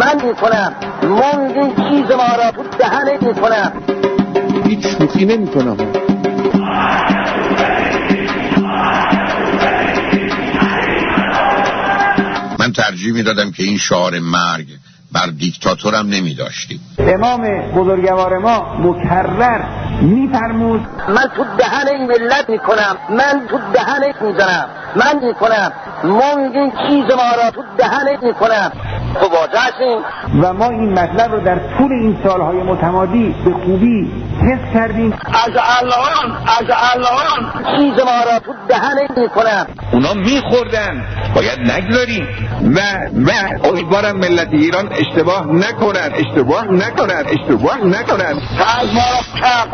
[0.00, 0.74] من می‌کنم.
[1.02, 3.72] موندی چیز ما را تو دهنت می‌کنم.
[4.64, 5.76] هیچ شوخی نمی‌کنم.
[12.58, 14.66] من ترجیح می‌دادم که این شعار مرگ
[15.12, 19.64] بر دیکتاتورم نمی داشتیم امام بزرگوار ما مکرر
[20.02, 22.96] میفرمود من تو دهن این ملت می‌کنم.
[23.10, 24.66] من تو دهنت می‌زنم.
[24.96, 25.72] من می‌کنم.
[26.04, 28.72] موندی چیز ما را تو دهنت می‌کنم.
[29.14, 30.04] تو واجه
[30.42, 35.12] و ما این مطلب رو در طول این سالهای متمادی به خوبی حس کردیم.
[35.12, 41.04] از الان از الان چیز ما را تو دهنت می‌کنم اونا میخوردن.
[41.34, 42.28] باید نگذاریم.
[42.74, 42.80] و
[43.26, 43.30] و
[43.68, 48.36] امیدوارم ملت ایران اشتباه نکنن اشتباه نکنن اشتباه نکنن
[48.80, 49.68] از ما را کرد.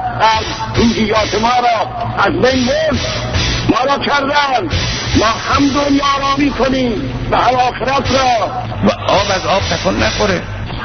[1.15, 1.89] از ما را.
[2.25, 3.01] از بین برد
[3.71, 4.69] ما را کردن.
[5.19, 7.16] ما هم دنیا را می‌کنیم.
[7.31, 8.49] و هر آخرت را.
[8.85, 10.43] و آب از آب تکن نخوره.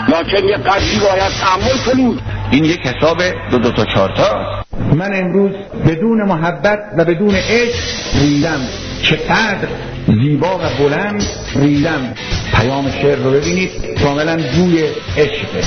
[0.08, 2.20] لکن یه قدری باید تحمل کنیم.
[2.52, 3.18] این یک حساب
[3.52, 4.64] دو دو تا چهار تا.
[4.96, 5.52] من امروز
[5.88, 7.76] بدون محبت و بدون عشق
[8.22, 8.60] ریدم.
[9.04, 9.68] چقدر
[10.08, 11.24] زیبا و بلند
[11.56, 12.14] ریدم.
[12.54, 13.72] پیام شعر رو ببینید.
[14.04, 14.84] کاملا بوی
[15.18, 15.62] عشقه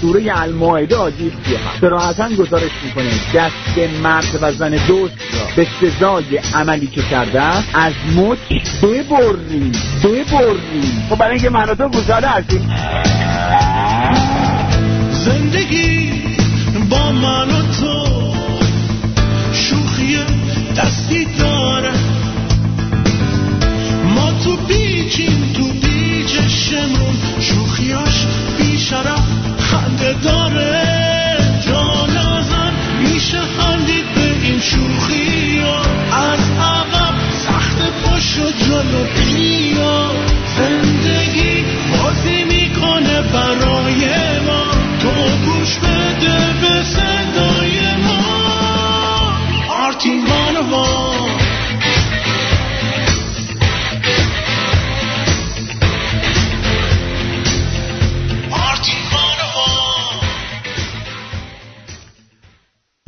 [0.00, 6.36] سوره المائده آجیز هم سراحتا گزارش می‌کنه دست مرد و زن دوست را به سزای
[6.54, 7.42] عملی که کرده
[7.74, 8.38] از مچ
[8.82, 9.72] ببریم.
[10.04, 11.06] ببریم.
[11.10, 12.70] خب برای اینکه من تو گزاره هستیم.
[15.10, 16.12] زندگی
[16.90, 18.34] با من و تو
[19.52, 20.18] شوخی
[20.76, 21.92] دستی داره.
[24.14, 27.16] ما تو بیچیم تو بیچشمون.
[27.40, 28.26] شوخیاش
[28.58, 29.49] بیشرف.
[30.00, 35.60] خنده داره جانازن میشه خندید به این شوخی
[36.12, 40.10] از عقب سخت پاش و جلو بیا
[40.56, 44.04] زندگی بازی می‌کنه برای
[44.46, 44.64] ما.
[45.00, 45.10] تو
[45.44, 49.34] گوش بده به صدای ما.
[49.68, 50.24] آرتین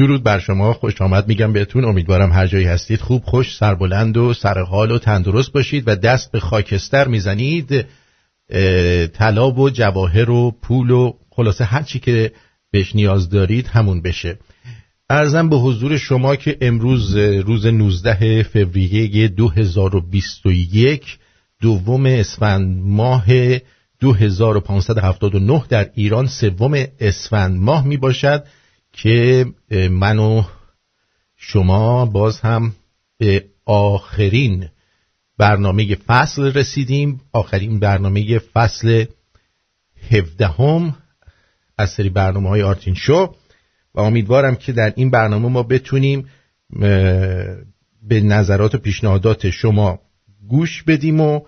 [0.03, 0.73] درود بر شما.
[0.73, 1.29] خوش آمد.
[1.29, 1.85] میگم بهتون.
[1.85, 3.01] امیدوارم هر جایی هستید.
[3.01, 7.87] خوب خوش سربلند و سرحال و تندرست باشید و دست به خاکستر می‌زنید.
[9.13, 12.33] طلا و جواهر و پول و خلاصه هر چی که
[12.71, 14.39] بهش نیاز دارید همون بشه.
[15.11, 21.19] ارزم به حضور شما که امروز روز 19 فوریه 2021
[21.61, 23.27] دوم اسفند ماه
[24.01, 28.45] 2579 در ایران سوم اسفند ماه می باشد
[28.93, 29.47] که
[29.91, 30.43] من و
[31.37, 32.73] شما باز هم
[33.19, 34.69] به آخرین
[35.39, 37.21] برنامه فصل رسیدیم.
[37.33, 39.05] آخرین برنامه فصل
[40.11, 40.97] هفدهم
[41.79, 43.35] از سری برنامه های آرتین شو.
[43.95, 46.29] و امیدوارم که در این برنامه ما بتونیم
[48.03, 49.99] به نظرات و پیشنهادات شما
[50.49, 51.41] گوش بدیم و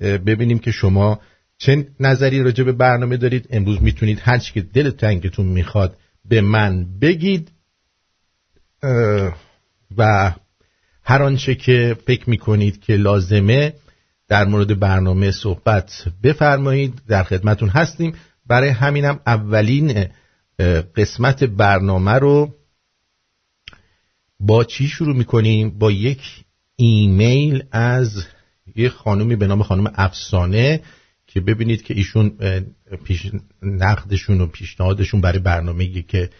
[0.00, 1.20] ببینیم که شما
[1.58, 3.46] چه نظری راجع به برنامه دارید.
[3.50, 5.96] امروز می‌تونید هر چی که دل تنگتون می‌خواد
[6.30, 7.52] به من بگید
[9.96, 10.32] و
[11.04, 13.72] هر آنچه که فکر می‌کنید که لازمه
[14.28, 18.14] در مورد برنامه صحبت بفرمایید در خدمتون هستیم.
[18.46, 20.06] برای همینم اولین
[20.96, 22.54] قسمت برنامه رو
[24.40, 26.44] با چی شروع می‌کنیم؟ با یک
[26.76, 28.24] ایمیل از
[28.76, 30.80] یه خانومی به نام خانم افسانه.
[31.32, 32.32] که ببینید که ایشون
[33.04, 33.30] پیش
[33.62, 36.30] نقدشون و پیشنهادشون برای برنامه که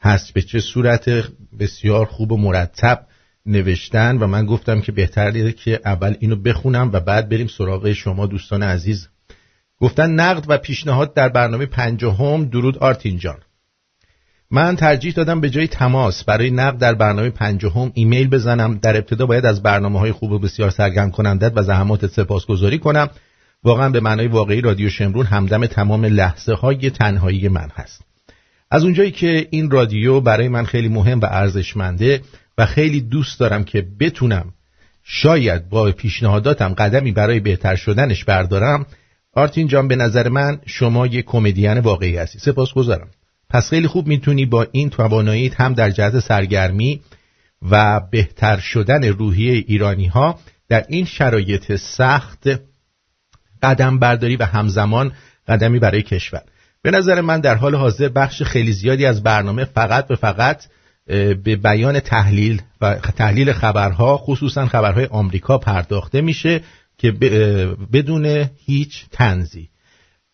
[0.00, 1.10] هست به چه صورت
[1.58, 3.06] بسیار خوب و مرتب
[3.46, 8.26] نوشتن و من گفتم که بهتره که اول اینو بخونم و بعد بریم سراغ شما
[8.26, 9.08] دوستان عزیز.
[9.80, 13.38] گفتن نقد و پیشنهاد در برنامه پنجاهم درود آرتین جان.
[14.50, 18.78] من ترجیح دادم به جای تماس برای نقد در برنامه پنجاهم ایمیل بزنم.
[18.78, 23.10] در ابتدا باید از برنامه های خوب و بسیار سرگرم کنندت و زحمات سپاسگزاری کنم.
[23.64, 28.02] واقعا به معنای واقعی رادیو شمرون همدم تمام لحظه های تنهایی من هست.
[28.70, 32.20] از اونجایی که این رادیو برای من خیلی مهم و ارزشمنده
[32.58, 34.52] و خیلی دوست دارم که بتونم
[35.04, 38.86] شاید با پیشنهاداتم قدمی برای بهتر شدنش بردارم
[39.32, 42.38] آرتین جان به نظر من شما یک کمدین واقعی هستی.
[42.38, 43.08] سپاسگزارم.
[43.50, 47.00] پس خیلی خوب می‌تونی با این تواناییت هم در جهت سرگرمی
[47.70, 50.38] و بهتر شدن روحیه ایرانی ها
[50.68, 52.48] در این شرایط سخت
[53.64, 55.12] قدم برداری و همزمان
[55.48, 56.42] قدمی برای کشور.
[56.82, 60.64] به نظر من در حال حاضر بخش خیلی زیادی از برنامه فقط و فقط
[61.44, 66.60] به بیان تحلیل و تحلیل خبرها خصوصا خبرهای آمریکا پرداخته میشه
[66.98, 67.12] که
[67.92, 69.68] بدون هیچ تنزی.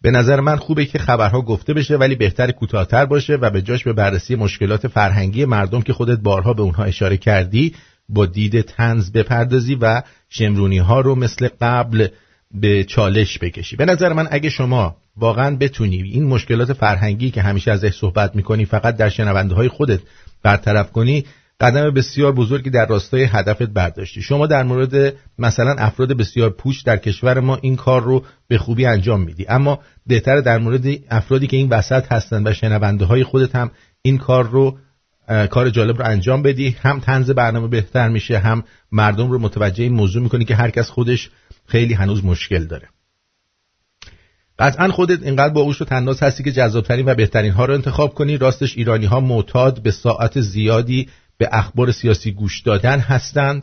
[0.02, 3.84] به نظر من خوبه که خبرها گفته بشه ولی بهتر کوتاهتر باشه و به جاش
[3.84, 7.74] به بررسی مشکلات فرهنگی مردم که خودت بارها به اونها اشاره کردی
[8.08, 12.08] با دید تنز بپردازی و شمرونی ها رو مثل قبل
[12.54, 13.76] به چالش بکشی.
[13.76, 18.64] به نظر من اگه شما واقعا بتونی این مشکلات فرهنگی که همیشه ازش صحبت می‌کنی
[18.64, 20.00] فقط در شنونده های خودت
[20.42, 21.24] برطرف کنی
[21.60, 24.22] قدم بسیار بزرگی در راستای هدفت برداشتی.
[24.22, 28.86] شما در مورد مثلا افراد بسیار پوچ در کشور ما این کار رو به خوبی
[28.86, 29.46] انجام میدی.
[29.48, 33.70] اما بهتر در مورد افرادی که این وسط هستن و شنونده های خودت هم
[34.02, 34.78] این کار رو
[35.50, 36.76] کار جالب رو انجام بدی.
[36.82, 41.30] هم تنز برنامه بهتر میشه هم مردم رو متوجه این موضوع می‌کنی که هرکس خودش
[41.70, 42.88] خیلی هنوز مشکل داره.
[44.58, 48.36] قطعا خودت اینقدر باهوش و تنداز هستی که جذابترین و بهترین ها رو انتخاب کنی
[48.36, 51.08] راستش ایرانی ها معتاد به ساعت زیادی
[51.38, 53.62] به اخبار سیاسی گوش دادن هستند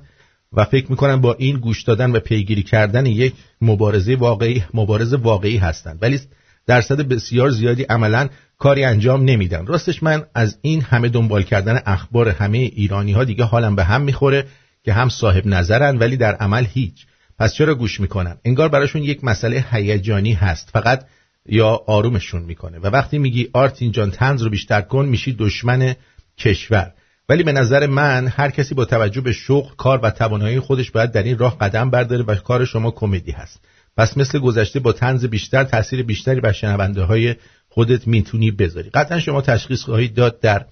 [0.54, 5.57] و فکر می‌کنن با این گوش دادن و پیگیری کردن یک مبارزه واقعی مبارزه واقعی
[5.57, 6.19] هستند ولی
[6.68, 9.65] درصد بسیار زیادی عملا کاری انجام نمیدن.
[9.65, 14.01] راستش من از این همه دنبال کردن اخبار همه ایرانی ها دیگه حالم به هم
[14.01, 14.48] می‌خوره
[14.83, 17.06] که هم صاحب نظرن ولی در عمل هیچ.
[17.39, 21.05] پس چرا گوش می‌کنن؟ انگار براشون یک مسئله هیجانی هست فقط
[21.45, 22.79] یا آرومشون می‌کنه.
[22.79, 25.95] و وقتی میگی آرتین جان تنز رو بیشتر کن میشی دشمن
[26.37, 26.93] کشور.
[27.29, 31.11] ولی به نظر من هر کسی با توجه به شغل کار و توانایی خودش باید
[31.11, 33.59] در این راه قدم برداره و کار شما کمدی هست.
[33.97, 37.35] پس مثل گذشته با تنز بیشتر تاثیر بیشتری بر شنونده های
[37.69, 38.89] خودت می‌تونی بذاری.
[38.89, 40.65] قطعا شما تشخیص خواهید داد در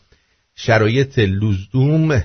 [0.56, 2.24] شرایط لزوم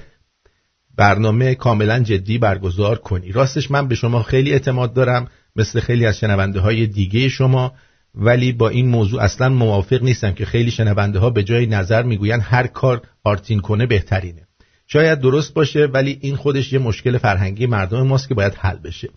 [1.00, 3.32] برنامه کاملا جدی برگزار کنی.
[3.32, 7.72] راستش من به شما خیلی اعتماد دارم مثل خیلی از شنونده های دیگه شما
[8.14, 12.40] ولی با این موضوع اصلا موافق نیستم که خیلی شنونده ها به جای نظر می‌گویند
[12.44, 14.42] هر کار آرتین کنه بهترینه.
[14.86, 19.08] شاید درست باشه ولی این خودش یه مشکل فرهنگی مردم ماست که باید حل بشه.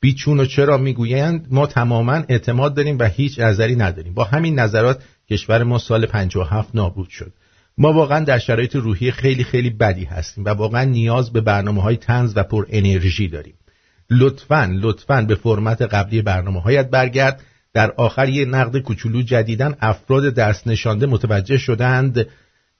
[0.00, 4.14] بیچون و چرا می‌گویند؟ ما تماما اعتماد داریم و هیچ نظری نداریم.
[4.14, 7.32] با همین نظرات کشور ما سال 57 نابود شد.
[7.78, 11.96] ما واقعا در شرایط روحی خیلی خیلی بدی هستیم و واقعا نیاز به برنامه های
[11.96, 13.54] تنز و پر انرژی داریم.
[14.10, 17.42] لطفا لطفا به فرمت قبلی برنامه هایت برگرد.
[17.74, 22.26] در آخر یه نقد کوچولو جدیدن افراد درس نشانده متوجه شدند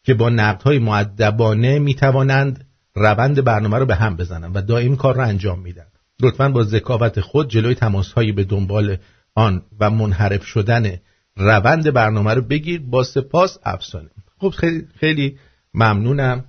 [0.04, 2.64] که با نقدهای معدبانه می‌توانند
[2.94, 5.86] روند برنامه رو به هم بزنند و دائم کار رو انجام میدن.
[6.22, 8.96] لطفا با ذکاوت خود جلوی تماسهایی به دنبال
[9.34, 10.96] آن و منحرف شدن
[11.36, 12.80] روند برنامه رو بگیر.
[12.80, 14.10] با سپاس افسانه.
[14.38, 15.38] خب خیلی, خیلی
[15.74, 16.44] ممنونم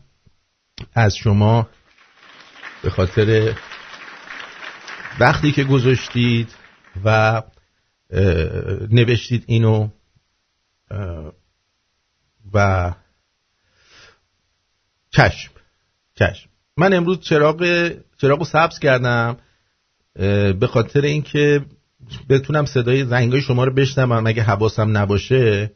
[0.94, 1.70] از شما.
[2.84, 3.56] به خاطر
[5.20, 6.56] وقتی که گذاشتید
[7.06, 7.42] و
[8.92, 9.90] نوشتید اینو
[12.54, 12.94] و
[15.12, 15.52] چشم
[16.16, 16.50] چشم.
[16.78, 19.38] من امروز چراغ چراغ سبز کردم
[20.60, 21.66] به خاطر اینکه
[22.30, 25.72] بتونم صدای زنگای شما رو بشنوم اگه حواسم نباشه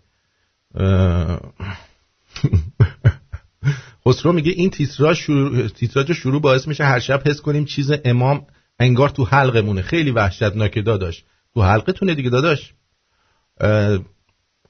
[4.07, 8.45] خسرو میگه این تیتراژ شروع تیتراژ شروع باعث میشه هر شب حس کنیم چیز امام
[8.79, 9.81] انگار تو حلقمونه.
[9.81, 11.23] خیلی وحشتناکه داداش.
[11.53, 12.73] تو حلقه تونه دیگه داداش.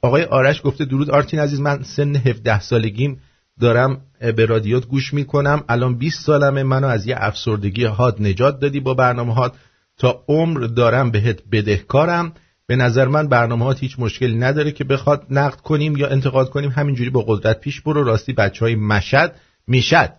[0.02, 3.20] آقای آرش گفته درود آرتین عزیز من سن 17 سالگیم.
[3.60, 4.00] دارم
[4.36, 5.64] به رادیوت گوش می‌کنم.
[5.68, 6.62] الان 20 سالمه.
[6.62, 9.54] منو از یه افسردگی حاد نجات دادی با برنامه هات.
[9.98, 12.32] تا عمر دارم بهت بدهکارم.
[12.66, 16.70] به نظر من برنامه هات هیچ مشکلی نداره که بخواد نقد کنیم یا انتقاد کنیم
[16.70, 18.04] همینجوری با قدرت پیش برو.
[18.04, 19.34] راستی بچه های مشد
[19.66, 20.12] می‌شد.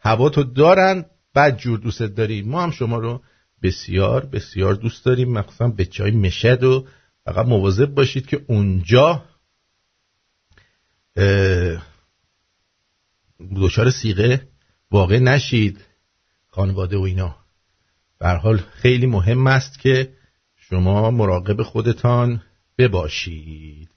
[0.00, 3.22] هوا تو دارن بد جور دوست داریم ما هم شما رو
[3.62, 5.32] بسیار بسیار دوست داریم.
[5.32, 6.86] مخصوصا به های مشد و
[7.24, 9.24] فقط مواظب باشید که اونجا
[13.56, 14.48] دچار سیغه
[14.90, 15.80] واقع نشید.
[16.48, 17.36] خانواده و اینا.
[18.20, 20.15] حال خیلی مهم است که
[20.70, 22.42] شما مراقب خودتان
[22.78, 23.88] بباشید.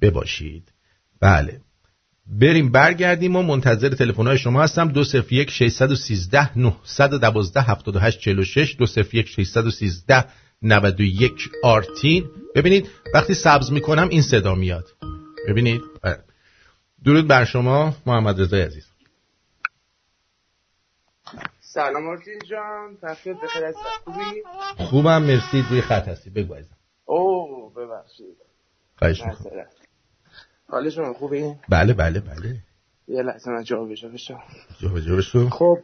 [0.00, 0.72] بباشید.
[1.20, 1.60] بله.
[2.26, 4.88] بریم برگردیم و منتظر تلفن های شما هستم.
[4.88, 10.24] 201 613 912 78 46 201 613
[10.62, 11.32] 91
[11.62, 12.24] آرتین.
[12.54, 14.86] ببینید وقتی سبز می‌کنم این صدا میاد.
[15.48, 15.80] ببینید.
[16.02, 16.18] بله.
[17.04, 18.87] درود بر شما محمد رضا عزیز.
[21.70, 24.42] سلام آرتین جان تخیل بخیر از خوبی؟
[24.76, 26.30] خوبم مرسی روی خط هستی.
[26.30, 26.76] بگو عزیزم.
[27.04, 28.36] اوه ببخشید.
[28.98, 29.66] خواهش می‌کنم.
[30.68, 32.56] حال شما خوبی؟ بله بله بله.
[33.08, 34.12] یه لحظه من جا بشم
[34.80, 35.78] جا جا بشو خب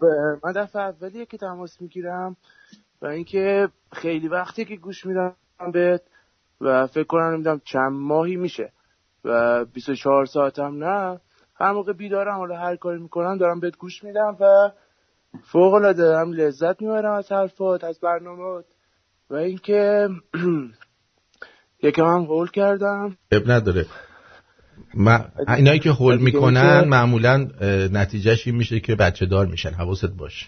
[0.45, 2.37] من دفعه اولیه که تماس می‌گیرم
[3.03, 5.37] و اینکه خیلی وقتی که گوش میدم
[5.73, 6.03] بهت
[6.61, 8.73] و فکر کنم نمی‌دونم چند ماهی میشه
[9.25, 11.21] و 24 ساعتم نه
[11.55, 14.71] هر موقع بیدارم حالا هر کاری می‌کنم دارم بهت گوش میدم و
[15.43, 18.62] فوق العاده هم لذت می‌برم از حرفات از برنامه
[19.31, 20.09] و اینکه
[21.83, 23.17] یکم هم هول کردم.
[23.33, 23.87] اب نداره.
[24.95, 27.49] ما اینایی که هول می‌کنن معمولا
[27.93, 29.71] نتیجهش این میشه که بچه دار میشن.
[29.71, 30.47] حواست باشه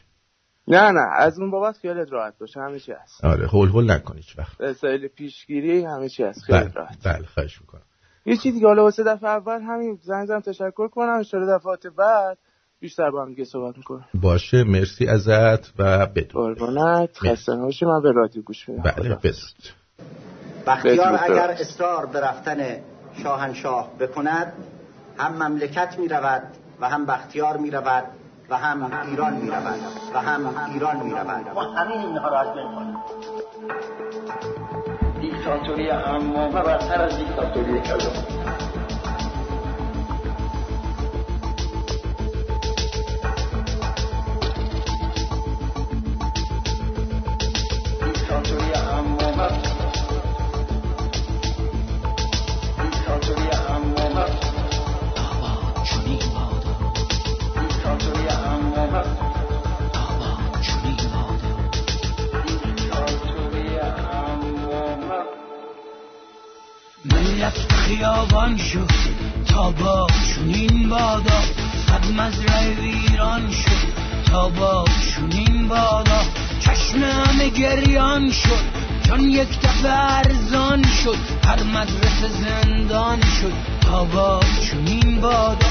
[0.69, 3.25] نه نه از اون بابت خیالت راحت باشه همه چی هست.
[3.25, 4.61] آره هول هول نکن هیچ وقت.
[4.61, 6.99] وسایل پیشگیری همه چی هست خیلی بله راحت.
[7.05, 7.83] بله خواهش می‌کنم.
[8.27, 12.39] یه چیزی که حالا واسه دفعه اول همین زنگ زدم تشکر کنم ان دفعات بعد.
[12.81, 14.05] بیشتر با هم دیگه صحبت می‌کنم.
[14.15, 17.85] باشه مرسی ازت و بدون قربانت خسته نباشی.
[17.85, 18.83] من به رادیو گوش میدم.
[18.83, 19.15] بله.
[19.15, 19.33] بدون
[20.67, 21.51] بختیار اگر.
[21.51, 22.77] اصرار به رفتن
[23.23, 24.53] شاهنشاه بکند
[25.19, 26.43] هم مملکت می رود
[26.81, 28.05] و هم بختیار می رود
[28.51, 29.81] و هم ایران می رود
[30.15, 32.49] و هم ایران می رود ما همین اینها را از
[35.21, 38.46] دیکتاتوری عمامه برتر از دیکتاتوری کلام.
[67.05, 68.91] ملت خیابان شد
[69.49, 71.43] تا با چونین بادا
[71.87, 73.89] صد مزرعه ویران شد
[74.31, 76.46] تا با چونین بادا.
[77.03, 78.65] همه گریان شد.
[79.07, 79.93] چون یک دفعه
[81.05, 81.17] شد.
[81.47, 83.53] هر مدرسه زندان شد.
[84.05, 85.67] با چونین بادا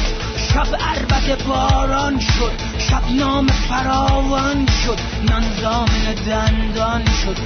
[0.53, 2.51] شب عربت باران شد.
[2.77, 4.99] شب نام فراوان شد.
[5.29, 7.37] نان زامن دندان شد.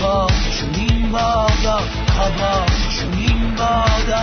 [0.00, 0.26] با
[0.58, 1.80] چونین بادا
[2.38, 4.22] با چونین بادا.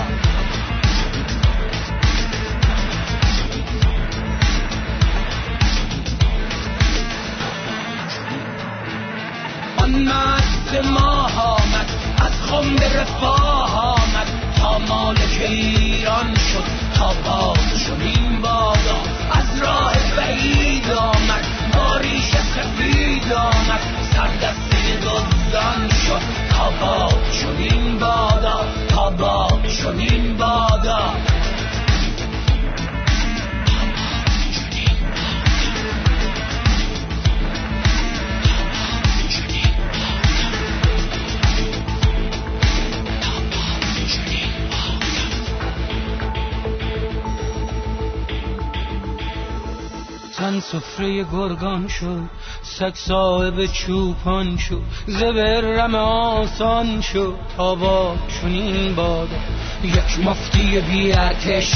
[9.86, 14.28] آن مرد ماه آمد از خم به رفاه آمد
[14.58, 16.64] تا مالک ایران شد
[16.96, 17.54] تا با
[17.86, 18.98] چنین بادا
[19.32, 23.82] از راه بعید آمد با ریش سفید آمد
[24.14, 27.10] سردسته دزدان شد تا با
[27.42, 29.48] چنین بادا تا با
[29.82, 31.14] چنین بادا
[50.46, 52.30] تن سفره گرگان شد
[52.62, 59.38] سگ صاحب چوپان شد زبرم آسان شد تا با چنین بادا
[59.84, 61.72] یک مفتی بی ارتش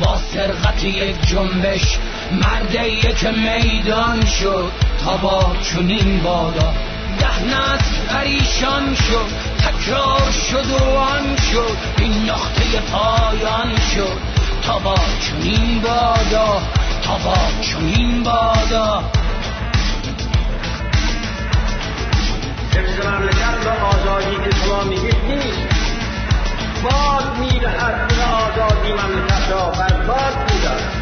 [0.00, 1.98] با سرقت یک جنبش
[2.32, 4.72] مرد یک میدان شد
[5.04, 6.74] تا با چنین بادا
[7.18, 9.26] ده پریشان شد
[9.58, 14.18] تکرار شد و آن شد این نقطه پایان شد
[14.62, 16.62] تا با چنین بادا
[17.06, 19.04] با چنین بادا.
[22.72, 25.68] حفظ مملکت و آزادی که شما میگید نیست.
[26.82, 30.92] باد می‌دهد به آزادی مملکت را بر باد می‌دهد.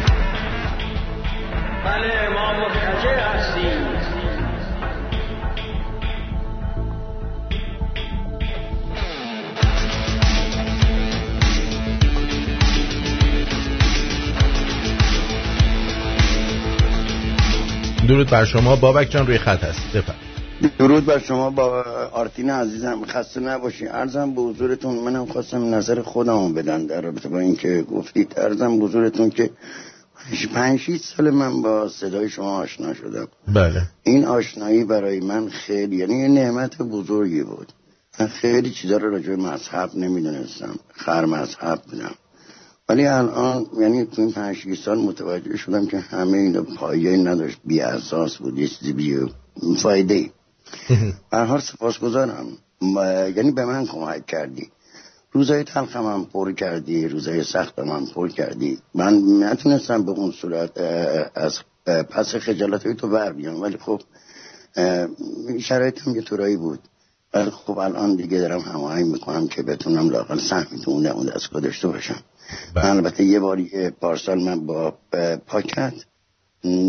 [1.85, 3.94] بله ما متجه هستیم.
[18.05, 18.75] درود بر شما.
[18.75, 19.97] بابک جان روی خط هست.
[19.97, 20.15] بفرم.
[20.79, 23.05] درود بر شما با آرتین عزیزم.
[23.05, 23.91] خسته نباشین.
[23.91, 28.33] ارزم به حضورتون منم خواستم نظر خودمو بدن در رابطه با اینکه گفتید.
[28.37, 29.49] ارزم به حضورتون که
[30.53, 33.27] پنج شیش سال من با صدای شما آشنا شدم.
[33.47, 33.81] بله.
[34.03, 37.67] این آشنایی برای من خیلی یعنی یه نعمت بزرگی بود.
[38.19, 40.75] من خیلی چیزا رو راجع مذهب نمی‌دونستم.
[40.93, 42.11] خر مذهب بودم.
[42.89, 47.81] ولی الان یعنی تو این پنج سال متوجه شدم که همه اینا پایه نداشت بی
[47.81, 49.19] اساس بود یه چیزی بی
[49.81, 50.31] فایده ای.
[51.31, 52.45] هر سپاسگزارم.
[52.81, 54.69] م- یعنی به من کمک کردی.
[55.31, 58.79] روزای تلخم هم پر کردی روزای سختم هم پر کردی.
[58.93, 60.77] من نتونستم به اون صورت
[61.35, 63.61] از پس خجالت تو بر بیام.
[63.61, 64.01] ولی خب
[65.59, 66.79] شرایطم یه طورایی بود.
[67.33, 71.61] ولی خب الان دیگه دارم هماهنگ می‌کنم که بتونم لاقل سهمی تو اون اون دستگاه
[71.61, 72.19] داشته باشم.
[72.73, 72.85] بله.
[72.85, 74.93] البته یه باری پارسال من با
[75.47, 75.93] پاکت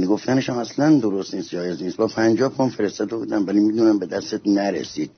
[0.09, 1.97] گفتنش هم اصلا درست نیست جایز نیست.
[1.97, 5.11] با پنجاه پون فرستاده بودم ولی می‌دونم به دستت نرسید.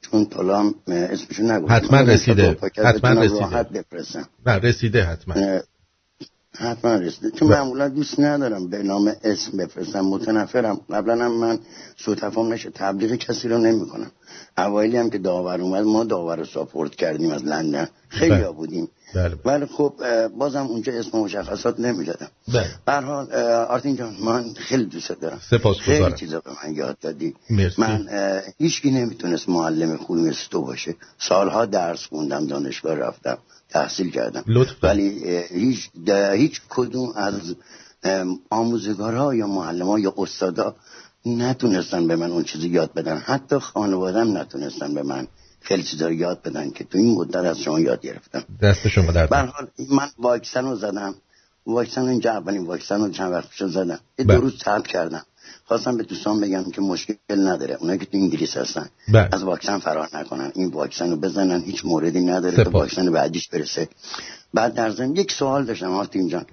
[0.00, 2.56] چون طلام اه، اسمشو نگفتم حتما رسیده.
[2.84, 3.40] حتما رسیده.
[3.40, 4.28] راحت بفرستم.
[4.46, 5.34] نه رسیده حتما.
[6.54, 7.30] حتما رسیده.
[7.30, 10.00] چون معمولا دوست ندارم به نام اسم بفرستم.
[10.00, 10.80] متنفرم.
[10.90, 11.58] قبلا هم من
[11.96, 12.70] سوتفام نشه.
[12.70, 14.10] تبلیغ کسی رو نمی‌کنم.
[14.58, 17.88] اوایلی هم که داور اومد ما داور رو ساپورت کردیم از لندن.
[18.08, 18.46] خیلی بله.
[18.46, 18.88] ها بودیم.
[19.14, 19.36] بله.
[19.44, 19.94] ولی خب
[20.38, 22.28] بازم اونجا اسم مشخصات نمی‌دادم.
[22.48, 22.70] بله.
[22.86, 25.40] به هر حال اه، آرتین جان من خیلی دوست دارم.
[25.50, 26.04] سپاسگزارم.
[26.04, 27.34] خیلی چیزا به من یاد دادی.
[27.50, 27.82] مرسی.
[27.82, 28.08] من
[28.58, 30.96] هیچکی نمی‌تونست معلم خوبی مثل تو باشه.
[31.18, 33.38] سالها درس خوندم دانشگاه رفتم
[33.70, 34.44] تحصیل کردم.
[34.46, 35.22] لطف دارید.
[35.22, 35.90] ولی هیچ
[36.32, 37.54] هیچ کدوم از
[38.50, 40.74] آموزگارها یا معلمها یا استادا
[41.26, 43.16] نتونستن به من اون چیزی یاد بدن.
[43.16, 45.26] حتی خانوادم نتونستن به من
[45.60, 48.44] خیلی چیزا رو یاد بدن که تو این مدت از شما یاد گرفتم.
[48.62, 51.14] دست شما در حال من واکسن رو زدم.
[51.66, 54.00] واکسن اینجا اولین واکسن رو چند وقت پیش زدم.
[54.18, 54.36] یه بله.
[54.36, 55.22] دو روز تب کردم.
[55.64, 57.74] خواستم به دوستان بگم که مشکل نداره.
[57.80, 58.88] اونایی که تو انگلیس هستن.
[59.08, 59.28] بله.
[59.32, 60.52] از واکسن فرار نکنن.
[60.54, 61.60] این واکسن رو بزنن.
[61.60, 62.74] هیچ موردی نداره سپاس.
[62.74, 63.88] واکسن بعدیش برسه.
[64.54, 66.46] بعد در ضمن یک سوال داشتم آرتین جان.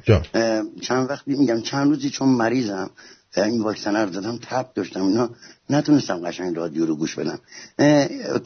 [0.81, 2.89] چند وقتی میگم چند روزی چون مریضم
[3.37, 5.03] این واکسن رو زدم تب داشتم.
[5.03, 5.29] اینا
[5.69, 7.39] نتونستم قشنگ رادیو رو گوش بدم.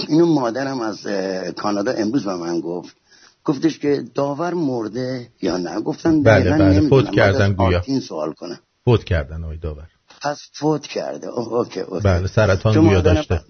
[0.09, 1.07] اینو مادرم از
[1.55, 2.95] کانادا امروز به من گفت.
[3.43, 6.89] گفتش که داور مرده یا نه؟ گفتم بله، بله،.
[6.89, 7.77] فوت کردن گویا.
[7.77, 9.87] آرتین سوال کنم فوت کردن آقای داور.
[10.21, 11.27] پس فوت کرده.
[11.27, 12.03] OK OK.
[12.03, 13.41] بله سرطان گویا داشته.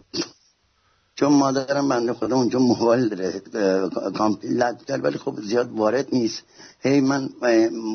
[1.16, 3.42] چون مادرم بنده خدا اونجا موبایل داره
[4.18, 6.44] کامپیوتر ولی خب زیاد وارد نیست.
[6.84, 7.30] هی من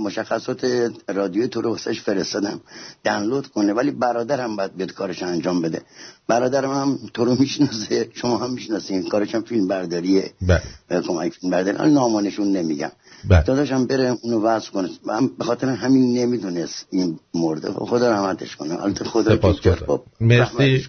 [0.05, 2.61] مشخصات رادیو تو رو واسش فرستادم
[3.05, 5.83] دانلود کنه ولی برادرم باید بیاد کارش انجام بده.
[6.29, 10.33] برادرم هم تو رو می‌شناسه شما هم می‌شناسین کارش هم فیلم برداریه.
[10.43, 10.63] بله.
[10.91, 12.93] اه، کمک فیلم برداری نامانشون نمیگم.
[13.29, 13.43] بله.
[13.43, 14.91] داداشم بره اونو وصل کنه.
[15.07, 17.71] من به خاطر همین نمی‌دونست این مرده.
[17.73, 18.83] خدا رحمتش کنه.
[18.83, 19.55] البته خدا
[19.87, 20.89] خب مرسی.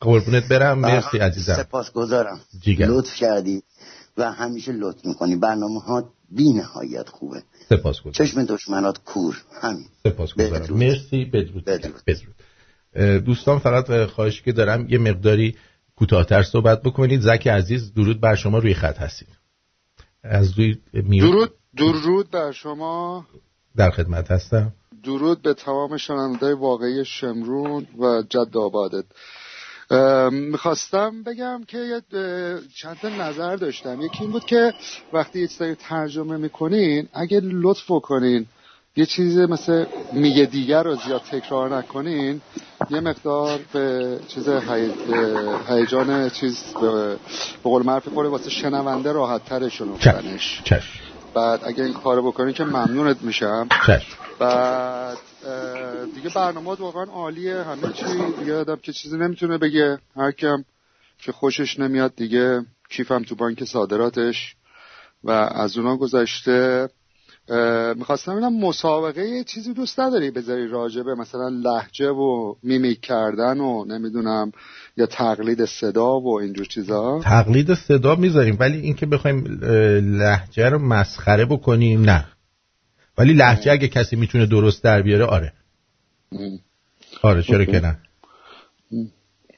[0.00, 1.54] قربونت برم مرسی عزیزم.
[1.54, 2.40] سپاسگزارم.
[2.60, 2.86] جیگر.
[2.86, 3.62] لطف کردی
[4.16, 5.36] و همیشه لطف می‌کنی.
[5.36, 7.42] برنامه ها بی نهایت خوبه.
[7.68, 8.12] سپاسگزارم.
[8.12, 9.42] چشم دشمنات کور.
[9.62, 9.86] همین.
[10.02, 10.76] سپاسگزارم.
[10.76, 12.02] مرسی بدرود بدرود.
[12.06, 13.24] بدرود.
[13.24, 15.56] دوستان فقط اه، خواهشی که دارم یه مقداری
[15.96, 17.20] کوتاهتر صحبت بکنید.
[17.20, 19.28] زک عزیز درود بر شما روی خط هستید.
[20.22, 23.26] از روی میوت درود درود بر شما.
[23.76, 24.72] در خدمت هستم.
[25.04, 29.04] درود به تمام شنونده واقعی شمرون و جد آبادت.
[30.30, 32.02] می‌خواستم بگم که
[32.76, 34.00] چند تا نظر داشتم.
[34.00, 34.74] یکی این بود که
[35.12, 38.46] وقتی یه چیزی ترجمه می‌کنین اگه لطف کنین
[38.96, 42.40] یه چیز مثل میگه دیگر رو زیاد تکرار نکنین
[42.90, 44.48] یه مقدار به چیز
[45.68, 47.16] هیجان چیز به
[47.62, 51.00] قول معرفی خوره واسه شنونده راحت تر شنوندنش چشم.
[51.34, 53.68] بعد اگه این کارو بکنی که ممنونت میشم.
[53.86, 54.27] چشم.
[54.38, 55.18] بعد
[56.14, 57.62] دیگه برنامه واقعا عالیه.
[57.62, 58.04] همه چی.
[58.38, 59.98] دیگه آدم که چیزی نمی‌تونه بگه.
[60.16, 60.64] هر کم
[61.18, 64.56] که خوشش نمیاد دیگه کیفم تو بانک صادراتش
[65.24, 66.88] و از اونا گذشته.
[67.96, 74.52] می‌خواستم ببینم مسابقه چیزی دوست نداری بذاری راجبه مثلا لحجه و میمیک کردن و نمی‌دونم
[74.96, 79.70] یا تقلید صدا و اینجور چیزا؟ تقلید صدا می‌ذاریم ولی اینکه بخوایم اه،
[80.00, 82.24] لهجه رو مسخره بکنیم نه.
[83.18, 85.52] ولی لهجه اگه کسی می‌تونه درست در بیاره آره.
[87.22, 87.98] آره چرا که نه.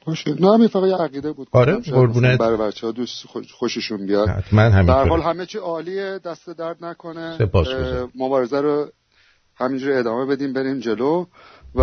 [0.05, 0.33] باشه.
[0.39, 1.47] نه همین فقط یه عقیده بود.
[1.51, 2.39] آره، قربونت.
[2.39, 4.29] برای بچه ها دوست خوش- خوششون بیاد.
[4.29, 5.09] حتما در همینطوره.
[5.09, 7.37] حال همه چی عالیه دست درد نکنه.
[7.53, 8.91] اه، مبارزه رو
[9.55, 11.25] همینجوری ادامه بدیم بریم جلو
[11.75, 11.81] و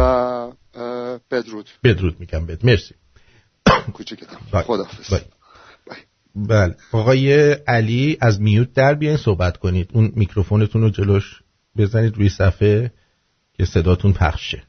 [1.30, 1.70] بدرود.
[1.84, 2.94] بدرود میگم بد مرسی.
[3.94, 4.62] کوچیکتم بای.
[4.62, 5.10] خداحافظ.
[5.10, 5.20] بای.
[6.34, 6.76] بله.
[6.92, 9.90] آقای علی از میوت در بیاین صحبت کنید.
[9.92, 11.42] اون میکروفونتون رو جلوش
[11.76, 12.92] بزنید روی صفحه
[13.52, 14.62] که صداتون پخشه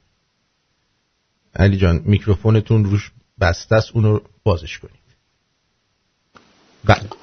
[1.55, 4.99] علی جان میکروفونتون روش بسته است اونو بازش کنید.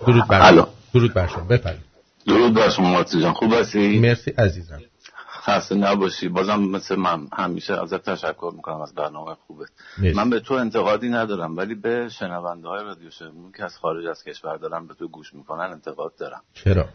[0.06, 0.66] درود بر.
[0.94, 1.44] درود بر شما.
[1.44, 1.84] بفرمایید.
[2.26, 3.32] درود بر شما جان.
[3.32, 4.80] خوب هستی؟ مرسی عزیزم.
[5.28, 6.28] خسته نباشی.
[6.28, 9.68] بازم مثل من همیشه ازت تشکر می‌کنم از برنامه خوبت.
[9.98, 10.16] مرسی.
[10.16, 14.24] من به تو انتقادی ندارم ولی به شنونده های رادیو شمرون که از خارج از
[14.24, 16.42] کشور دارن به تو گوش می‌کنن انتقاد دارم.
[16.54, 16.88] چرا؟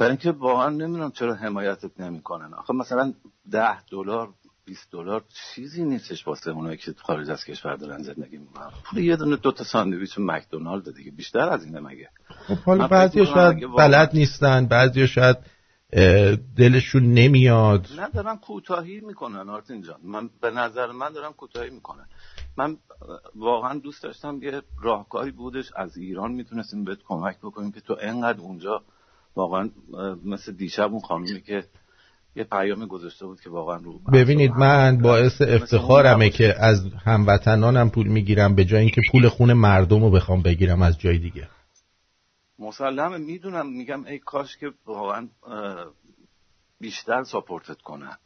[0.00, 2.54] برای اینکه واقعا نمی‌دونم چرا حمایتت نمی‌کنن.
[2.54, 3.12] آخه مثلا
[3.50, 4.28] ده دلار
[4.64, 8.70] 20 دلار چیزی نیستش واسه اونایی که خارج از کشور دارن زندگی می‌کنن.
[8.84, 11.10] پول یه دونه دو تا ساندویچ مکدونالد دیگه.
[11.10, 12.08] بیشتر از اینه مگه.
[12.46, 15.36] خب حالا بعضی شاید بلد نیستن بعضی شاید
[16.56, 17.86] دلشون نمیاد.
[17.98, 20.00] نه دارن کوتاهی می‌کنن آرتین جان.
[20.02, 22.06] من به نظر من دارن کوتاهی می‌کنن.
[22.56, 22.76] من
[23.34, 25.70] واقعا دوست داشتم یه راهکاری بودش.
[25.76, 28.82] از ایران می‌تونستیم بهت کمک بکنیم که تو انقدر اونجا
[29.36, 29.70] واقعا
[30.24, 31.64] مثل دیشب اون خانومی که
[32.36, 38.06] یه پیام گذاشته بود که واقعا رو ببینید من باعث افتخارمه که از هموطنانم پول
[38.06, 41.48] می‌گیرم به جای اینکه پول خون مردم رو بخوام بگیرم از جای دیگه.
[42.58, 45.28] مسلمه می‌دونم میگم ای کاش که واقعا
[46.80, 48.16] بیشتر ساپورتت کنن.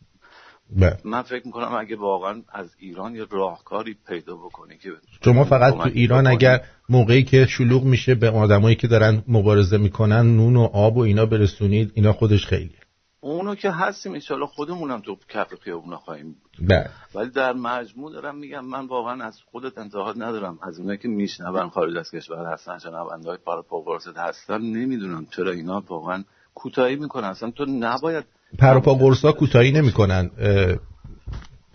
[0.71, 0.99] بله.
[1.05, 4.91] من فکر می‌کنم اگه واقعا از ایران یه راهکاری پیدا بکنی که
[5.25, 6.27] شما فقط تو ایران.
[6.27, 11.01] اگر موقعی که شلوغ میشه به آدمایی که دارن مبارزه می‌کنن نون و آب و
[11.01, 12.79] اینا برسونید اینا خودش خیلیه.
[13.21, 16.69] اونو که هستیم انشالله خودمونم تو کف خیابونا خواهیم بود.
[16.69, 16.91] بله.
[17.15, 20.59] ولی در مجموع دارم میگم من واقعا از خودت انتقاد ندارم.
[20.63, 25.85] از اونایی که میشنون خارج از کشور هستن شنونده های پاراپاگورست هستن نمی‌دونم چرا اینا
[25.89, 26.25] واقعا
[26.55, 27.29] کوتاهی می‌کنن.
[27.29, 28.25] اصلا تو نباید
[28.59, 30.31] پروپا قرصا کوتاهی نمی‌کنن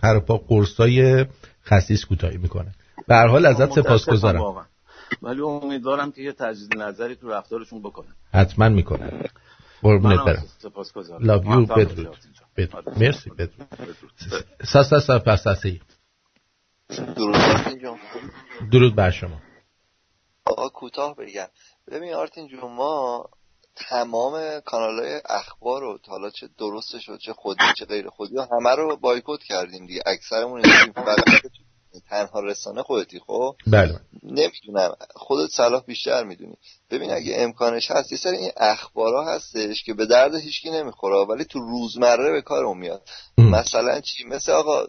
[0.02, 1.26] پروپا قرصای
[1.66, 2.74] خسیس کوتاهی می‌کنن.
[3.08, 4.40] به هر حال ازت سپاسگزارم.
[4.40, 4.64] واقعا.
[5.22, 8.16] ولی امیدوارم که یه تجدید نظری تو رفتارشون بکنن.
[8.34, 9.22] حتما می‌کنن.
[9.82, 10.46] قربونت برم.
[10.58, 11.24] سپاسگزارم.
[11.24, 12.18] love you موفق باشی بدرود.
[12.58, 13.68] بدرود مرسی بدرود.
[14.64, 14.94] ساس
[17.50, 17.98] آرتین جان
[18.72, 19.42] درود بر شما.
[20.46, 21.48] آقا کوتاه بگم.
[21.92, 23.30] ببین آرتین جون ما
[23.90, 28.48] تمام کانال های اخبار رو حالا چه درستش و چه خودی چه غیر خودی و
[28.52, 30.02] همه رو بایکوت کردیم دیگه.
[30.06, 30.62] اکثرمون
[32.10, 34.00] تنها رسانه خودتی خب؟ بله.
[34.24, 34.96] نمی‌دونم.
[35.16, 36.56] خودت صلاح بیشتر می‌دونی.
[36.92, 41.46] ببین اگه امکانش هست یه سری این اخبارا هستش که به درد هیچکی نمی‌خوره ولی
[41.46, 43.02] تو روزمره به کارمون میاد.
[43.38, 44.88] مثلا چی؟ مثل آقا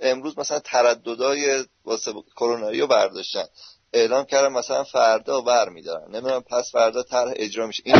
[0.00, 3.44] امروز مثلا ترددای واسه کرونایی رو برداشتن.
[3.92, 7.82] اعلام کردم مثلا فردا ور میدارن نمی‌دونم پس فردا طرح اجرا میشه.
[7.86, 7.96] این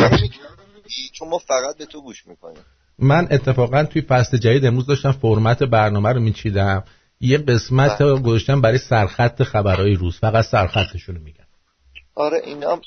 [1.13, 2.65] چون ما فقط به تو گوش می‌کنیم.
[2.99, 6.83] من اتفاقا توی فصل جدید امروز داشتم فرمت برنامه رو میچیدم.
[7.19, 10.19] یه قسمت رو گذاشتم برای سرخط خبرهای روز.
[10.19, 11.45] فقط سرخطشون رو میگم.
[12.15, 12.81] آره اینا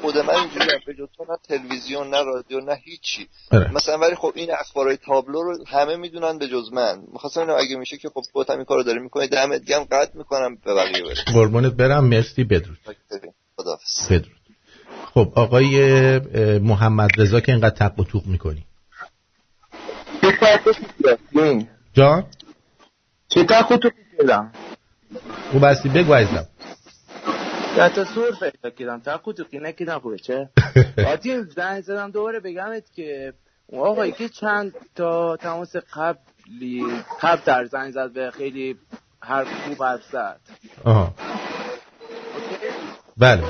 [0.00, 3.28] خود من اینجوری به جز تو نه تلویزیون نه رادیو نه هیچی.
[3.52, 3.72] آره.
[3.72, 7.02] مثلا ولی خب این اخبارهای تابلو رو همه می‌دونن به جز من.
[7.12, 9.26] می‌خواستم اینو اگه میشه که خب خودت هم این کارو داری می‌کنی.
[9.26, 11.24] دمت گرم قطع می‌کنم به بقیه بریم.
[11.34, 12.04] قربونت برم.
[12.04, 12.44] مرسی.
[12.44, 12.78] بدرود.
[13.56, 14.40] خداحافظ بدرود.
[15.14, 16.18] خب آقای
[16.58, 18.66] محمد رضا که اینقدر تق و توق می‌کنی.
[21.92, 22.26] جان؟
[23.28, 24.52] چه تاخو تو کردم
[25.52, 26.46] او بستی بگو عزیزم.
[27.76, 30.48] در تصور پیدا کردم تاخو تو نکردم خوبه چه؟
[31.12, 33.32] آتین زنگ زدم دوباره بگمت که
[33.66, 36.86] اون آقایی که چند تا تماس قبلی
[37.22, 38.78] قبل در زنگ زد به خیلی
[39.20, 40.40] حرف خوب حرف زد.
[40.84, 41.14] آها.
[43.16, 43.44] بله.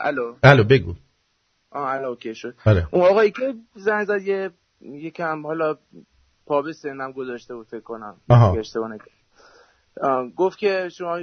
[0.00, 0.94] الو؟ الو بگو.
[1.70, 2.54] آه الو اوکی شد.
[2.66, 5.76] آره اون آقایی که زنگ زد یه یکم حالا
[6.46, 8.16] پا به سنم گذاشته بود فکر کنم.
[8.28, 8.58] آها.
[8.58, 8.90] اشتباه.
[10.36, 11.18] گفت که شما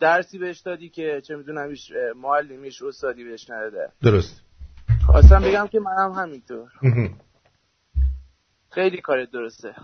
[0.00, 3.92] درسی بهش دادی که چه می‌دونم هیچ معلمیش استادی بهش نداده.
[4.02, 4.42] درست.
[5.06, 6.68] خواستم بگم که منم همینطور.
[8.70, 9.74] خیلی کار درسته.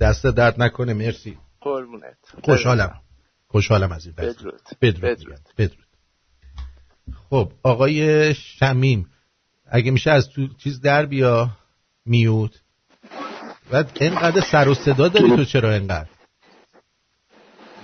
[0.00, 1.38] دست درد نکنه مرسی.
[1.60, 2.16] قربونت.
[2.44, 3.00] خوشحالم.
[3.46, 4.60] خوشحالم از این دست بدرود.
[4.82, 5.02] بدرود.
[5.02, 5.86] بدرود, بدرود.
[7.30, 9.10] خب آقای شمیم
[9.66, 11.50] اگه میشه از تو چیز در بیا.
[12.06, 12.60] میوت.
[13.70, 16.08] بعد اینقدر سر و صدا داری تو چرا اینقدر؟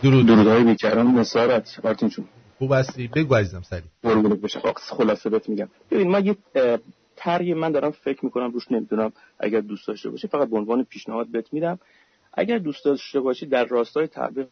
[0.05, 0.27] درود.
[0.27, 2.27] درودهای بیکران مسارت آرتین جون.
[2.59, 3.09] خوب هستی.
[3.09, 3.83] بگو عزیزم سری.
[4.03, 5.69] قربونت بشه خلاصه بهت میگم.
[5.91, 6.37] ببین من یه
[7.17, 11.27] طرحی من دارم فکر می‌کنم روش نمی‌دونم اگر دوست داشته باشی فقط به عنوان پیشنهاد
[11.27, 11.79] بهت میدم.
[12.35, 14.47] اگر دوست داشته باشی در راستای تبلیغ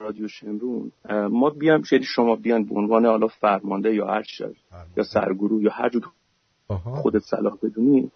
[0.00, 0.92] رادیو شمرون
[1.30, 4.46] ما بیام شدی شما بیان به عنوان حالا فرمانده یا هر چیز
[4.96, 6.02] یا سرگروه یا هر جور
[6.84, 8.10] خودت صلاح بدونی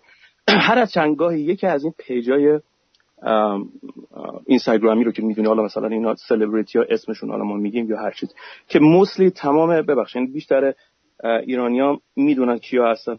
[0.69, 2.61] هر از چند گاهی یکی از این پیجای
[4.47, 8.11] اینستاگرامی رو که می‌دونی حالا مثلا اینا سلبریتی ها اسمشون حالا ما میگیم یا هر
[8.11, 8.35] چیز
[8.69, 10.75] که موسلی تمام ببخشید بیشتر
[11.25, 13.19] ایرانیا می‌دونن کیا هستن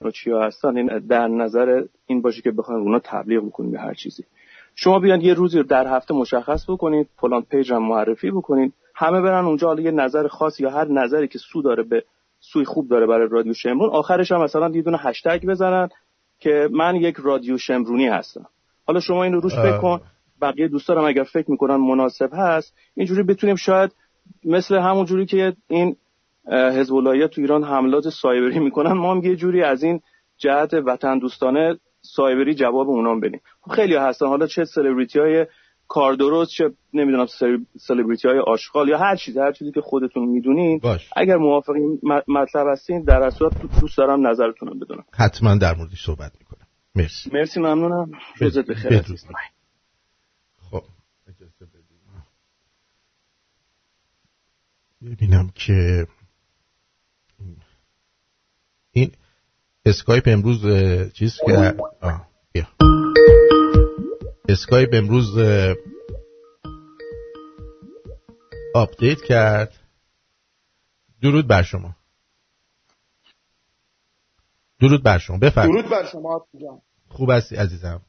[0.00, 0.76] و چیا هستن.
[0.76, 4.24] این در نظر این باشه که بخواین اونا تبلیغ بکنیم یا هر چیزی.
[4.74, 8.72] شما بیان یه روزی رو در هفته مشخص بکنید فلان پیج هم معرفی بکنید.
[8.94, 12.04] همه برن اونجا حالا یه نظر خاص یا هر نظری که سو داره به
[12.40, 13.90] سوی خوب داره برای رادیو شمرون.
[13.90, 15.88] آخرش هم مثلا یه دونه هشتگ بزنن
[16.38, 18.46] که من یک رادیو شمرونی هستم.
[18.88, 20.00] حالا شما این رو روش فکر کن.
[20.42, 23.90] بقیه دوستانم اگر فکر می‌کنن مناسب هست اینجوری بتونیم شاید
[24.44, 25.96] مثل همون جوری که این
[26.52, 30.00] حزب تو ایران حملات سایبری می‌کنن ما هم یه جوری از این
[30.36, 33.40] جهت وطن دوستانه سایبری جواب اونا هم بدیم.
[33.60, 34.26] خب خیلی هستن.
[34.26, 35.46] حالا چه سلبریتی های
[35.88, 37.26] کار درست چه نمی‌دونم
[37.78, 40.80] سلبریتی های آشغال یا هر چیز هر چیزی که خودتون می‌دونین.
[41.16, 43.48] اگر موافق این م- مطلب هستین در اصل
[43.80, 45.04] دوست دارم نظرتون رو بدونم.
[45.14, 46.67] حتما در موردش صحبت می‌کنم.
[46.94, 47.30] مرسی.
[47.32, 48.10] مرسی ممنونم.
[48.40, 49.02] روزت بخیر.
[50.56, 50.84] خب
[51.28, 51.88] اجازه بدید.
[55.02, 56.06] ببینم که
[58.90, 59.12] این
[59.84, 60.62] اسکایپ امروز
[61.12, 62.66] چیز که آه، بیا.
[64.48, 65.38] اسکایپ امروز
[68.74, 69.74] update کرد.
[71.22, 71.97] درود بر شما.
[74.80, 75.38] درود بر شما.
[75.38, 75.76] بفرمایید.
[75.76, 78.02] درود بر شما آرتین جان خوب هستی عزیزم.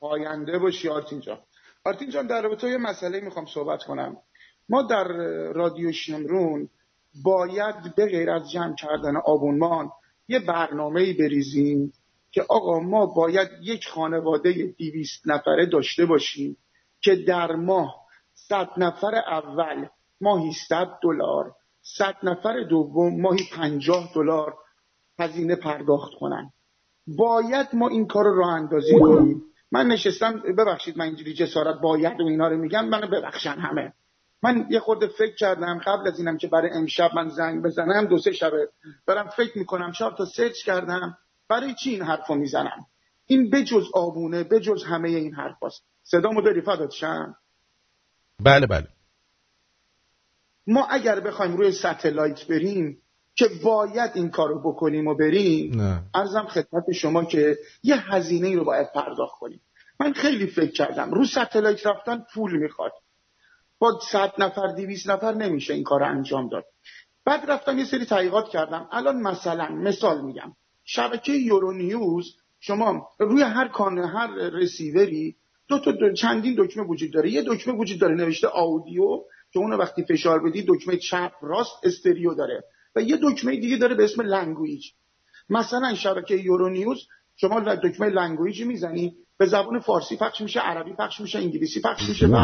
[0.00, 1.38] پاینده باشی آرتین جان.
[1.84, 4.16] آرتین جان در رابطه یه مسئله می‌خوام صحبت کنم.
[4.68, 5.04] ما در
[5.52, 6.68] رادیو شمرون
[7.24, 9.90] باید به غیر از جمع کردن آبونمان
[10.28, 11.92] یه برنامه بریزیم
[12.30, 16.56] که آقا ما باید یک خانواده دیویست نفره داشته باشیم
[17.00, 17.94] که در ماه
[18.34, 19.86] صد نفر اول
[20.20, 24.54] ماهی صد دلار صد نفر دوم ماهی پنجاه دلار
[25.22, 26.50] هزینه پرداخت کنن.
[27.06, 29.42] باید ما این کار رو راه اندازی کنیم.
[29.72, 33.92] من نشستم ببخشید من اینجوری جسارت باید و اینا رو میگم من ببخشن همه.
[34.42, 38.18] من یه خورده فکر کردم قبل از اینم که برای امشب من زنگ بزنم دو
[38.18, 38.68] سه شبه
[39.06, 42.86] برم فکر می‌کنم چهار تا search کردم برای چی این حرف رو می‌زنم؟
[43.26, 46.94] این بجز آبونه بجز همه این حرف هست صدامو داری فدات
[48.40, 48.88] بله بله.
[50.66, 53.01] ما اگر بخوایم روی satellite بریم
[53.34, 55.80] که باید این کارو بکنیم و بریم
[56.14, 59.60] عرضم خدمت شما که یه هزینه رو باید پرداخت کنیم.
[60.00, 62.92] من خیلی فکر کردم رو satellite رفتن پول می‌خواد.
[63.78, 66.64] با صد نفر دویست نفر نمیشه این کار انجام داد.
[67.24, 68.88] بعد رفتم یه سری تحقیقات کردم.
[68.92, 70.52] الان مثلا مثال میگم.
[70.84, 75.36] شبکه Euronews شما روی هر کان هر رسیوری
[75.68, 77.30] دو تا دو چندین دکمه وجود داره.
[77.30, 82.34] یه دکمه وجود داره نوشته audio که اون وقتی فشار بدی دکمه چپ راست استریو
[82.34, 82.64] داره.
[82.96, 84.92] و یه دکمه دیگه داره به اسم language.
[85.48, 87.06] مثلا شبکه Euronews
[87.36, 92.26] شما دکمه language می‌زنی به زبان فارسی پخش میشه عربی پخش میشه انگلیسی پخش میشه
[92.26, 92.36] و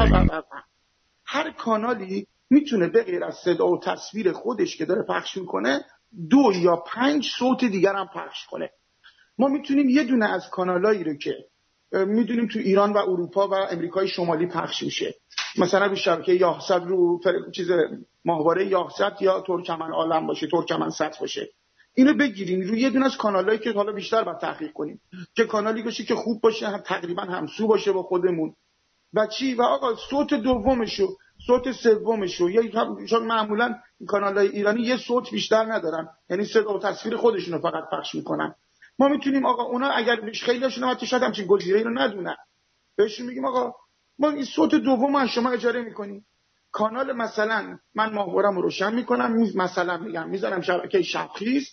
[1.25, 5.85] هر کانالی می‌تونه به غیر از صدا و تصویر خودش که داره پخش می‌کنه
[6.31, 8.71] دو یا پنج صوت دیگر هم پخش کنه.
[9.39, 11.37] ما می‌تونیم یه دونه از کانالایی رو که
[11.93, 15.15] می‌دونیم تو ایران و اروپا و امریکای شمالی پخش میشه.
[15.59, 17.21] مثلا رو شبکه Yahsat رو
[17.55, 17.71] چیز
[18.25, 21.49] ماهواره یاهصد یا ترکمن عالم باشه ترکمن سط باشه.
[21.95, 22.61] اینو بگیریم.
[22.61, 25.01] روی یه دونه از کانالایی که حالا بیشتر باید تحقیق کنیم.
[25.37, 28.55] که کانالی باشه که خوب باشه هم تقریبا همسو باشه با خودمون.
[29.15, 31.09] و چی؟ و آقا صوت دومشو
[31.47, 32.63] صوت سومشو یا
[33.09, 33.75] چون معمولا
[34.07, 36.09] کانال های ایرانی یه صوت بیشتر ندارن.
[36.31, 38.55] یعنی صدا و تصویر خودشونو فقط پخش می‌کنن.
[38.99, 42.37] ما می‌تونیم آقا اونا اگر خیلیشون هم شاید همچین گزینه‌ای رو ندونن
[42.97, 43.75] بهشون میگیم آقا
[44.19, 46.27] ما این صوت دوم از شما اجاره می‌کنیم
[46.73, 51.69] کانال مثلا من ماهوارم رو روشن می‌کنم مثلا میگم می‌ذارم شبکه شبخیز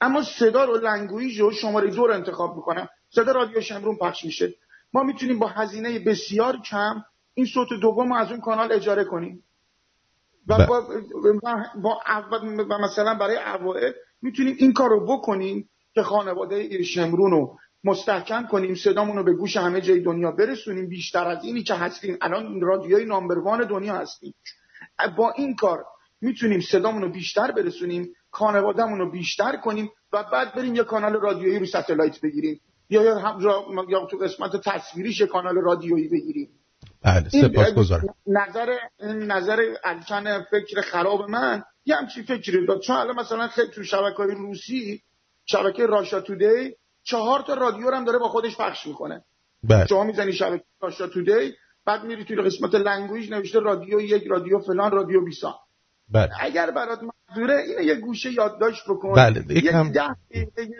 [0.00, 4.54] اما صدا رو language رو شماره دو رو انتخاب می‌کنم صدا رادیو شمرون پخش میشه
[4.92, 9.44] ما می‌تونیم با هزینه بسیار کم این صوت دوم از اون کانال اجاره کنیم
[10.48, 10.88] و با,
[11.82, 12.00] با,
[12.68, 18.74] با مثلا برای اوائل می‌تونیم این کار رو بکنیم که خانواده شمرون رو مستحکم کنیم
[18.74, 20.88] صدامون رو به گوش همه جای دنیا برسونیم.
[20.88, 22.18] بیشتر از اینی که هستیم.
[22.20, 24.34] الان رادیوی نامبروان دنیا هستیم.
[25.16, 25.84] با این کار
[26.20, 31.58] می‌تونیم صدامون رو بیشتر برسونیم خانوادهمون رو بیشتر کنیم و بعد بریم یه کانال رادیویی
[31.58, 32.60] رو ستلایت بگیریم.
[32.90, 33.38] یا یا,
[33.88, 36.48] یا تو قسمت تصویریش کانال رادیویی بگیریم.
[37.02, 38.14] بله سپاسگزارم.
[38.26, 42.80] نظر نظر الکن فکر خراب من یه همچی فکری داد.
[42.80, 45.02] چون الان مثلا خیلی تو شبکه های روسی
[45.46, 49.24] شبکه Russia Today چهار تا رادیو هم داره با خودش پخش می‌کنه.
[49.62, 49.86] بله.
[49.86, 51.54] شما می‌زنی شبکه Russia Today
[51.86, 55.54] بعد میری توی قسمت language نوشته رادیو یک رادیو فلان رادیو بیسار
[56.08, 56.30] بله.
[56.40, 59.12] اگر برات مقدوره اینو یه گوشه یادداشت بکن.
[59.14, 59.44] بله.
[59.48, 59.92] یک هم...
[59.92, 60.16] ده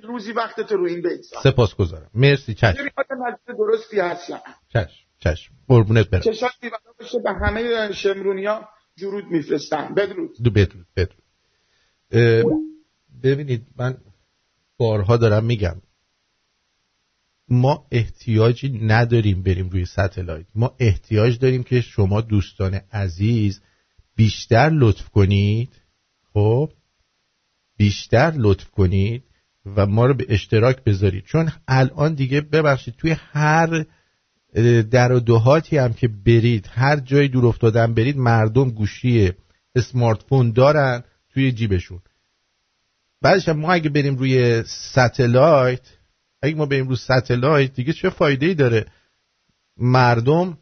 [0.02, 2.10] روزی وقتت رو این بگذار سپاسگزارم.
[2.14, 2.88] مرسی چشم.
[3.48, 4.40] درستی هستم
[4.72, 5.54] چشم چشم.
[5.68, 6.20] قربونت برم.
[6.20, 6.48] چشم
[7.00, 8.68] بشه به همه شمرونیا
[9.00, 9.94] درود میفرستم.
[9.94, 10.30] بدرود.
[10.54, 11.22] بدرود بدرود.
[13.22, 13.96] ببینید من
[14.78, 15.82] بارها دارم میگم.
[17.48, 23.60] ما احتیاجی نداریم بریم روی ستلایت ما احتیاج داریم که شما دوستان عزیز
[24.16, 25.72] بیشتر لطف کنید.
[26.32, 26.72] خب؟
[27.76, 29.22] بیشتر لطف کنید
[29.76, 31.24] و ما رو به اشتراک بذارید.
[31.24, 33.84] چون الان دیگه ببخشید توی هر
[34.90, 39.32] در و دهاتی هم که برید هر جای دور افتادن برید مردم گوشی
[39.74, 42.00] smartphone دارن توی جیبشون.
[43.22, 45.80] بعدش ما اگه بریم روی satellite
[46.42, 48.86] اگه ما بریم روی satellite دیگه چه فایده ای داره؟
[49.76, 50.58] مردم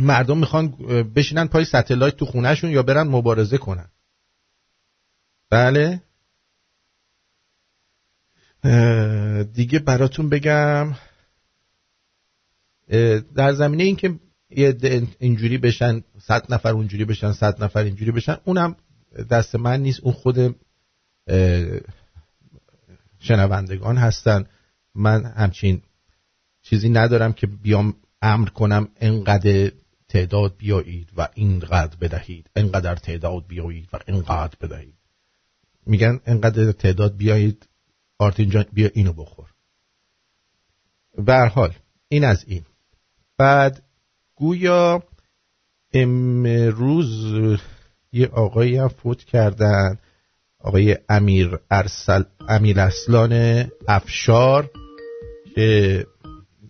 [0.00, 0.68] مردم می‌خوان
[1.14, 3.88] بشینن پای satellite تو خونهشون یا برن مبارزه کنن.
[5.50, 6.02] بله؟
[9.52, 10.94] دیگه براتون بگم
[13.34, 14.18] در زمینه اینکه
[14.50, 18.76] یه اینجوری بشن صد نفر اونجوری بشن صد نفر اینجوری بشن اونم
[19.30, 20.56] دست من نیست اون خود
[23.18, 24.46] شنوندگان هستن.
[24.94, 25.82] من همچین
[26.62, 29.70] چیزی ندارم که بیام امر کنم انقدر
[30.08, 32.50] تعداد بیایید و اینقدر بدهید.
[32.56, 34.94] انقدر تعداد بیایید و اینقدر بدهید.
[35.86, 37.68] میگن انقدر تعداد بیایید
[38.18, 39.48] آرتین جان بیا اینو بخور.
[41.48, 41.74] حال
[42.08, 42.64] این از این.
[43.38, 43.82] بعد
[44.34, 45.02] گویا
[45.92, 47.32] امروز
[48.12, 49.98] یه آقایی هم فوت کردن.
[50.60, 54.70] آقای امیر ارسل امیر اصلان افشار
[55.54, 56.06] که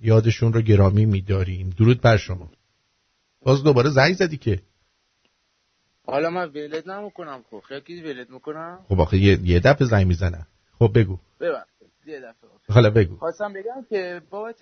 [0.00, 1.70] یادشون رو گرامی میداریم.
[1.78, 2.50] درود بر شما.
[3.42, 4.62] باز دوباره زنگ زدی که.
[6.06, 7.60] حالا من ولد نمی‌کنم خب.
[7.60, 8.84] خیلی ولد می‌کنم.
[8.88, 10.46] خب آخه یه, یه دفعه زنگ می‌زنم.
[10.78, 11.18] خب بگو.
[11.40, 11.64] ببر
[12.06, 12.50] یه دفعه.
[12.68, 13.16] حالا بگو.
[13.16, 14.58] خواستم بگم که بابت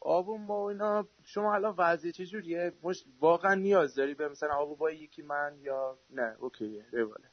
[0.00, 2.72] آبون با اینا شما الان وضعی چجوریه
[3.20, 7.30] واقعا نیاز داری به مثلا آبو با یکی من یا نه؟ اوکیه بواله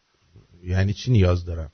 [0.63, 1.71] یعنی چی نیاز دارم؟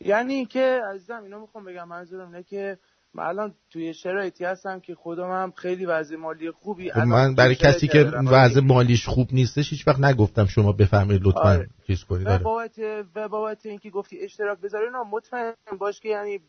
[0.00, 2.78] یعنی که عزیزم اینو می‌خوام بگم منظورم اینه که
[3.14, 7.54] من الان توی شرایطی هستم که خودم هم خیلی وضع مالی خوبی خب من برای
[7.54, 11.68] کسی که وضع مالیش خوب نیستش هیچ وقت نگفتم شما بفهمید لطفا آره.
[11.86, 12.26] چیز کنید.
[12.26, 12.42] و آره.
[12.42, 12.78] بابت
[13.14, 16.40] و بابت اینکه گفتی اشتراک بذاری نه مطمئن باش که یعنی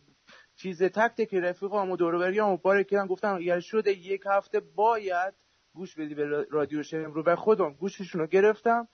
[0.56, 5.34] چیز تک تک رفیقام و دوروبریام و باره کردم گفتم اگر شده یک هفته باید
[5.73, 8.88] گوش بدی به رادیو شم رو به خودم گوششون رو گرفتم.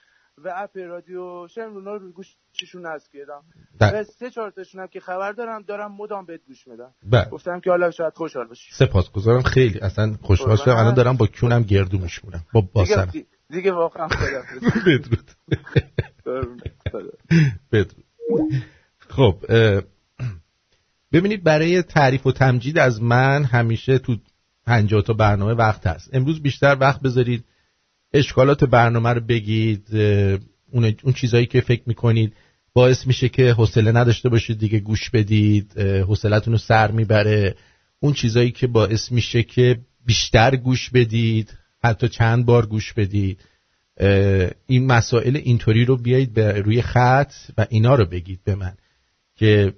[0.46, 3.44] و اپ رادیو شم رو گوششون نصب کردم
[3.80, 6.94] و سه چهار تاشون هم که خبر دارم دارم مدام بهت گوش میدم.
[7.04, 7.30] بله.
[7.30, 8.72] گفتم که حالا شاید خوشحال باشی.
[8.74, 9.42] سپاسگزارم.
[9.42, 9.80] خیلی.
[9.80, 10.76] اصلا خوشحال شدم.
[10.76, 12.46] الان دارم با کونم گردو میشمونم.
[12.54, 14.08] با باسر دیگه, دیگه واقعا
[14.88, 15.32] بدرود.
[17.72, 18.06] بدرود.
[19.10, 19.36] خب
[21.12, 24.16] ببینید برای تعریف و تمجید از من همیشه تو
[24.66, 26.10] 50 تا برنامه وقت هست.
[26.14, 27.46] امروز بیشتر وقت بذارید
[28.14, 29.88] اشکالات برنامه رو بگید
[30.72, 32.34] اون, اون چیزهایی که فکر می‌کنید.
[32.74, 37.56] باعث میشه که حوصله نداشته باشید دیگه گوش بدید حوصلتون رو سر می‌بره.
[38.00, 43.40] اون چیزهایی که باعث میشه که بیشتر گوش بدید حتی چند بار گوش بدید.
[44.68, 48.74] این مسائل اینطوری رو بیایید به روی خط و اینا رو بگید به من
[49.36, 49.74] که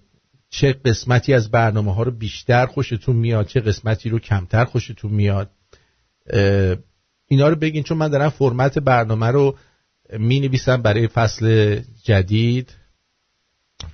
[0.50, 5.52] چه قسمتی از برنامه ها رو بیشتر خوشتون میاد چه قسمتی رو کمتر خوشتون میاد.
[7.32, 9.58] اینا رو بگین چون من دارم فرمت برنامه رو
[10.20, 12.76] می نویسم برای فصل جدید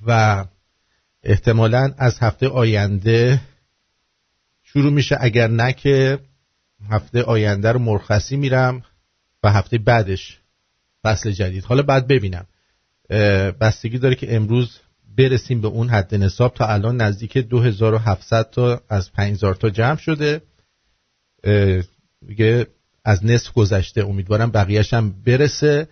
[0.07, 0.45] و
[1.23, 3.41] احتمالا از هفته آینده
[4.63, 5.17] شروع میشه.
[5.19, 6.19] اگر نه که
[6.89, 8.83] هفته آینده رو مرخصی میرم
[9.43, 10.39] و هفته بعدش
[11.03, 11.63] فصل جدید.
[11.63, 12.45] حالا بعد ببینم.
[13.61, 14.79] بستگی داره که امروز
[15.17, 16.53] برسیم به اون حد نصاب.
[16.53, 20.41] تا الان نزدیک 2700 تا از 5000 تا جمع شده.
[22.27, 22.67] دیگه
[23.07, 24.05] از نصف گذشته.
[24.05, 25.87] امیدوارم بقیهش هم برسه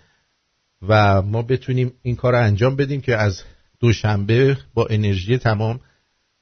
[0.87, 3.43] و ما بتونیم این کار رو انجام بدیم که از
[3.79, 5.79] دوشنبه با انرژی تمام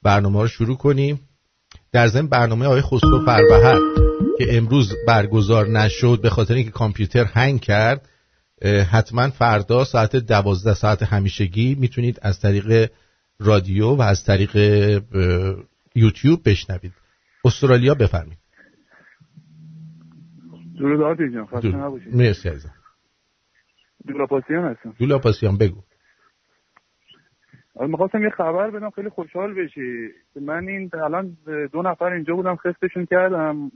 [0.02, 1.20] برنامه رو شروع کنیم.
[1.92, 3.80] در ضمن برنامه آقای خسرو فربهر
[4.38, 8.08] که امروز برگزار نشد به خاطر اینکه کامپیوتر هنگ کرد
[8.90, 12.90] حتما فردا ساعت دوازده ساعت همیشگی می‌تونید از طریق
[13.38, 14.56] رادیو و از طریق
[15.94, 16.92] یوتیوب بشنوید.
[17.44, 18.38] استرالیا بفرمید
[20.78, 22.16] درود آتی جان خسته نباشید.
[22.16, 22.74] مرسی عزیزم.
[24.06, 24.94] دولاپاسیان هستم.
[24.98, 25.82] دولاپاسیان بگو.
[27.76, 30.08] آره، می‌خواستم یه خبر بدم خیلی خوشحال بشی.
[30.40, 31.36] من این الان
[31.72, 33.70] دو نفر اینجا بودم خستشون کردم.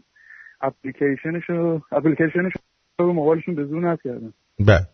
[0.60, 2.58] اپلیکیشنشو اپلیکیشنشو
[2.98, 4.86] رو موبایلشون به زون کردم بله.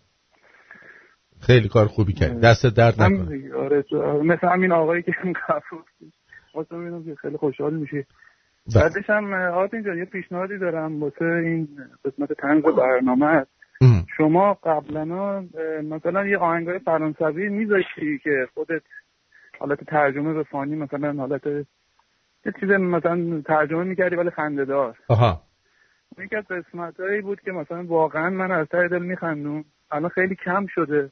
[1.40, 3.54] خیلی کار خوبی کرد دست درد نکنه.
[3.54, 3.84] آره
[4.22, 5.12] مثل همین آقایی که
[5.48, 5.76] کفر
[6.54, 8.06] واسه که خیلی خوشحال میشه.
[8.76, 9.34] بعدش هم
[9.72, 11.68] اینجا یه پیشنهادی دارم واسه این
[12.04, 13.26] قسمت تنز برنامه.
[13.26, 13.50] هست
[14.16, 15.04] شما قبلا
[15.82, 18.82] مثلا یه آهنگای فرانسوی میذاشتی که خودت
[19.58, 25.42] حالت ترجمه به فانی مثلا حالت یه چیز مثلا ترجمه می‌کردی ولی خنده دار آها
[26.18, 30.34] یکی از قسمت هایی بود که مثلا واقعا من از ته دل میخندون الان خیلی
[30.34, 31.10] کم شده.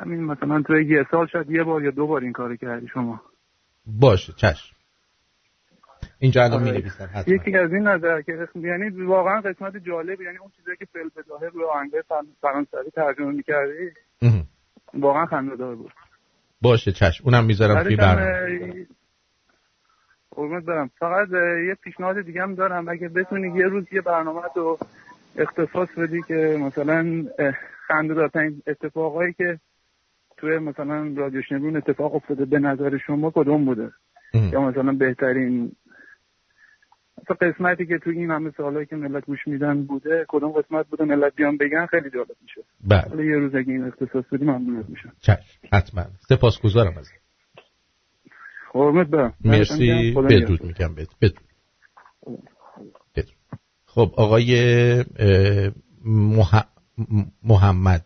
[0.00, 3.20] همین مثلا توی یه سال شاید یه بار یا دو بار این کارو کردی شما.
[3.86, 4.76] باشه چشم.
[6.18, 6.82] اینجا الان آره.
[7.26, 11.10] می یکی از این نظر که یعنی واقعا قسمت جالب یعنی اون چیزی که فیل
[11.16, 12.02] بداهه روی آهنگای
[12.40, 13.90] فرانسوی ترجمه می‌کردی
[14.94, 15.92] واقعا خنده دار بود.
[16.62, 17.24] باشه چشم.
[17.24, 18.86] اونم می‌ذارم توی برنامه.
[20.30, 20.90] قربونت برم.
[20.98, 21.28] فقط
[21.68, 22.88] یه پیشنهاد دیگه هم دارم.
[22.88, 24.78] اگه بتونی یه روز یه برنامه رو
[25.36, 27.24] اختصاص بدی که مثلا
[27.86, 29.58] خنده دارترین اتفاقایی که
[30.36, 33.90] توی مثلا رادیو شنبون اتفاق افتاده به نظر شما کدوم بوده؟
[34.52, 35.72] یا مثلا بهترین
[37.22, 41.04] مثلا قسمتی که تو این همه سالهایی که ملت گوش میدن بوده کدوم قسمت بوده
[41.04, 42.64] ملت بیان بگن خیلی جالب میشه.
[42.84, 43.26] بله.
[43.26, 45.12] یه روز اگه این اختصاص بدی ممنون میشم.
[45.20, 45.40] چشم.
[45.72, 46.04] حتما.
[46.28, 47.08] سپاسگزارم از
[48.74, 49.34] حرمت برم.
[49.44, 50.12] مرسی.
[50.12, 51.40] بدرود میگم بدرود.
[53.86, 55.04] خب آقای
[56.04, 56.62] مح...
[57.42, 58.04] محمد.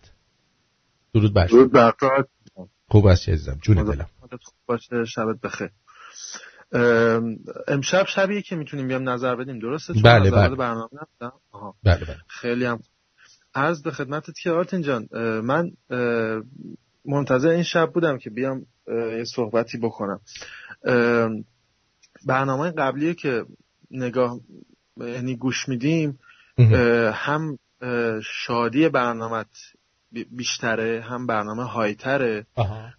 [1.15, 1.93] درود بر درود بر
[2.89, 3.59] خوب است عزیزم.
[3.63, 4.07] جون دلم
[4.67, 5.05] باشه.
[5.05, 5.71] شبت بخیر.
[7.69, 10.57] امشب شبیه که می‌تونیم بیام نظر بدیم درسته؟ بله بله.
[10.57, 10.89] برنامه
[11.85, 12.17] بله بله.
[12.29, 12.81] خیلی هم
[13.55, 15.09] عرض به خدمتت که آرتین جان
[15.41, 15.71] من
[17.05, 20.21] منتظر این شب بودم که بیام یه صحبتی بکنم.
[22.27, 23.45] برنامه قبلی که
[23.91, 24.41] نگاه
[24.97, 26.19] یعنی گوش میدیم
[27.13, 27.59] هم
[28.25, 29.45] شادی برنامه
[30.31, 32.47] بیشتره هم برنامه هایتره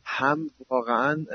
[0.05, 1.25] هم واقعا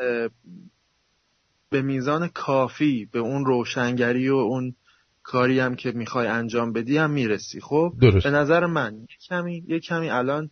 [1.75, 4.75] به میزان کافی به اون روشنگری و اون
[5.23, 7.61] کاری هم که می‌خوای انجام بدی هم می‌رسی.
[7.61, 8.25] خب؟ درست.
[8.25, 10.51] به نظر من یه کمی یه کمی الان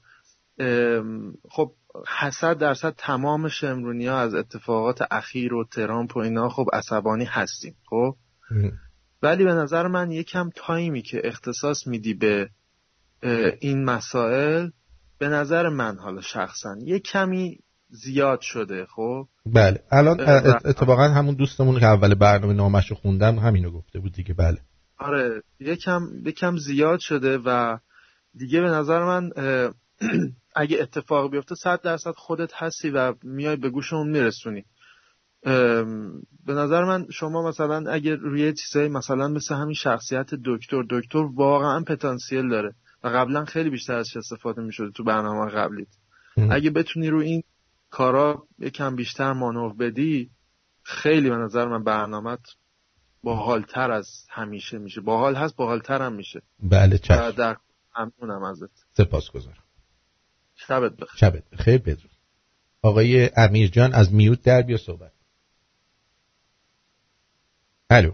[1.50, 1.72] خب
[2.18, 7.76] حسد درصد تمام شمرونی ها از اتفاقات اخیر و ترامپ و اینا خب عصبانی هستیم.
[7.84, 8.16] خب؟
[9.22, 12.50] ولی به نظر من یکم تایمی که اختصاص میدی به
[13.60, 14.70] این مسائل
[15.18, 17.58] به نظر من حالا شخصا یه کمی
[17.92, 19.82] زیاد شده خب؟ بله.
[19.90, 20.20] الان
[20.64, 24.34] اتفاقا همون دوستمون که اول برنامه نامش رو خوندم همینو گفته بود دیگه.
[24.34, 24.58] بله.
[24.98, 27.78] آره یکم یکم زیاد شده و
[28.34, 29.30] دیگه به نظر من
[30.56, 34.64] اگه اتفاق بیفته صد درصد خودت هستی و میای به گوشمون میرسونی.
[36.46, 41.80] به نظر من شما مثلا اگه روی چیزایی مثلا مثل همین شخصیت دکتر دکتر واقعا
[41.80, 42.74] پتانسیل داره
[43.04, 45.88] و قبلا خیلی بیشتر ازش استفاده می‌شده تو برنامه قبلیت.
[46.50, 47.42] اگه بتونی رو این
[47.92, 50.30] کارا یکم بیشتر مانور بدی
[50.82, 52.40] خیلی به نظر من برنامت
[53.22, 55.00] باحالتر از همیشه میشه.
[55.00, 56.42] باحال هست باحالتر هم میشه.
[56.62, 57.30] بله چشم.
[57.30, 57.56] در
[57.98, 58.70] ممنونم ازت.
[58.96, 59.62] سپاسگزارم
[60.54, 61.16] شبت بخیر.
[61.16, 62.10] شبت بخیر بدرود.
[62.82, 65.12] آقای امیر جان از میوت در بیا صحبت.
[67.90, 68.12] الو.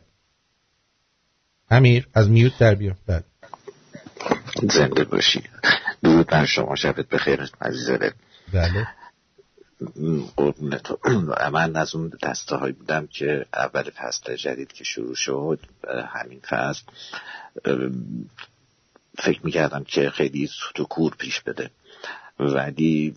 [1.71, 2.97] امیر از میوت در بیا.
[3.07, 3.25] بله.
[4.63, 5.43] زنده باشی.
[6.03, 7.91] درود بر شما شبت بخیر عزیز
[8.53, 8.89] بله.
[11.53, 15.61] من از اون دسته هایی بودم که اول فصل جدید که شروع شد
[16.15, 16.83] همین فصل
[19.19, 21.71] فکر می‌کردم که خیلی سوت کور پیش بده.
[22.39, 23.15] ولی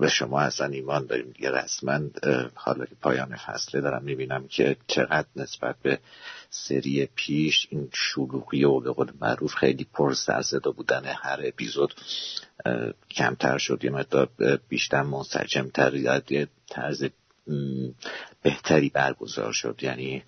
[0.00, 2.00] به شما اصلا ایمان داریم دیگه رسما
[2.54, 5.98] حالا که پایان فصله دارم می‌بینم که چقدر نسبت به
[6.50, 11.94] سری پیش این شلوغی و به قول معروف خیلی پر سرزده بودن هر اپیزود
[13.10, 13.84] کمتر شد.
[13.84, 14.28] یه مقدار
[14.68, 15.94] بیشتر منسجمتر
[16.30, 17.04] یه طرز
[18.42, 19.78] بهتری برگزار شد.
[19.82, 20.22] یعنی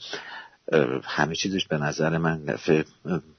[1.02, 2.58] همه چیزش به نظر من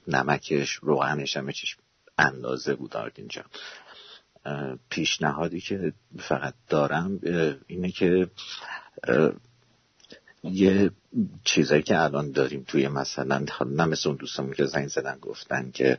[0.08, 1.76] نمکش روغنش همه چیش
[2.18, 3.44] اندازه بود اینجا
[4.90, 7.20] پیشنهادی که فقط دارم
[7.66, 8.28] اینه که
[10.42, 10.90] یه
[11.44, 15.98] چیزایی که الان داریم توی مثلا نه مثل اون دوستمون که زنگ زدن گفتن که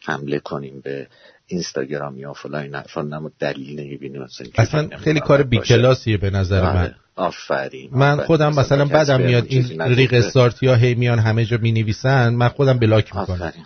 [0.00, 1.06] حمله کنیم به
[1.46, 6.76] اینستاگرام یا فلان فلان دلیل نمی‌بینیم اصلا خیلی کار بیکلاسیه به نظر من.
[6.76, 11.56] آره، آفرین من خودم مثلا بعدم میاد این ریق استارتی ها هی میان همه جا
[11.56, 13.42] می نویسن من خودم بلاک می‌کنم.
[13.42, 13.64] آفرین.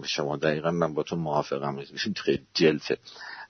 [0.00, 0.36] به شما.
[0.36, 1.84] دقیقا من با تو موافقم
[2.16, 2.98] خیلی جلفه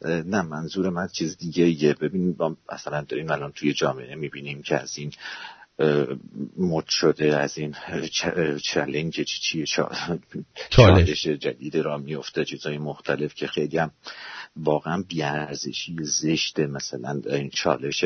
[0.04, 2.36] نه منظور من چیز دیگه یه ببین
[2.72, 5.12] مثلا داریم الان توی جامعه می‌بینیم که از این
[6.58, 7.74] مد شده از این
[8.64, 9.64] چلنج چیه
[10.70, 11.26] چالش.
[11.26, 13.90] جدید را میفته چیزهای مختلف که خیلی هم
[14.56, 18.04] واقعا بیارزشی زشت مثلا این چالش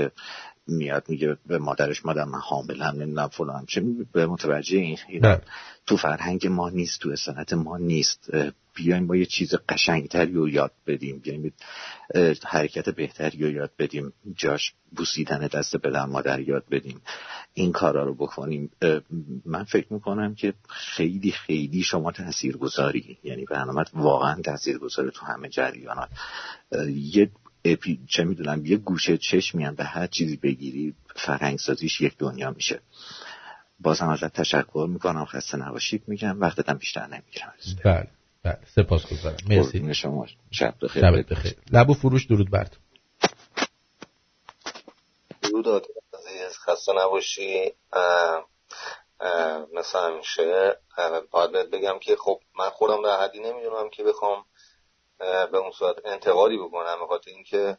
[0.69, 3.67] میاد میگه به مادرش مادر من حاملم نمی‌دونم فلان.
[3.67, 5.39] چه به متوجه این اینا
[5.87, 8.31] تو فرهنگ ما نیست تو سنت ما نیست.
[8.75, 11.19] بیایم با یه چیز قشنگتری رو یاد بدیم.
[11.19, 11.53] بیایم
[12.45, 14.13] حرکت بهتری رو یاد بدیم.
[14.37, 17.01] جاش بوسیدن دست پدر مادر یاد بدیم.
[17.55, 18.71] این کارا رو بکنیم.
[19.45, 25.27] من فکر می‌کنم که خیلی خیلی شما تأثیر گذاری یعنی برنامه واقعا تأثیر گذاره تو
[25.27, 26.09] همه جریانات.
[26.89, 27.31] یه
[27.73, 32.51] اپی چه می‌دونم یه گوشه چشمی هم به هر چیزی بگیری فرهنگ سازیش یک دنیا
[32.51, 32.81] میشه.
[33.81, 37.55] بازم ازت تشکر می‌کنم خسته نباشید میگم وقتتم بیشتر نمی‌گیرم.
[37.85, 38.09] بله
[38.43, 38.59] بله.
[38.75, 40.27] سپاس گذارم مرسی شما.
[40.51, 41.03] شب بخیر.
[41.03, 41.55] شب بخیر.
[41.73, 42.77] لبو فروش درود برد
[45.43, 45.87] درود
[46.67, 47.73] خسته نباشی.
[49.75, 50.77] مثل همیشه.
[51.31, 54.45] باید بگم که خب من خودم در حدی نمی‌دونم که بخوام
[55.19, 57.79] به اون صورت انتقادی بکنم بخاطر اینکه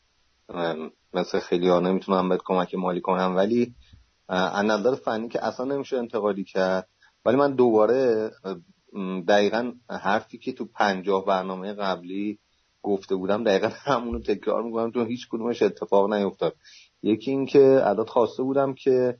[1.13, 3.35] مثل خیلی ها نمی‌تونم بهت کمک مالی کنم.
[3.35, 3.75] ولی
[4.29, 6.89] از نظر فنی که اصلا نمیشه انتقادی کرد.
[7.25, 8.31] ولی من دوباره
[9.27, 12.39] دقیقا حرفی که تو پنجاه برنامه قبلی
[12.81, 16.55] گفته بودم دقیقا همونو تکرار می‌کنم تو هیچ کدومش اتفاق نیفتاد.
[17.03, 19.17] یکی اینکه عدد خواسته بودم که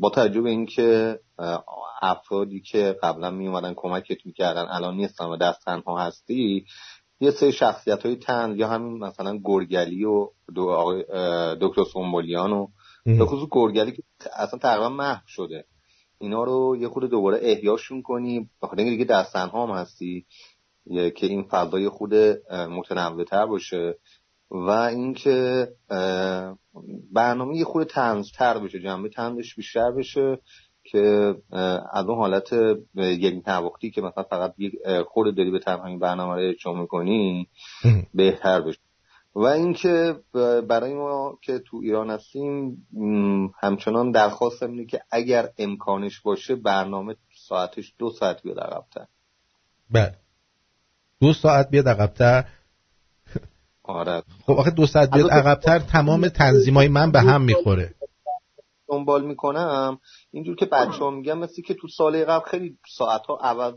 [0.00, 1.20] با توجه به اینکه
[2.02, 6.66] افرادی که قبلا می اومدن کمکت می‌کردن الان نیستن و دست تنها هستی
[7.20, 10.28] یه سری شخصیت های تن یا همین مثلا گرگلی و
[11.60, 12.68] دکتر سومبولیان و
[13.04, 14.02] به خصوص گرگلی که
[14.36, 15.64] اصلا تقریبا محو شده.
[16.18, 18.50] اینا رو یه خود دوباره احیاشون کنی.
[18.62, 20.26] بخاطر اینکه دیگه دستن هم هستی
[20.86, 22.14] که این فضای خود
[22.50, 23.98] متنوع تر باشه.
[24.54, 25.68] و اینکه
[27.12, 27.86] برنامه یه خود
[28.34, 30.38] تر بشه جنبه تنزش بیشتر بشه
[30.84, 31.34] که
[31.92, 32.52] از اون حالت
[32.94, 34.54] یک نواختی که مثلا فقط
[35.06, 37.48] خود داری به تنهایی برنامه رو اجرا می‌کنی
[38.14, 38.78] بهتر بشه.
[39.34, 40.16] و اینکه
[40.68, 42.86] برای ما که تو ایران هستیم
[43.60, 47.16] همچنان درخواست اینه که اگر امکانش باشه برنامه
[47.48, 49.06] ساعتش دو ساعت بیاد عقبتر.
[49.90, 50.14] بله.
[51.20, 52.44] دو ساعت بیاد عقبتر.
[53.84, 54.22] آره.
[54.46, 57.94] خب آخه دو ساعت بیاد عقبتر تمام تنظیمای من به هم می‌خوره.
[58.88, 59.98] دنبال می‌کنم.
[60.30, 63.74] اینجور که بچه ها میگن مثل که تو سال قبل خیلی ساعت ها عوض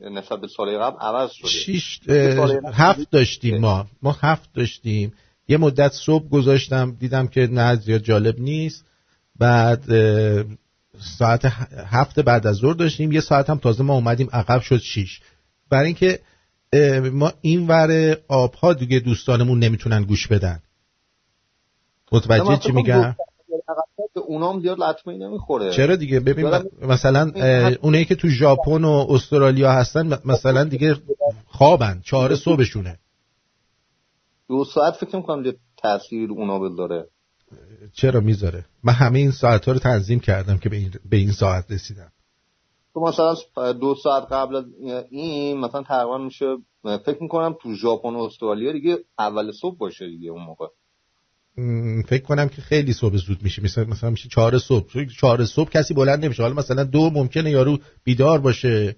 [0.00, 1.48] نسبت به سال قبل عوض شده.
[1.48, 2.00] شیش
[2.72, 3.86] هفت داشتیم ما.
[4.02, 5.12] ما هفت داشتیم.
[5.48, 8.84] یه مدت صبح گذاشتم دیدم که نه زیاد جالب نیست.
[9.38, 9.84] بعد
[11.18, 11.44] ساعت
[11.90, 13.12] هفت بعد از ظهر داشتیم.
[13.12, 15.20] یه ساعت هم تازه ما اومدیم عقب شد شیش.
[15.70, 16.20] برای اینکه
[17.12, 20.62] ما این ور آبها دیگه دوستانمون نمی‌تونن گوش بدن.
[22.12, 23.16] متوجه چی میگم؟
[24.26, 25.72] اونام زیاد لطمه نمی‌خوره.
[25.72, 26.46] چرا دیگه؟ ببین
[26.82, 27.32] مثلا
[27.80, 30.96] اونایی که تو ژاپن و استرالیا هستن مثلا دیگه
[31.46, 32.98] خوابن چهار صبحشونه.
[34.48, 37.06] دو ساعت فکر کنم تاثیر اونا بذاره
[37.92, 41.32] چرا می‌ذاره؟ من همه این ساعت ها رو تنظیم کردم که به این, به این
[41.32, 42.12] ساعت رسیدم.
[42.96, 43.34] تو مثلا
[43.72, 44.64] دو ساعت قبل از
[45.10, 50.30] این مثلا تقریبا میشه فکر می‌کنم تو ژاپن و استرالیا دیگه اول صبح باشه دیگه
[50.30, 50.66] اون موقع.
[52.08, 53.62] فکر کنم که خیلی صبح زود میشه.
[53.62, 55.04] مثلا مثلا میشه چهار صبح.
[55.20, 56.42] چهار صبح کسی بلند نمیشه.
[56.42, 58.96] حالا مثلا دو ممکنه یارو بیدار باشه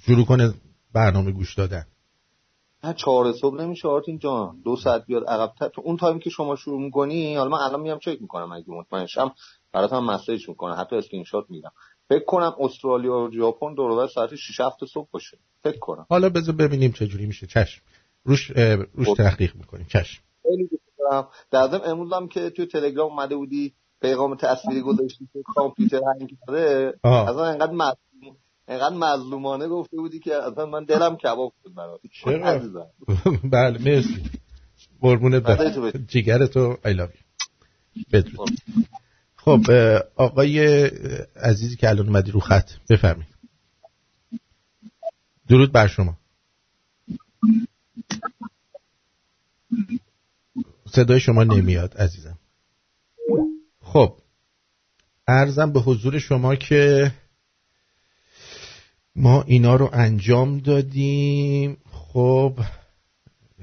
[0.00, 0.54] شروع کنه
[0.94, 1.84] برنامه گوش دادن.
[2.84, 4.60] نه چهار صبح نمیشه آرتین جان.
[4.64, 7.98] دو ساعت بیاد عقب تو اون time که شما شروع می‌کنی حالا من الان میام
[7.98, 9.32] چک می‌کنم اگه مطمئن شم.
[9.72, 11.72] برات هم message می‌کنم حتی اسکرین شات میدم.
[12.08, 15.38] فکر کنم استرالیا و ژاپن دور ساعت 6 7 صبح باشه.
[15.64, 16.06] فکر کنم.
[16.10, 17.46] حالا بذار ببینیم چه جوری میشه.
[17.46, 17.82] چشم.
[18.24, 18.50] روش
[18.94, 19.86] روش تحقیق می‌کنیم.
[19.92, 20.22] چشم.
[21.50, 26.30] در ضمن امروز هم که توی تلگرام اومده بودی پیغام تصویری گذاشتی که کامپیوتر hang
[26.46, 28.36] کرده اصلا انقدر مظلوم
[28.68, 32.00] انقدر مظلومانه گفته بودی که اصلا من دلم کباب شد برات.
[33.52, 34.22] بله مرسی.
[35.00, 36.04] قربونت برم.
[36.08, 37.22] جیگر تو I love you.
[38.12, 38.48] بدرود.
[39.48, 39.70] خب
[40.16, 40.84] آقای
[41.36, 43.34] عزیزی که الان اومدی رو خط بفرمایید.
[45.48, 46.18] درود بر شما.
[50.86, 52.38] صدای شما نمیاد عزیزم.
[53.80, 54.18] خب
[55.28, 57.12] ارزم به حضور شما که
[59.16, 61.76] ما اینا رو انجام دادیم.
[61.92, 62.60] خب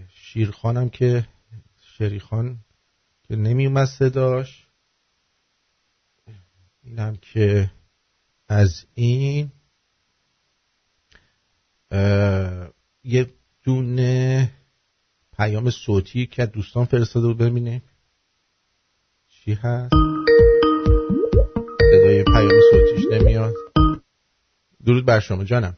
[0.10, 1.28] شیرخانم که
[1.98, 2.58] شریخان
[3.28, 4.65] که نمیومد صداش.
[6.86, 7.72] اینم که
[8.48, 9.52] از این
[13.04, 13.34] یه
[13.64, 14.52] دونه
[15.38, 17.84] پیام صوتی که دوستان فرستاده بود ببینیم
[19.28, 19.94] چی هست.
[21.92, 23.54] صدای پیام صوتیش نمیاد.
[24.86, 25.78] درود بر شما جانم.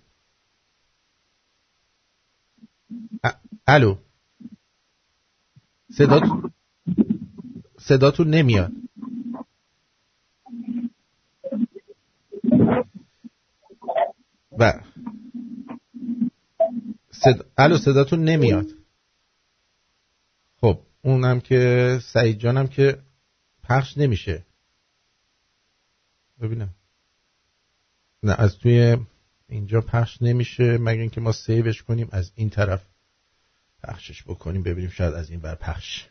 [3.67, 3.97] الو.
[5.91, 6.21] صدا
[7.79, 8.71] صداتون نمیاد.
[14.59, 14.73] و
[17.11, 17.45] صد...
[17.57, 18.65] الو صداتون نمیاد.
[20.61, 22.99] خب اونم که سعید جانم که
[23.63, 24.45] پخش نمیشه.
[26.41, 26.69] ببینم.
[28.23, 28.97] نه از توی
[29.49, 32.85] اینجا پخش نمیشه مگر اینکه ما سیوش کنیم از این طرف
[33.83, 36.09] پخشش بکنیم ببینیم شاید از این بر پخش.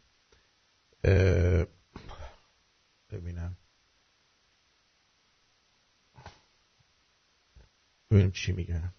[3.10, 3.56] ببینم.
[8.10, 8.92] ببینیم چی میگن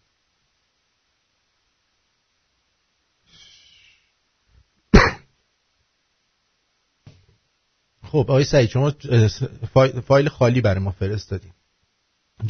[8.04, 8.94] خب آقای سعید شما
[10.08, 11.54] فایل خالی برای ما فرستادیم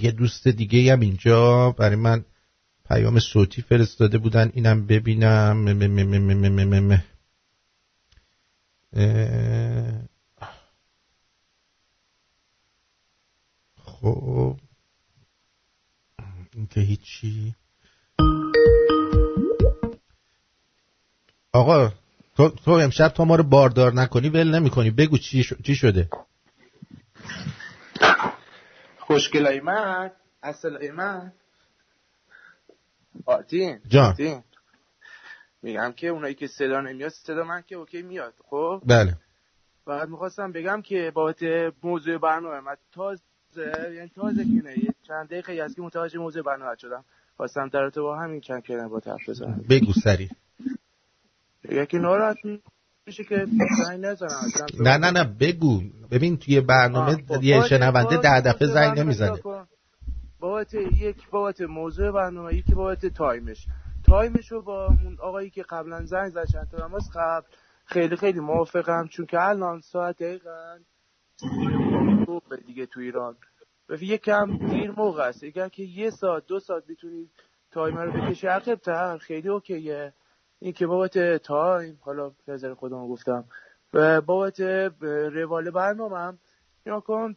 [0.01, 2.26] یه دوست دیگه هم اینجا برای من
[2.89, 4.51] پیام صوتی فرستاده بودن.
[4.53, 5.66] اینم ببینم.
[13.76, 14.58] خب.
[16.58, 17.55] این که هیچی.
[21.53, 21.91] آقا
[22.38, 26.10] تو, تو امشب تو ما رو باردار نکنی ول نمی کنی بگو چی, چی شده.
[28.97, 30.12] خوشگل ایمن.
[30.43, 31.34] اصل ایمن.
[33.26, 33.80] آتین.
[33.88, 34.10] جان.
[34.12, 34.43] آتین.
[35.62, 38.34] میگم که اونایی که صدا نمیاد صدا من که اوکی میاد.
[38.49, 39.18] خب؟ بله.
[39.86, 41.43] فقط می‌خواستم بگم که بابت
[41.84, 43.24] موضوع برنامه من تازه
[43.95, 44.76] یعنی تازه که نه
[45.08, 47.03] چند دقیقه از که متوجه موضوع برنامه شدم.
[47.38, 49.66] خواستم در با همین چند کلمه با طرف بزنم.
[49.70, 50.30] بگو سری.
[51.70, 52.38] یکی ناراحت
[53.05, 53.45] میشه که
[53.86, 55.82] زنگ نزنم نه نه نه بگو.
[56.12, 59.39] ببین توی برنامه خب، یه شنونده ده دفعه زنگ نمی‌زنه.
[60.39, 63.68] بابت یک بابت موضوع برنامه یکی بابت time ش.
[64.05, 67.47] time ش رو با اون آقایی که قبلا زنگ زد چند تا قبل
[67.86, 70.78] خیلی خیلی موافقم چون که الان ساعت دقیقا
[72.66, 73.36] دیگه تو ایران.
[74.02, 75.44] یکم دیر موقع است.
[75.44, 77.30] اگر که یه ساعت دو ساعت می‌تونید
[77.72, 80.14] time رو بکشی عقب تر خیلی OK ه.
[80.60, 83.46] این که بابت تایم حالا نظر خودم گفتم.
[83.94, 84.60] و بابت
[85.34, 86.40] روال برنامه هم
[86.86, 87.36] یا کن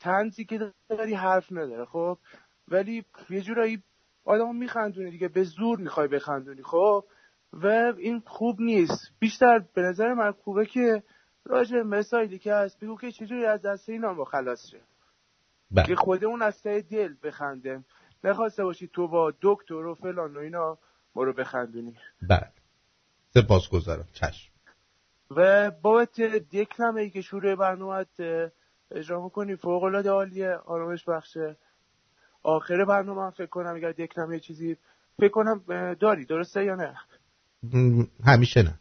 [0.00, 2.18] تنزی که داری حرف نداره خب؟
[2.68, 3.82] ولی یه جورایی
[4.24, 5.28] آدم میخندونی دیگه.
[5.28, 7.04] به زور می‌خوای بخندونی خب؟
[7.52, 7.66] و
[7.98, 9.12] این خوب نیست.
[9.18, 11.02] بیشتر به نظر من خوبه که
[11.44, 12.80] راجع مسائلی که هست.
[12.80, 14.80] بگو که چجوری از دست اینا ما خلاص شه.
[15.70, 15.86] بله.
[15.86, 17.84] که خودمون از ته دل بخندم
[18.24, 20.78] نخواسته باشی تو با دکتر و فلان و اینا
[21.14, 21.96] ما رو بخندونی.
[22.22, 22.52] بله.
[23.34, 24.52] سپاس گذارم چشم.
[25.30, 26.20] و بابت
[26.52, 28.06] دکلمه ای که شروع برنامه
[28.90, 30.54] اجرا می‌کنی فوق العاده عالیه.
[30.54, 31.56] آرامش بخشه.
[32.42, 34.76] آخر برنامه فکر کنم اگر دکلمه چیزی
[35.16, 35.64] فکر کنم
[35.94, 36.24] داری.
[36.24, 36.94] درسته یا نه؟
[38.24, 38.78] همیشه نه.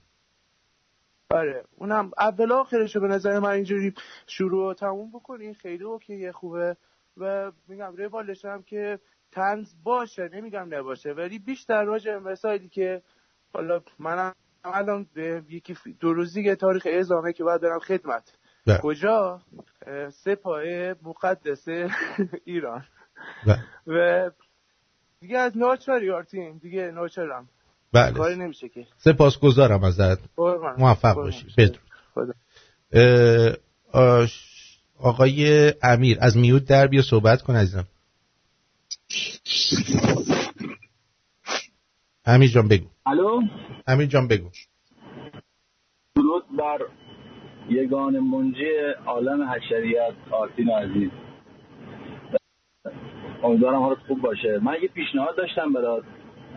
[1.34, 1.64] آره.
[1.78, 3.94] اونم اول آخرشو به نظر من اینجوری
[4.28, 5.54] شروع و تموم بکنی.
[5.54, 6.78] خیلی اوکیه خوبه.
[7.18, 9.00] و میگم روالش هم که
[9.32, 13.02] تنز باشه نمیگم نباشه ولی بیشتر راجع مسائلی که
[13.54, 15.08] حالا منم الان
[15.50, 18.38] یکی دو روزی تاریخ اعزامه که باید برم خدمت.
[18.66, 18.80] ده.
[18.84, 19.42] کجا؟
[20.10, 20.64] سپاه
[21.04, 21.66] مقدس
[22.46, 22.86] ایران.
[23.46, 23.60] ده.
[23.88, 24.32] و
[25.20, 27.50] دیگه از ناچاری آرتین دیگه ناچارم.
[27.94, 28.12] بله.
[28.12, 28.88] کاری نمیشه که.
[28.98, 30.20] سپاسگزارم ازت.
[30.78, 31.46] موفق باشی.
[31.58, 31.80] بدرود.
[35.00, 37.88] آقای امیر از میود در بیا صحبت کن عزیزم.
[42.26, 42.88] امیر جان بگو.
[43.06, 43.42] الو؟
[43.88, 44.50] امیر جان بگو.
[46.16, 46.80] درود بر
[47.70, 48.70] یگان منجی
[49.06, 51.10] عالم حشریت آرتین عزیز.
[53.44, 54.60] امیدوارم حالت خوب باشه.
[54.64, 56.04] من یه پیشنهاد داشتم برات.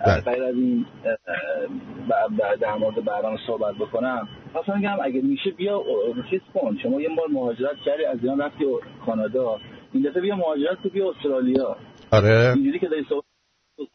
[0.05, 0.87] غیر از این
[2.61, 4.29] در مورد برنامه صحبت بکنم.
[4.63, 5.83] اصلا میگم اگه میشه بیا
[6.31, 8.65] چیز کن شما یه بار مهاجرت کردی از ایران رفتی
[9.07, 9.61] کانادا.
[9.93, 11.77] این دفعه بیا مهاجرت تو بیا استرالیا.
[12.13, 12.53] آره.
[12.55, 13.25] اینجوری که داری صحبت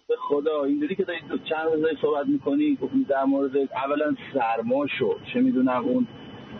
[0.08, 2.78] به خدا اینجوری که داری چند روز صحبت می‌کنی
[3.10, 5.18] در مورد اولا سرما شد.
[5.34, 6.08] چه می‌دونم اون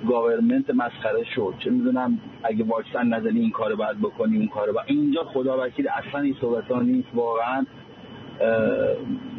[0.10, 1.54] گاورمنت مسخره شد.
[1.64, 4.86] چه می‌دونم اگه واکسن نزنی این کارو باید بکنی اون کارو باید.
[4.90, 7.66] اینجا خدا وکیل اصلا این صحبت ها نیست واقعا.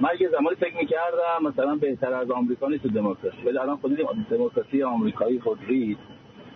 [0.01, 3.97] من یه زمانی فکر می‌کردم مثلا بهتر از آمریکا نیست دموکراسی ولی الان خود
[4.31, 5.99] دموکراسی آمریکایی خود رید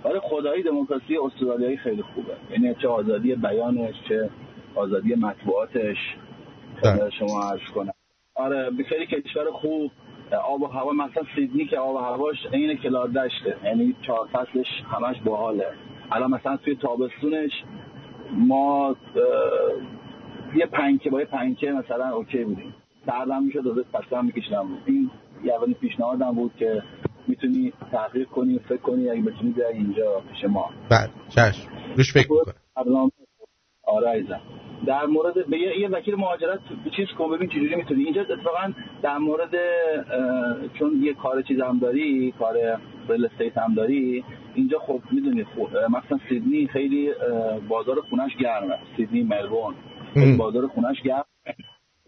[0.05, 2.33] ولی خدایی دموکراسی استرالیایی خیلی خوبه.
[2.51, 4.31] یعنی چه آزادی بیانش چه
[4.75, 5.97] آزادی مطبوعاتش.
[6.83, 7.11] بله.
[7.11, 7.93] شما عرض کنم.
[8.35, 9.91] آره بسیاری کشور خوب.
[10.45, 13.57] آب و هوا مثلا سیدنی که آب و هواش عین کلار دشته.
[13.65, 15.67] یعنی چهار فصلش همش باحاله.
[16.11, 17.53] الان مثلا توی تابستونش
[18.33, 18.97] ما
[20.57, 22.75] یه پنکه با یه پنکه مثلا اوکی بودیم.
[23.07, 25.11] سردم می‌شد دوزه پسکم میکشنم بود این
[25.45, 26.83] یه اولین پیشنهادم بود که
[27.27, 30.71] می‌تونی تحقیق کنی فکر کنی اگه بتونی بیای اینجا پیش ما.
[30.91, 31.69] بله چشم.
[31.97, 32.29] روش فکر
[32.75, 33.11] کنم
[33.87, 34.41] آره ایزم
[34.87, 36.59] در مورد به یه, وکیل مهاجرت
[36.97, 38.05] چیز کن ببین چجوری می‌تونی.
[38.05, 39.51] اینجا اتفاقا در مورد
[40.79, 42.55] چون یه کار چیز هم داری کار
[43.09, 45.45] ریل استیت هم داری اینجا خب می‌دونی
[45.89, 47.13] مثلا سیدنی خیلی
[47.69, 48.79] بازار خونش گرمه.
[48.97, 49.75] سیدنی ملبورن.
[50.39, 51.25] بازار خونش گرم.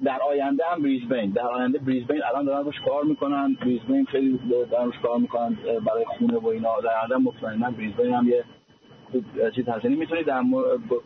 [0.04, 1.30] در آینده هم بریزبین.
[1.30, 3.56] در آینده بریزبین الان دارن روش کار می‌کنن.
[3.60, 4.40] بریزبین خیلی
[4.70, 5.56] دارن روش کار می‌کنن
[5.86, 6.80] برای خونه و اینا.
[6.80, 8.44] در آینده مطمئنا بریزبین هم یه
[9.10, 9.24] خوب
[9.56, 9.84] چیز هست.
[9.84, 10.42] یعنی می‌تونی در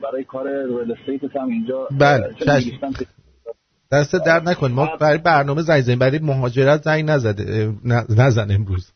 [0.02, 2.34] برای کار ریل استیت هم اینجا بله
[3.92, 5.98] دست درد نکن ما برای برنامه زنگ زنیم.
[5.98, 7.72] برای مهاجرت زنگ نزده
[8.18, 8.92] نزن امروز.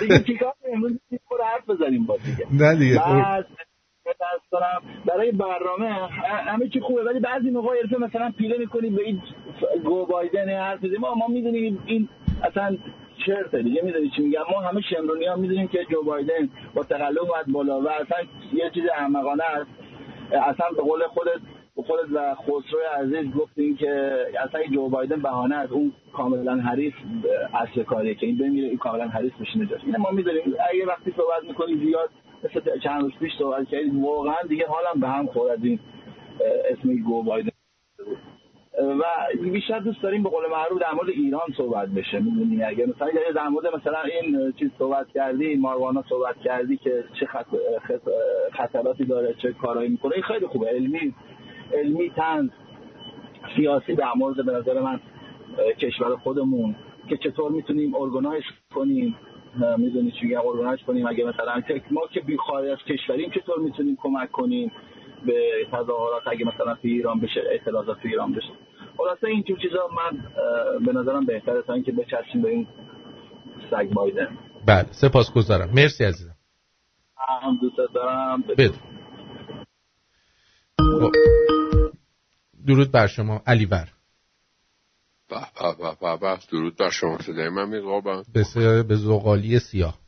[0.00, 0.92] دیگه چیکار امروز
[1.54, 2.46] حرف بزنیم با دیگه.
[2.52, 3.00] نه دیگه.
[4.50, 6.08] کنم برای برنامه
[6.46, 9.22] همه چی خوبه ولی بعضی موقع عرفه مثلا پیله می‌کنی به این
[9.84, 12.08] گو بایدن حرف ما ما می‌دونیم این
[12.42, 12.76] اصلا
[13.26, 17.18] چرته دیگه می‌دونی چی میگم؟ ما همه شمرونی ها می‌دونیم که جو بایدن با تقلب
[17.18, 18.18] اومد بالا و اصلا
[18.52, 19.70] یه چیز احمقانه است.
[20.32, 21.40] اصلا به قول خودت
[21.76, 26.94] خودت و خسرو عزیز گفتین که اصلا جو بایدن بهانه از اون کاملا حریف
[27.54, 31.14] اصل کاریه که این بمیره این کاملا حریف بشینه جاش این ما می‌دونیم اگه وقتی
[31.16, 32.10] صحبت می‌کنی زیاد
[32.44, 34.04] مثل چند روز پیش صحبت کردیم.
[34.04, 35.80] واقعا دیگه حالم به هم خورد این
[36.70, 37.50] اسم گو بایدن
[38.82, 39.04] و
[39.42, 43.48] بیشتر دوست داریم به قول معروف در مورد ایران صحبت بشه می‌دونی؟ اگه مثلا در
[43.48, 47.26] مورد مثلا این چیز صحبت کردی ماروانا صحبت کردی که چه
[48.52, 50.66] خطراتی داره چه کارایی می‌کنه این خیلی خوبه.
[50.66, 51.14] علمی
[51.74, 52.50] علمی تنز
[53.56, 55.00] سیاسی در مورد به نظر من
[55.78, 56.74] کشور خودمون
[57.08, 59.16] که چطور می‌تونیم ارگانایز کنیم.
[59.78, 61.06] می‌دونی چی میگم ارگانایز کنیم.
[61.06, 64.72] اگه مثلا ما که بی خارج از کشوریم چطور می‌تونیم کمک کنیم
[65.26, 68.52] به تظاهرات؟ اگه مثلا تو ایران بشه اعتراضات تو ایران بشه.
[68.98, 70.18] خلاصه اینجور چیزا من
[70.86, 72.66] به نظرم بهتره تا اینکه بچسبیم به این
[73.70, 74.38] سگ بایدن.
[74.66, 76.34] بله سپاسگزارم مرسی عزیزم.
[77.42, 78.42] هم دوست دارم.
[78.42, 78.70] بد
[80.78, 81.12] خب.
[82.66, 83.88] درود بر شما علی بر.
[85.32, 89.98] به به به درود بر شما صدای من میقابم به به زغالی سیاه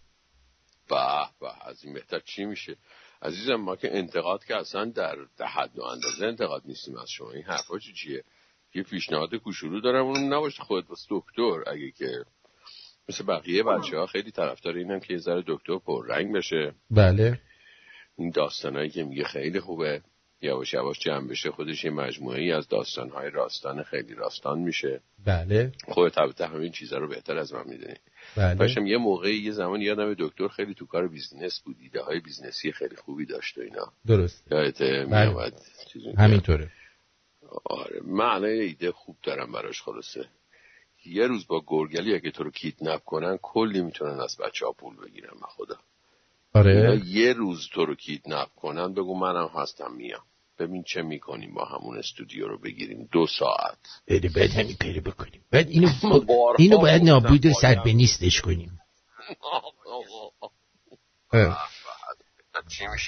[0.90, 0.96] به
[1.40, 2.76] به از این بهتر چی میشه
[3.22, 5.16] عزیزم ما که انتقاد که اصلا در
[5.46, 8.24] حد و اندازه انتقاد نیستیم از شما این حرفا چیه
[8.74, 12.24] یه پیشنهاد کوچولو دارم اون نباشه خودت واسه دکتر اگه که
[13.08, 17.40] مثل بقیه بچه ها خیلی طرفدار اینم که یه ذره دکتر پر رنگ بشه بله
[18.16, 20.02] این داستانهایی که میگه خیلی خوبه
[20.44, 25.00] یواش یواش جمع بشه خودش یه مجموعه ای از داستانهای راستان خیلی راستان میشه.
[25.26, 25.72] بله.
[25.88, 27.94] خودت البته همین چیزا رو بهتر از من می‌دونی.
[28.36, 28.54] بله.
[28.54, 32.66] باشم یه موقعی یه زمان یادم دکتر خیلی تو کار business بود ایده های business
[32.66, 33.92] ی خیلی خوبی داشت و اینا.
[34.06, 35.52] درست یادت بله.
[36.18, 36.70] همینطوره.
[37.64, 38.00] آره.
[38.04, 40.24] من ایده خوب دارم براش خلاصه.
[41.06, 44.96] یه روز با گرگلی اگه تو رو کیدنپ کنن کلی می‌تونن از بچه ها پول
[44.96, 45.78] بگیرن خدا.
[46.52, 47.02] آره.
[47.06, 50.22] یه روز تو رو کیدنپ کنن بگو منم هستم میام.
[50.58, 53.08] ببین چه می‌کنیم با همون استودیو رو بگیریم.
[53.12, 53.78] دو ساعت.
[54.08, 55.44] بده بعد همین کاری بکنیم.
[55.50, 55.88] بعد اینو,
[56.58, 58.78] اینو باید نابود و سر به نیستش کنیم.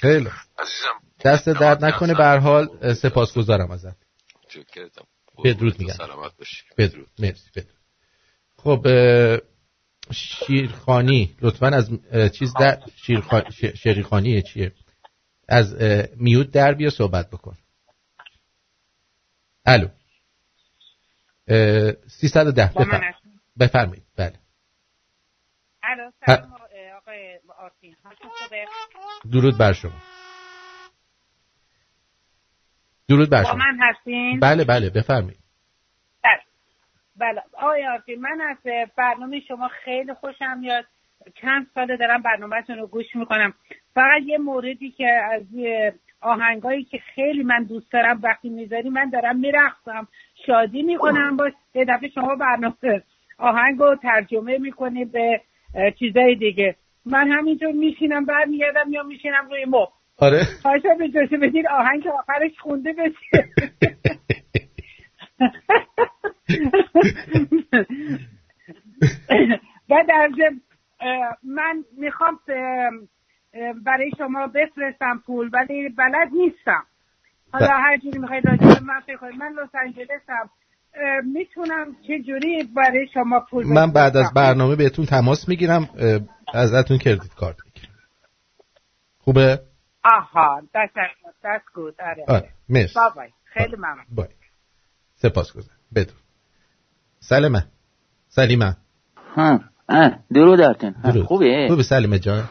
[0.01, 0.31] خیلی
[1.25, 3.97] دست درد نکنه به هر حال سپاسگزارم ازت.
[5.45, 5.95] بدرود میگم.
[6.79, 7.09] بدرود.
[7.19, 7.77] مرسی بدرود.
[8.57, 8.87] خب
[10.13, 11.91] شیرخانی لطفا از
[12.33, 12.83] چیز در
[13.75, 14.73] شیرخانی چیه؟
[15.49, 15.75] از
[16.17, 17.57] میوت در بیا صحبت بکن.
[19.67, 19.89] الو.
[22.09, 23.15] 310 بفرمایید
[23.59, 24.07] بفرمایید.
[24.17, 24.39] بله.
[25.83, 26.53] الو سلام
[26.97, 27.97] آقای آرتین.
[29.33, 30.03] درود بر شما.
[33.09, 33.55] درود بر شما.
[33.55, 35.41] من هستین؟ بله بله بفرمایید.
[36.25, 36.43] بله.
[37.17, 37.43] بله.
[37.53, 38.57] آقای آرتین من از
[38.97, 40.87] برنامه شما خیلی خوشم میاد.
[41.35, 43.55] چند ساله دارم برنامهتون رو گوش می‌کنم.
[43.95, 45.43] فقط یه موردی که از
[46.21, 50.09] آهنگایی که خیلی من دوست دارم وقتی می‌ذاری من دارم میرقصم.
[50.47, 51.37] شادی می‌کنم.
[51.37, 53.03] با یه دفعه شما برنامه
[53.39, 55.41] آهنگ رو ترجمه می‌کنی به
[55.99, 56.77] چیزای دیگه.
[57.07, 60.45] من همینطور میشینم برمیگردم یا میشینم روی مب آره.
[60.63, 63.49] خواهشم اجازه بدید آهنگ آخرش خونده بشه.
[69.91, 70.29] و در
[71.43, 72.41] من می‌خوام
[73.85, 76.87] برای شما بفرستم پول ولی بلد نیستم.
[77.53, 80.51] حالا هر جوری می‌خواید راجع من فکر من لس آنجلسم.
[81.25, 85.89] می‌تونم چه جوری برای شما پول من بعد از برنامه بهتون تماس می‌گیرم.
[86.55, 87.93] ازتون کردیت کارت می‌گیرم.
[89.19, 89.61] خوبه؟
[90.05, 90.95] آها دست
[91.45, 92.25] دست گود آره.
[92.29, 92.99] آره مرسی.
[93.17, 94.05] بای خیلی ممنون.
[94.15, 94.29] بای.
[95.15, 96.17] سپاس گذارم بدون
[97.21, 97.67] سلمه
[98.29, 98.77] سلیمه.
[99.37, 99.61] ها.
[100.35, 100.95] درود آرتین
[101.27, 102.45] خوبه خوبه سلیمه جان.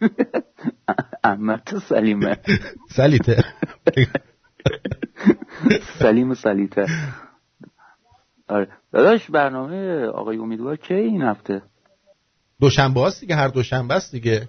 [1.24, 2.36] احمد سلیمه.
[2.96, 3.44] سلیته.
[6.00, 6.86] سلیم سلیته.
[8.48, 8.68] آره.
[8.92, 11.62] داداش برنامه آقای امیدوار کی این هفته؟
[12.60, 14.48] دوشنبه هست دیگه هر دوشنبه است دیگه.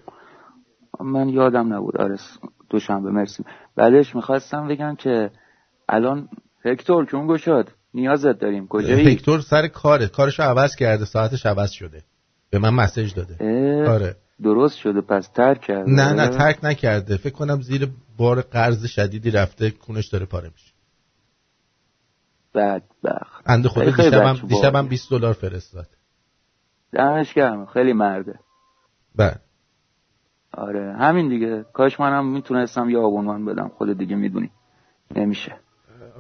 [0.99, 1.97] من یادم نبود.
[1.97, 2.17] آره
[2.69, 3.43] دوشنبه مرسی.
[3.75, 5.31] بعدش می‌خواستم بگم که
[5.89, 6.29] الان
[6.65, 8.67] هکتور چون گشاد؟ نیازت داریم.
[8.67, 10.07] کجایی؟ هکتور سر کاره.
[10.07, 11.05] کارشو عوض کرده.
[11.05, 12.03] ساعتش عوض شده.
[12.49, 13.35] به من مسیج داده.
[13.89, 15.01] آره درست شده.
[15.01, 15.91] پس ترک کرده.
[15.91, 17.17] نه نه ترک نکرده.
[17.17, 19.71] فکر کنم زیر بار قرض شدیدی رفته.
[19.71, 20.73] کونش داره پاره میشه.
[22.55, 23.43] بدبخت.
[23.45, 25.87] انده خود دیشبم دیشبم 20 دلار فرستاد.
[26.93, 27.65] دمش گرم.
[27.65, 28.39] خیلی مرده.
[29.15, 29.35] بله.
[30.53, 30.95] آره.
[30.99, 31.65] همین دیگه.
[31.73, 33.71] کاش منم می‌تونستم یه آبونمان بدم.
[33.77, 34.51] خود دیگه می‌دونی.
[35.15, 35.55] نمیشه.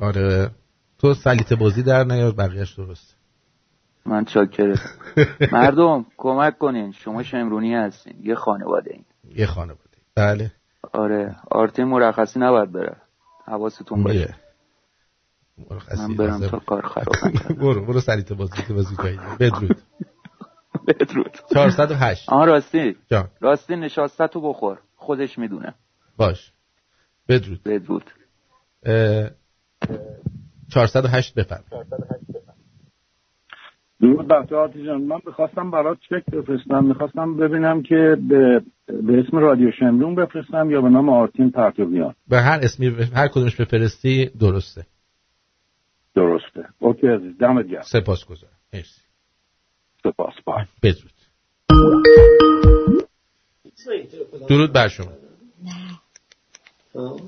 [0.01, 0.49] آره.
[0.99, 3.15] تو سلیت بازی در نیار بقیهش درست
[4.05, 4.75] من چاکره
[5.51, 6.91] مردم کمک کنین.
[6.91, 8.15] شما شمرونی هستین.
[8.23, 9.97] یه خانواده این یه خانواده.
[10.15, 10.51] بله.
[10.93, 11.35] آره.
[11.51, 12.95] آرتین مرخصی نباید بره.
[13.45, 14.35] حواستون باشه.
[15.97, 17.15] من برم تا کار خراب
[17.61, 19.81] برو برو سلیت بازی که بازی کنید بدرود.
[20.87, 21.31] بدرود.
[21.53, 22.95] 408 آن راستی.
[23.11, 23.27] جان.
[23.41, 24.79] راستی نشاستتو بخور.
[24.95, 25.73] خودش می‌دونه.
[26.17, 26.53] باش.
[27.27, 27.63] بدرود.
[27.63, 28.11] بدرود.
[30.69, 31.63] 408 بفرم
[34.01, 35.01] درود بر تو جان.
[35.01, 36.83] من می‌خواستم برات چک بفرستم.
[36.83, 42.37] می‌خواستم ببینم که به, به اسم رادیو شمرون بفرستم یا به نام آرتین پرتویان به
[42.37, 44.85] هر اسمی هر کدومش بفرستی درسته.
[46.15, 46.65] درسته.
[46.79, 47.37] اوکی عزیز.
[47.37, 47.81] دمت گرم.
[47.81, 49.01] سپاس گذارم مرسی.
[50.03, 50.33] سپاس.
[50.45, 50.65] بای.
[50.83, 51.13] بدرود
[54.49, 55.11] درود بر شما.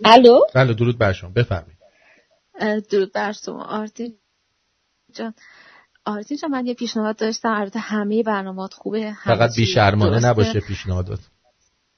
[0.05, 1.29] الو؟ بله درود بر شما.
[1.35, 1.80] بفرمایید.
[2.89, 4.17] درود بر شما آرتین
[5.13, 5.33] جان.
[6.05, 11.19] آرتین جان من یه پیشنهاد داشتم البته همه برنامهات خوبه فقط بیشرمانه نباشه پیشنهادات.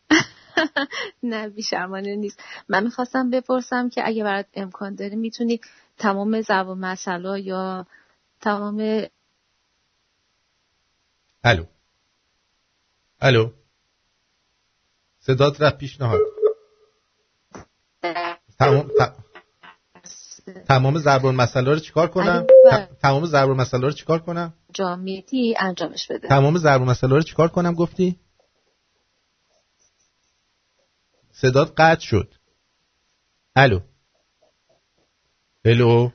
[1.24, 2.40] نه بیشرمانه نیست.
[2.70, 5.60] من می‌خواستم بپرسم که اگه برات امکان داره می‌تونی
[5.98, 7.86] تمام زبان مسئله یا
[8.42, 9.08] تمام
[11.44, 11.66] الو.
[13.22, 13.52] الو.
[15.20, 16.20] صدات رفت پیشنهاد.
[18.60, 18.90] تمام
[20.68, 22.46] تمام ضرب مسئله رو چیکار کنم؟
[23.02, 26.28] تمام ضرب مسئله رو چیکار کنم؟ جامعیتی انجامش بده.
[26.28, 28.20] تمام ضرب مسئله رو چیکار کنم؟ گفتی؟
[31.32, 32.34] صدات قطع شد.
[33.56, 33.80] الو.
[35.66, 36.10] الو.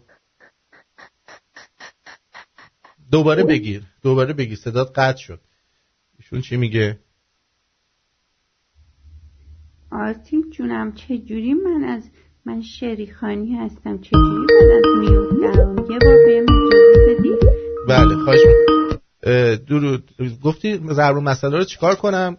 [3.10, 3.82] دوباره بگیر.
[4.02, 4.58] دوباره بگیر.
[4.58, 5.40] صدات قطع شد.
[6.18, 6.98] ایشون چی میگه؟
[9.92, 12.10] آرتین جونم چجوری من از
[12.48, 13.98] من شریخانی هستم.
[13.98, 14.46] چجوری
[14.76, 17.32] از میفتم یه بار بهم اجازه بدی.
[17.88, 18.40] بله خواهش
[19.68, 20.10] درود.
[20.44, 22.36] گفتی ضرب مسئله رو چیکار کنم؟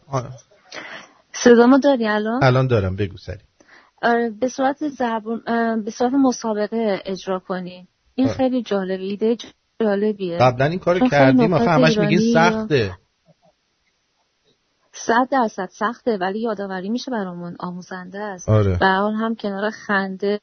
[1.33, 2.95] صدامو داری الان؟ الان دارم.
[2.95, 3.37] بگو سری
[4.01, 5.41] آره به صورت زربون
[5.85, 7.87] به صورت مسابقه اجرا کنی.
[8.15, 8.37] این آره.
[8.37, 9.03] خیلی جالبه.
[9.03, 9.37] ایده
[9.81, 10.37] جالبیه.
[10.37, 11.53] قبلا این کارو کردیم.
[11.53, 12.91] آخه همش میگین سخته.
[14.91, 18.49] صد درصد سخته ولی یادآوری میشه برامون آموزنده است.
[18.49, 18.77] آره.
[18.77, 20.39] به حال هم کنار خنده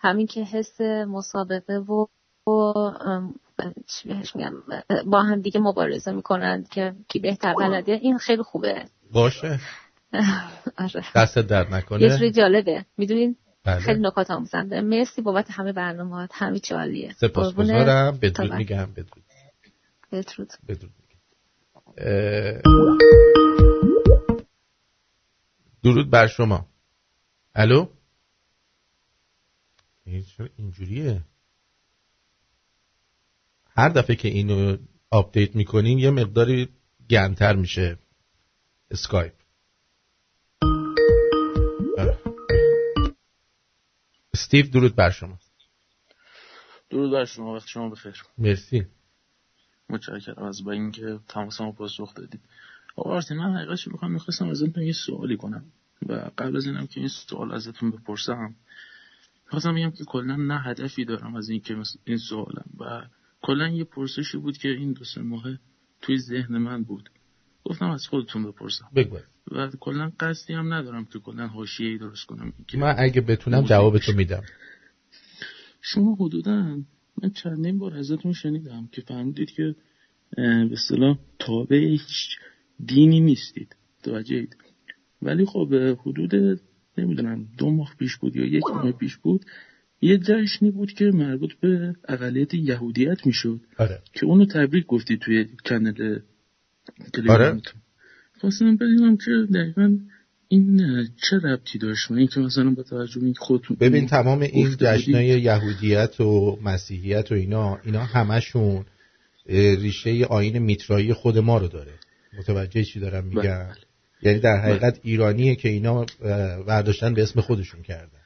[0.00, 2.06] همین که حس مسابقه و
[4.04, 4.52] بهش میگم
[5.06, 7.92] با هم دیگه مبارزه می‌کنن که کی بهتر بلده.
[7.92, 8.84] این خیلی خوبه.
[9.12, 9.58] باشه.
[10.78, 11.04] آره.
[11.16, 12.02] دست درد نکنه.
[12.02, 12.84] یه جوری جالبه.
[12.96, 13.78] می‌دونین؟ بله.
[13.80, 14.80] خیلی نکات آموزنده.
[14.80, 17.12] مرسی بابت همه برنامه همه چی عالیه.
[17.12, 18.18] سپاسگزارم.
[18.22, 18.86] بدرود میگم.
[18.92, 19.24] بدرود.
[20.12, 20.52] بدرود.
[20.68, 20.92] بدرود.
[25.84, 26.68] درود بر شما.
[27.54, 27.88] الو؟
[30.56, 31.24] اینجوریه؟
[33.76, 34.76] هر دفعه که اینو
[35.10, 36.68] update می‌کنین یه مقداری
[37.10, 37.98] کندتر میشه
[38.90, 39.32] اسکایپ.
[44.34, 45.38] استیو درود بر شما.
[46.90, 48.22] درود بر شما وقت شما بخیر.
[48.38, 48.86] مرسی.
[49.88, 52.40] متشکرم از با اینکه تماس ما پاسخ دادید.
[52.96, 55.64] آقا آرتین من حقیقتش می‌خوام؟ می‌خواستم ازتون یه سوالی کنم
[56.08, 58.54] و قبل از اینم که این سوال ازتون بپرسم
[59.44, 63.02] می‌خواستم بگم که کلا نه هدفی دارم از اینکه این سوالم و
[63.42, 65.44] کلا یه پرسشی بود که این دو سه ماه
[66.00, 67.10] توی ذهن من بود.
[67.64, 68.88] گفتم از خودتون بپرسم.
[68.94, 69.18] بگو.
[69.50, 72.52] و کلا قصدی هم ندارم که کلا حاشیه‌ای درست کنم.
[72.74, 74.42] من اگه بتونم جوابتو میدم.
[75.80, 76.78] شما حدودا
[77.22, 79.74] من چندین بار ازتون شنیدم که فهمیدید که
[80.36, 82.38] به اصطلاح تابع هیچ
[82.86, 84.56] دینی نیستید توجهید
[85.22, 85.74] ولی خب
[86.06, 86.60] حدود
[86.98, 89.44] نمی‌دونم دو ماه پیش بود یا یک ماه پیش بود
[90.00, 94.02] یه جشنی بود که مربوط به اقلیت یهودیت می‌شد آره.
[94.12, 96.20] که اونو تبریک گفتی توی کانال
[97.28, 97.60] آره.
[98.40, 99.98] خواستم بدونم که دقیقا
[100.48, 100.78] این
[101.30, 106.20] چه ربطی داشت این که مثلا با توجه به خودتون ببین تمام این جشنای یهودیت
[106.20, 108.84] و مسیحیت و اینا اینا همشون
[109.46, 111.92] ریشه آین میترایی خود ما رو داره.
[112.38, 113.74] متوجه چی دارم میگم؟ بله.
[114.22, 116.06] یعنی در حقیقت ایرانیه که اینا
[116.66, 118.18] برداشتن به اسم خودشون کردن.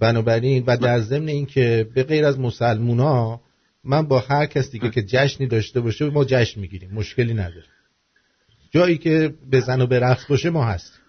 [0.00, 3.40] بنابراین و در ضمن این که به غیر از مسلمونا
[3.84, 6.90] من با هر کس دیگه که جشنی داشته باشه ما جشن می‌گیریم.
[6.94, 7.64] مشکلی نداره.
[8.70, 11.01] جایی که بزن و برقص باشه ما هست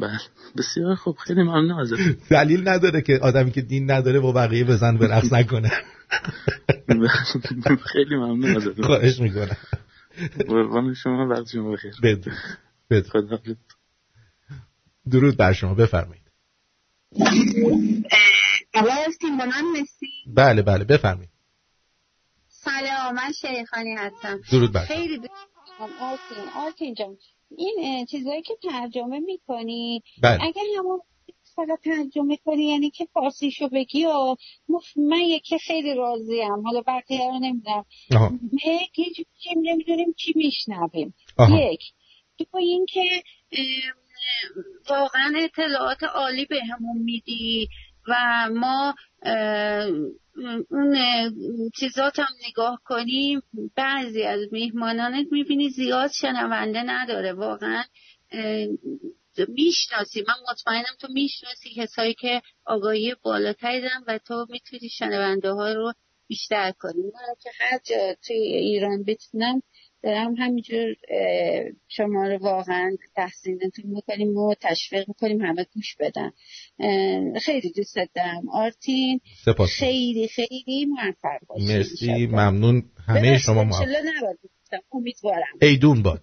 [0.00, 0.20] بله.
[0.56, 1.16] بسیار خوب.
[1.16, 1.96] خیلی ممنون ازت.
[2.30, 5.70] دلیل نداره که آدمی که دین نداره با بقیه بزن به رقص نکنه.
[7.92, 8.82] خیلی ممنون ازت.
[8.82, 9.56] خواهش می‌کنم.
[10.48, 12.38] قربان شما وقت شما بخیر بدرود.
[12.90, 13.58] بدرود.
[15.10, 15.74] درود بر شما.
[15.74, 16.22] بفرمایید.
[20.26, 20.84] بله بله.
[20.84, 21.30] بفرمایید.
[22.48, 24.40] سلام من شیخانی هستم.
[24.52, 25.20] درود بر خیلی
[26.00, 27.16] آرتین آرتین جان.
[27.56, 30.02] این چیزایی که ترجمه می‌کنی.
[30.22, 30.44] بله.
[30.44, 31.00] اگر همون
[31.56, 34.36] فقط ترجمه کنی یعنی که فارسیشو بگی و
[34.96, 36.66] من یکی خیلی راضیم.
[36.66, 37.84] حالا بقیه رو نمی‌دونم.
[38.66, 39.26] یک
[39.56, 41.14] نمی‌دونیم چی میشنویم.
[41.70, 41.80] یک.
[42.38, 43.22] دو اینکه
[44.90, 47.68] واقعا اطلاعات عالی به همون میدی.
[48.08, 48.14] و
[48.54, 48.94] ما
[50.70, 50.96] اون
[51.78, 53.42] چیزات هم نگاه کنیم.
[53.76, 57.84] بعضی از میهمانانت می‌بینی زیاد شنونده نداره واقعا
[59.48, 60.24] می‌شناسی.
[60.28, 65.92] من مطمئنم تو می‌شناسی کسایی که آگاهی بالاتری دارن و تو می‌تونی شنونده ها رو
[66.26, 67.02] بیشتر کنی.
[67.02, 69.62] من که هر جا توی ایران بتونم
[70.02, 70.94] دارم همینجور
[71.88, 76.30] شما رو واقعا تحسینتون می‌کنیم و تشویق می‌کنیم همه گوش بدن.
[77.40, 78.48] خیلی دوست دارم.
[78.52, 79.70] آرتین سپاس.
[79.70, 82.26] خیلی خیلی موفق باشید مرسی.
[82.26, 82.84] ممنون.
[83.06, 83.86] همه شما موفق.
[84.92, 85.58] امیدوارم.
[85.62, 86.22] ایدون باد.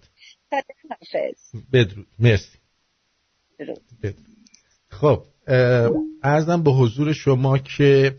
[1.74, 2.08] بدرود.
[2.20, 2.58] مرسی.
[3.60, 3.82] بدرود.
[4.90, 5.24] خب
[6.24, 8.16] ارزم به حضور شما که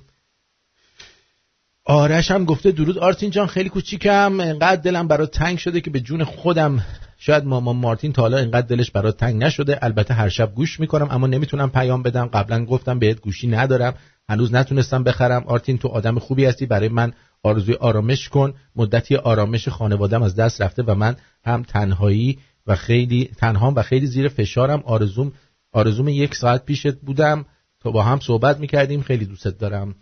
[1.91, 2.99] آرش هم گفته درود.
[2.99, 4.41] آرتین جان خیلی کوچیکم.
[4.41, 6.85] انقدر دلم برای تنگ شده که به جون خودم
[7.19, 9.79] شاید مامان مارتین تا حالا انقدر دلش برای تنگ نشده.
[9.83, 12.27] البته هر شب گوش می‌کنم اما نمی‌تونم پیام بدم.
[12.27, 13.95] قبلا گفتم بهت گوشی ندارم.
[14.29, 15.45] هنوز نتونستم بخرم.
[15.47, 16.67] آرتین تو آدم خوبی هستی.
[16.67, 17.13] برای من
[17.43, 18.55] آرزوی آرامش کن.
[18.77, 24.07] مدتی آرامش خانوادم از دست رفته و من هم تنهایی و خیلی تنهام و خیلی
[24.07, 24.83] زیر فشارم.
[24.87, 25.33] آرزوم
[25.73, 27.45] آرزوم یک ساعت پیشت بودم.
[27.81, 29.03] تا با هم صحبت می‌کردیم.
[29.03, 29.95] خیلی دوستت دارم.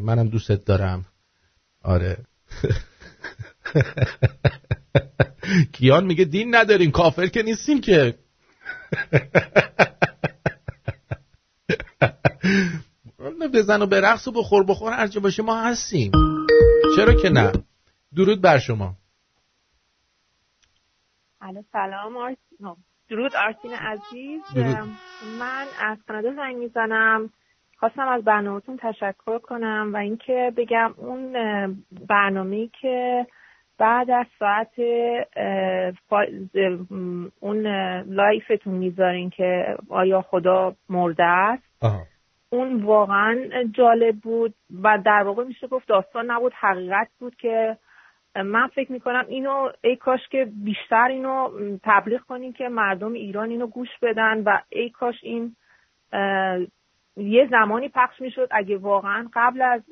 [0.00, 1.04] منم دوستت دارم.
[1.82, 2.16] آره.
[5.72, 8.18] کیان میگه دین نداریم کافر که نیستیم که.
[13.54, 16.12] بزن و به رقص و بخور بخور هرچه باشه ما هستیم.
[16.96, 17.52] چرا که نه؟
[18.16, 18.96] درود بر شما.
[21.72, 22.76] سلام آرتین.
[23.08, 24.40] درود آرتین عزیز.
[25.38, 27.30] من از کانادا زنگ می‌زنم.
[27.76, 31.32] خواستم از برنامهتون تشکر کنم و اینکه بگم اون
[32.08, 33.26] برنامه که
[33.78, 34.74] بعد از ساعت
[37.40, 37.66] اون
[38.06, 41.62] لایفتون می‌ذارین که آیا خدا مرده است؟
[42.50, 43.36] اون واقعا
[43.72, 47.76] جالب بود و در واقع میشه گفت داستان نبود حقیقت بود که
[48.36, 51.50] من فکر می‌کنم اینو ای کاش که بیشتر اینو
[51.82, 55.56] تبلیغ کنیم که مردم ایران اینو گوش بدن و ای کاش این
[57.16, 59.82] یه زمانی پخش می‌شد اگه واقعا قبل از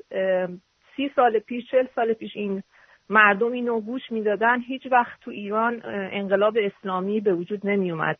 [0.96, 2.62] سی سال پیش چل سال پیش این
[3.10, 5.80] مردم اینو گوش می‌دادن هیچ وقت تو ایران
[6.12, 8.18] انقلاب اسلامی به وجود نمی اومد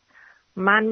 [0.55, 0.85] من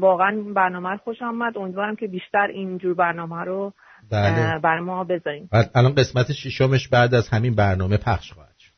[0.00, 1.58] واقعا برنامه خوشم آمد.
[1.58, 3.72] امیدوارم که بیشتر اینجور برنامه رو
[4.12, 4.58] بله.
[4.58, 8.74] بر ما بذاریم الان قسمت ششمش بعد از همین برنامه پخش خواهد شد.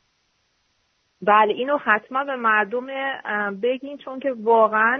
[1.21, 2.85] بله اینو حتما به مردم
[3.61, 4.97] بگین چون که واقعا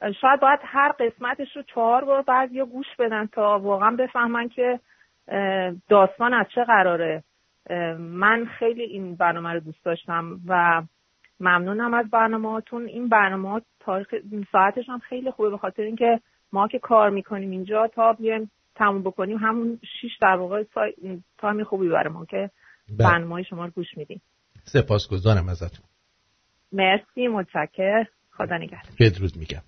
[0.00, 4.80] شاید باید هر قسمتش رو چهار بار بعد یا گوش بدن تا واقعا بفهمن که
[5.88, 7.22] داستان از چه قراره.
[7.98, 10.82] من خیلی این برنامه رو دوست داشتم و
[11.40, 14.14] ممنونم از برنامه هاتون این برنامه تاریخ
[14.52, 16.20] ساعتش هم خیلی خوبه به خاطر اینکه
[16.52, 20.64] ما که کار می‌کنیم اینجا تا بیایم تموم بکنیم همون شیش در واقع
[21.38, 22.50] تایم خوبی برای ما که
[22.88, 23.08] بله.
[23.08, 24.22] برنامه شما رو گوش میدیم.
[24.64, 25.84] سپاسگزارم ازتون.
[26.72, 28.92] مرسی متشکر خدا نگهدار.
[29.00, 29.62] بدرود میگم.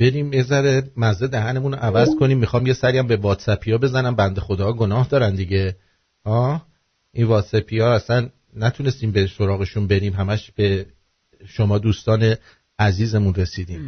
[0.00, 2.38] بریم یه ذره مزه دهنمون رو عوض کنیم.
[2.38, 4.14] می‌خوام یه سری به واتسپی بزنم.
[4.14, 5.76] بنده خدا گناه دارن دیگه.
[6.24, 6.66] آه
[7.12, 10.12] این واتسپی اصلا نتونستیم به سراغشون بریم.
[10.12, 10.86] همش به
[11.46, 12.34] شما دوستان
[12.78, 13.80] عزیزمون رسیدیم.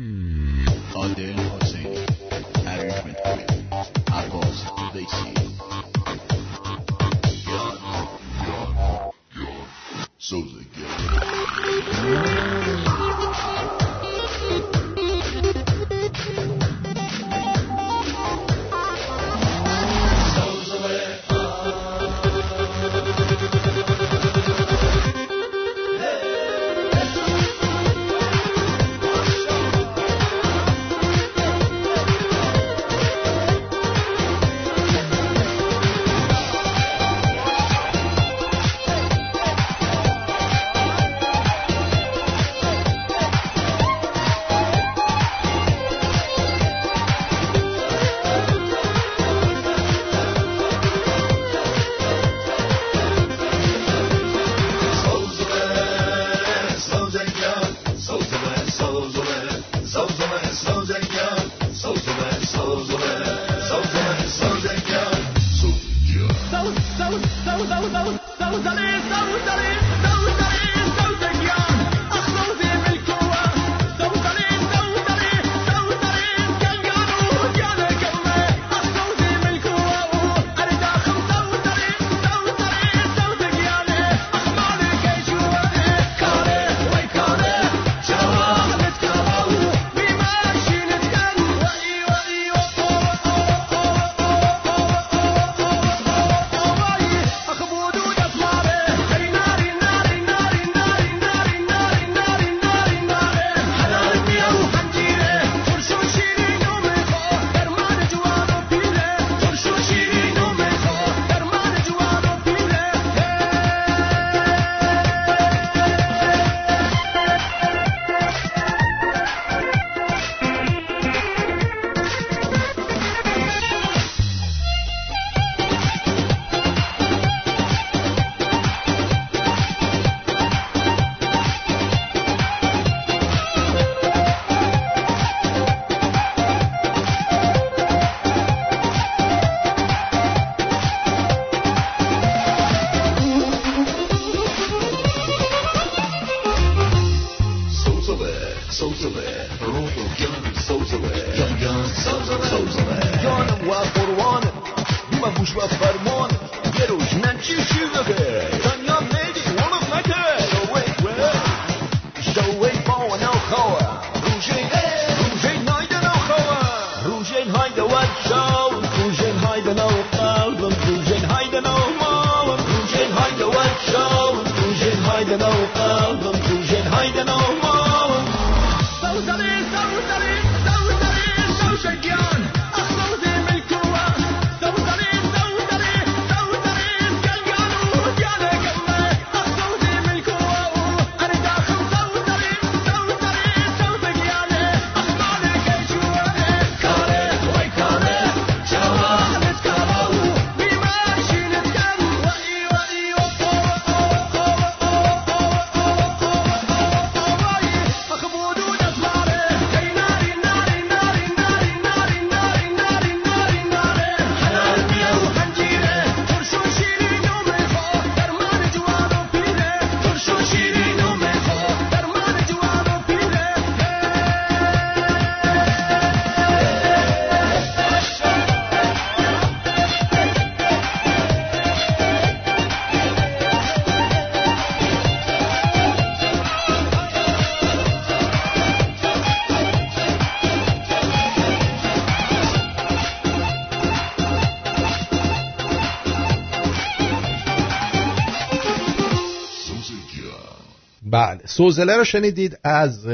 [251.57, 253.07] سوزله رو شنیدید از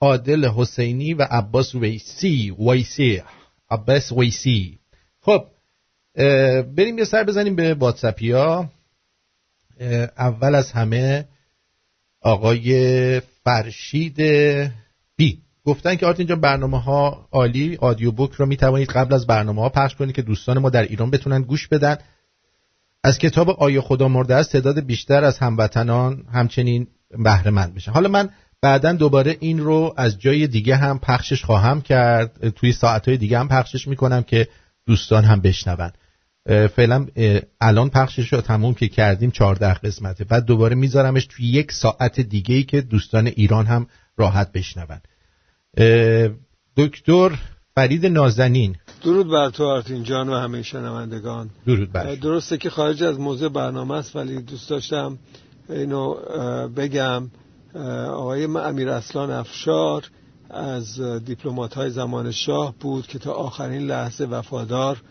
[0.00, 3.22] عادل حسینی و عباس ویسی ویسی
[3.70, 4.78] عباس ویسی.
[5.20, 5.44] خب
[6.76, 8.70] بریم یه سر بزنیم به واتسپی ها.
[10.18, 11.28] اول از همه
[12.20, 14.20] آقای فرشید
[15.16, 15.38] بی.
[15.64, 19.62] گفتن که آرت اینجا برنامه ها عالی آدیو بوک رو می توانید قبل از برنامه
[19.62, 21.96] ها پخش کنید که دوستان ما در ایران بتونن گوش بدن.
[23.04, 26.86] از کتاب آیا خدا مرده است تعداد بیشتر از هموطنان همچنین
[27.18, 28.28] بهره مند بشن حالا من
[28.62, 32.48] بعدا دوباره این رو از جای دیگه هم پخشش خواهم کرد.
[32.48, 34.48] توی ساعتهای دیگه هم پخشش می‌کنم که
[34.86, 35.90] دوستان هم بشنون.
[36.76, 37.06] فعلا
[37.60, 40.24] الان پخشش رو تموم که کردیم 14 قسمته.
[40.24, 43.86] بعد دوباره میذارمش توی یک ساعت دیگه ای که دوستان ایران هم
[44.16, 45.00] راحت بشنون.
[46.76, 47.38] دکتر
[47.74, 48.76] فرید نازنین.
[49.02, 51.50] درود بر تو آرتین جان و همه شنوندگان.
[51.66, 55.18] درود بر درسته که خارج از موضوع برنامه است ولی دوست داشتم
[55.70, 56.14] اینو
[56.76, 57.30] بگم.
[58.08, 60.10] آقای امیر اصلان افشار
[60.50, 65.02] از دیپلمات های زمان شاه بود که تا آخرین لحظه وفادار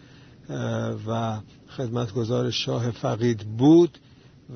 [1.07, 1.38] و
[1.77, 3.98] خدمتگزار شاه فقید بود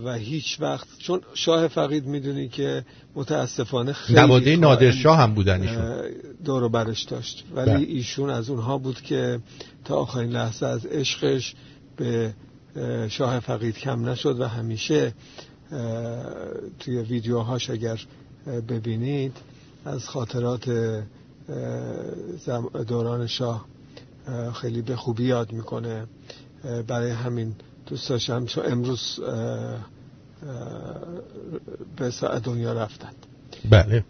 [0.03, 2.85] و هیچ وقت چون شاه فقید می‌دونی که
[3.15, 6.01] متاسفانه خیلی نواده نادرشاه هم بودن ایشون.
[6.45, 7.45] دور برش داشت.
[7.55, 7.91] ولی ده.
[7.91, 9.39] ایشون از اونها بود که
[9.85, 11.55] تا آخرین لحظه از عشقش
[11.97, 12.33] به
[13.09, 15.13] شاه فقید کم نشد و همیشه
[16.79, 17.99] توی ویدیوهاش اگر
[18.67, 19.37] ببینید
[19.85, 20.69] از خاطرات
[22.87, 23.65] دوران شاه
[24.53, 26.07] خیلی به خوبی یاد می‌کنه.
[26.87, 27.55] برای همین
[27.85, 29.19] دوست داشتم چون امروز
[31.97, 33.15] به ساعت دنیا رفتند
[33.69, 34.03] بله.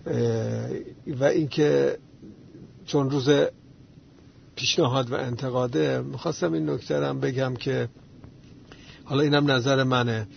[1.20, 1.98] و اینکه
[2.86, 3.30] چون روز
[4.56, 7.90] پیشنهاد و انتقاده می‌خواستم این نکته بگم که
[9.04, 10.28] حالا اینم نظر منه.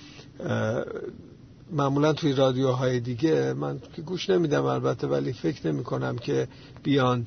[1.72, 6.48] معمولا توی رادیوهای دیگه من که گوش نمیدم البته ولی فکر نمی کنم که
[6.82, 7.26] بیان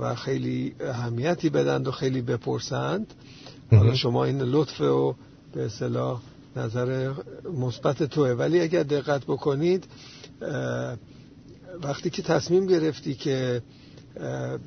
[0.00, 3.14] و خیلی اهمیتی بدند و خیلی بپرسند.
[3.70, 5.14] حالا شما این لطف و
[5.52, 6.20] به اصطلاح
[6.56, 7.12] نظر
[7.54, 8.30] مثبت توه.
[8.30, 9.84] ولی اگر دقت بکنید
[11.82, 13.62] وقتی که تصمیم گرفتی که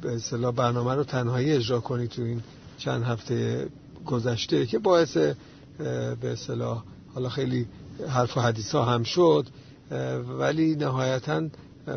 [0.02, 2.42] به اصطلاح برنامه رو تنهایی اجرا کنی تو این
[2.78, 3.68] چند هفته
[4.06, 7.68] گذشته که باعث به اصطلاح حالا خیلی
[8.10, 9.48] حرف و حدیث ها هم شد
[10.40, 11.44] ولی نهایتا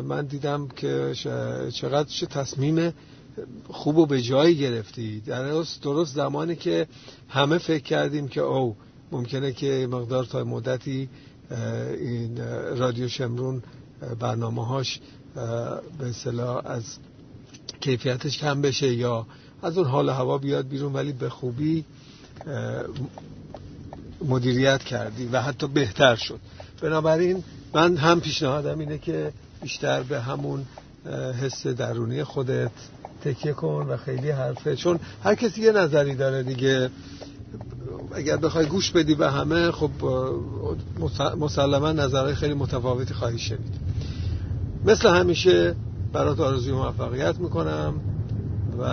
[0.03, 1.11] من دیدم که
[1.73, 2.93] چقدر چه تصمیم
[3.69, 5.19] خوب و به جایی گرفتی.
[5.19, 6.87] درست درست زمانی که
[7.29, 8.75] همه فکر کردیم که او
[9.11, 11.09] ممکنه که مقدار تا مدتی
[11.99, 12.37] این
[12.77, 13.63] رادیو شمرون
[14.19, 14.99] برنامه هاش
[15.99, 16.97] به اصطلاح از
[17.79, 19.27] کیفیتش کم بشه یا
[19.61, 21.85] از اون حال هوا بیاد بیرون ولی به خوبی
[24.21, 26.39] مدیریت کردی و حتی بهتر شد.
[26.81, 27.43] بنابراین
[27.73, 29.31] من هم پیشنهادم اینه که
[29.61, 30.65] بیشتر به همون
[31.41, 32.71] حس درونی خودت
[33.23, 34.75] تکیه کن و خیلی حرفه.
[34.75, 36.89] چون هر کسی یه نظری داره دیگه.
[38.15, 39.89] اگر بخوای گوش بدی به همه خب
[41.39, 43.75] مسلما نظرهای خیلی متفاوتی خواهی شنید.
[44.85, 45.75] مثل همیشه
[46.13, 47.93] برات آرزوی موفقیت می‌کنم
[48.79, 48.83] و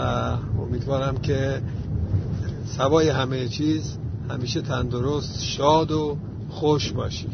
[0.62, 1.62] امیدوارم که
[2.77, 3.97] سوای همه چیز
[4.31, 6.16] همیشه تندرست شاد و
[6.49, 7.28] خوش باشی.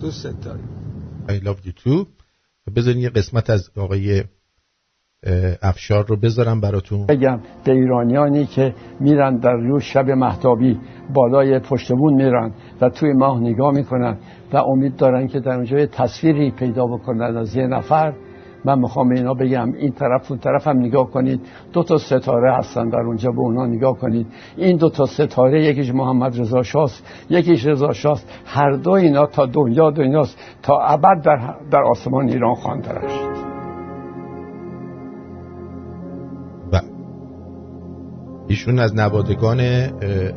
[0.00, 0.68] دوست داریم.
[1.28, 2.06] I love you too.
[2.76, 4.24] بذارین یه قسمت از آقای
[5.62, 7.06] افشار رو بذارم براتون.
[7.06, 10.80] بگم به ایرانیانی که میرن در روز شب محتابی
[11.14, 14.18] بالای پشتبون میرن و توی ماه نگاه می‌کنن
[14.52, 18.14] و امید دارن که در اونجا تصویری پیدا بکنن از یه نفر
[18.64, 19.72] من می‌خوام اینا بگم.
[19.72, 21.40] این طرف اون طرف هم نگاه کنید.
[21.72, 24.26] دو تا ستاره هستن در اونجا به اونا نگاه کنید.
[24.56, 28.28] این دو تا ستاره یکیش محمد رضا شاست یکیش رضا شاست.
[28.44, 30.38] هر دو اینا تا دنیا دنیاست.
[30.62, 33.50] تا ابد در, در آسمان ایران خوانده رشت
[38.48, 39.60] ایشون از نوادگان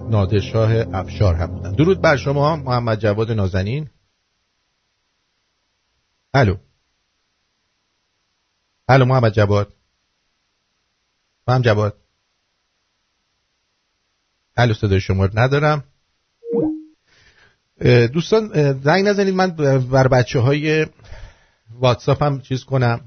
[0.10, 1.72] نادرشاه افشار هم بودن.
[1.72, 3.88] درود بر شما محمد جواد نازنین.
[6.34, 6.56] الو.
[8.88, 9.74] الو محمد جواد.
[11.48, 11.98] محمد جواد.
[14.58, 15.84] الو صدای شما ندارم.
[18.14, 19.50] دوستان زنگ نزنید من
[19.80, 20.88] بر بچه های
[21.70, 23.02] واتساپ هم چیز کنم.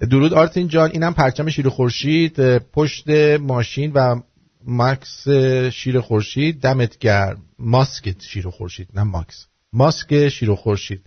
[0.00, 3.10] درود آرتین جان اینم پرچم شیر خورشید پشت
[3.40, 4.20] ماشین و
[4.64, 5.28] ماکس
[5.72, 6.60] شیر خورشید.
[6.60, 7.42] دمت گرم.
[7.58, 9.46] ماسک شیر خورشید نه ماکس.
[9.72, 11.06] ماسک شیر خورشید.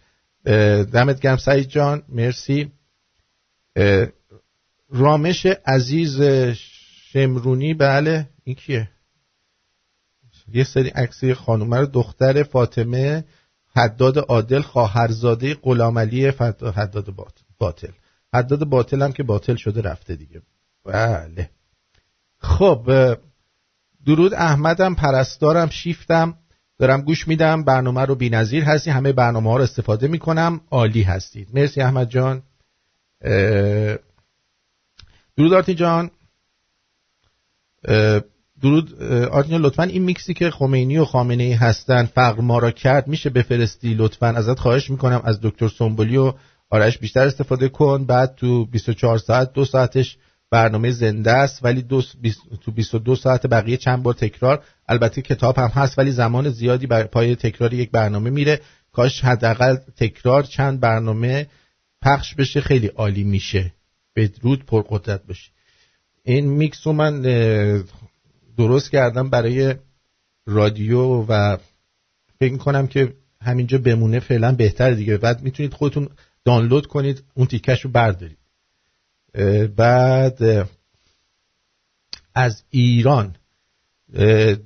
[0.93, 2.71] دمت گرم سعید جان مرسی.
[4.89, 6.21] رامش عزیز
[7.11, 8.89] شمرونی بله این کیه؟
[10.53, 13.25] یه سری عکسی خانومه رو دختر فاطمه
[13.75, 16.27] حداد عادل خواهرزاده غلامعلی
[16.75, 17.15] حداد
[17.59, 17.91] باطل.
[18.33, 20.41] حداد باطل هم که باطل شده رفته دیگه.
[20.85, 21.49] بله.
[22.39, 23.15] خب
[24.05, 26.37] درود احمدم پرستارم شیفتم
[26.79, 31.49] دارم گوش میدم برنامه رو بینظیر هستی همه برنامه ها رو استفاده می‌کنم عالی هستید.
[31.53, 32.43] مرسی احمد جان.
[35.37, 36.11] درود آرتی جان.
[38.61, 43.07] درود آرتین لطفا این میکسی که خمینی و خامنه ای هستن فقر ما را کرد
[43.07, 46.33] میشه بفرستی؟ لطفا ازت خواهش می‌کنم از دکتر سنبولی و
[46.69, 48.05] آرش بیشتر استفاده کن.
[48.05, 50.17] بعد تو 24 ساعت دو ساعتش
[50.51, 52.01] برنامه زنده است ولی دو
[52.61, 54.63] تو 22 ساعت بقیه چند بار تکرار.
[54.89, 58.61] البته کتاب هم هست ولی زمان زیادی بر پای تکرار یک برنامه میره.
[58.91, 61.47] کاش حداقل تکرار چند برنامه
[62.01, 63.73] پخش بشه خیلی عالی میشه.
[64.15, 65.51] بدرود پرقدرت باشه
[66.23, 67.21] این میکس رو من
[68.57, 69.75] درست کردم برای
[70.45, 71.57] رادیو و
[72.39, 75.17] فکر کنم که همینجا بمونه فعلا بهتر دیگه.
[75.17, 76.09] بعد می‌تونید خودتون
[76.45, 78.37] دانلود کنید اون تیکش رو بردارید.
[79.75, 80.67] بعد
[82.35, 83.35] از ایران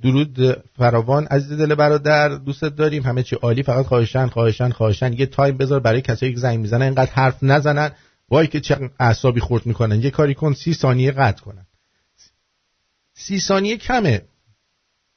[0.02, 3.02] درود فراوان عزیز دل برادر دوستت داریم.
[3.02, 6.82] همه چی عالی فقط خواهشن خواهشن خواهشن یه تایم بذار برای کسایی که زنگ می‌زنن
[6.82, 7.90] اینقدر حرف نزنن.
[8.28, 10.02] وای که چه اعصابی خورد می‌کنن.
[10.02, 11.66] یه کاری کن سی ثانیه قطع کنن.
[13.14, 14.22] سی ثانیه کمه.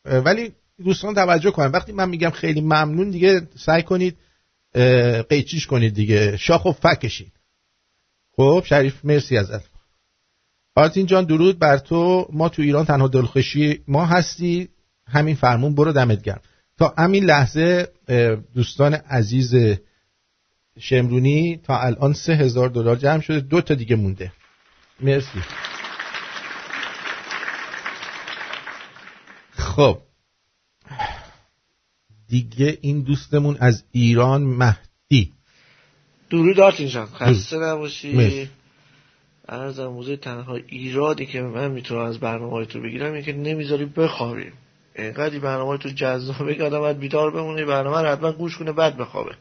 [0.05, 0.51] ولی
[0.83, 1.71] دوستان توجه کنن.
[1.71, 4.17] وقتی من میگم خیلی ممنون دیگه سعی کنید
[5.29, 6.37] قیچیش کنید دیگه.
[6.37, 7.33] شاخ و فکشید.
[8.35, 9.74] خب شریف مرسی ازت.
[10.75, 12.27] آرتین جان درود بر تو.
[12.33, 14.69] ما تو ایران تنها دلخوشی ما هستی.
[15.07, 16.41] همین فرمون برو دمت گرم.
[16.77, 17.87] تا همین لحظه
[18.55, 19.55] دوستان عزیز
[20.79, 23.39] شمرونی تا الان سه هزار دلار جمع شده.
[23.39, 24.31] دو تا دیگه مونده.
[24.99, 25.41] مرسی.
[29.51, 29.99] خب.
[32.27, 35.31] دیگه این دوستمون از ایران مهدی.
[36.29, 37.05] درود آرتین جان.
[37.05, 38.49] خسته نباشی.
[39.49, 44.53] ارزم موزه تنها ایرادی که من می‌تونم از برنامه تو بگیرم اینه که نمی‌ذاری بخوابیم
[44.95, 48.97] اینقدر برنامه تو جذابه که آدم باید بیدار بمونه برنامه رو حتما گوش کنه بعد
[48.97, 49.31] بخوابه.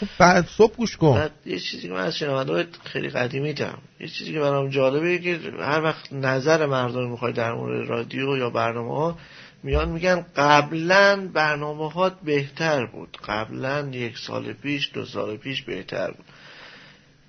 [0.00, 1.14] خب، بعد صبح گوش کن.
[1.14, 5.18] بعد یه چیزی که من از شنونده خیلی قدیمی دارم یه چیزی که برام جالبه
[5.18, 9.18] که هر وقت نظر مردم می‌خوای در مورد رادیو یا برنامه ها
[9.62, 13.18] میان میگن قبلا برنامه هات بهتر بود.
[13.28, 16.24] قبلا یک سال پیش دو سال پیش بهتر بود.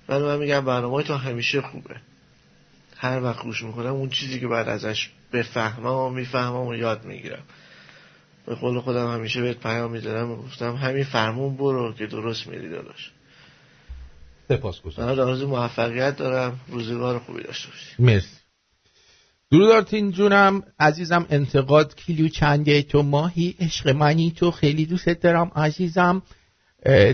[0.08, 1.96] ولی من میگم برنامه تا همیشه خوبه.
[3.00, 7.42] هر وقت گوش می‌کنم اون چیزی که بعد ازش بفهمم و می‌فهمم و یاد می‌گیرم.
[8.46, 12.68] به قول خودم همیشه بهت پیام می‌دادم و گفتم همین فرمون برو که درست میری
[12.68, 13.10] داداش.
[14.48, 16.60] سپاس گذارم من موفقیت دارم.
[16.68, 18.02] روزگار خوبی داشته باشی.
[18.02, 18.36] مرسی.
[19.50, 20.62] درود جونم.
[20.78, 26.22] عزیزم انتقاد کیلو چنده تو ماهی؟ عشق منی تو خیلی دوست دارم عزیزم.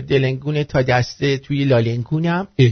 [0.07, 2.47] دلنگونه تا دسته توی لالنگونم.
[2.57, 2.71] اه.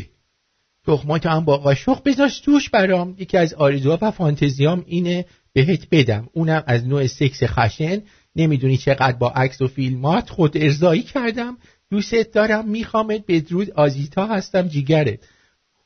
[0.87, 3.15] تخمات هم با قاشق بذاش توش برام.
[3.19, 6.29] یکی از آرزوها و فانتزیام اینه بهت بدم.
[6.33, 8.01] اونم از نوع سکس خشن.
[8.35, 11.57] نمی‌دونی چقدر با عکس و فیلمات خود ارزایی کردم.
[11.89, 12.69] دوستت دارم.
[12.69, 13.23] میخوامت.
[13.27, 13.71] بدرود.
[13.71, 14.67] آزیتا هستم.
[14.67, 15.19] جیگرت.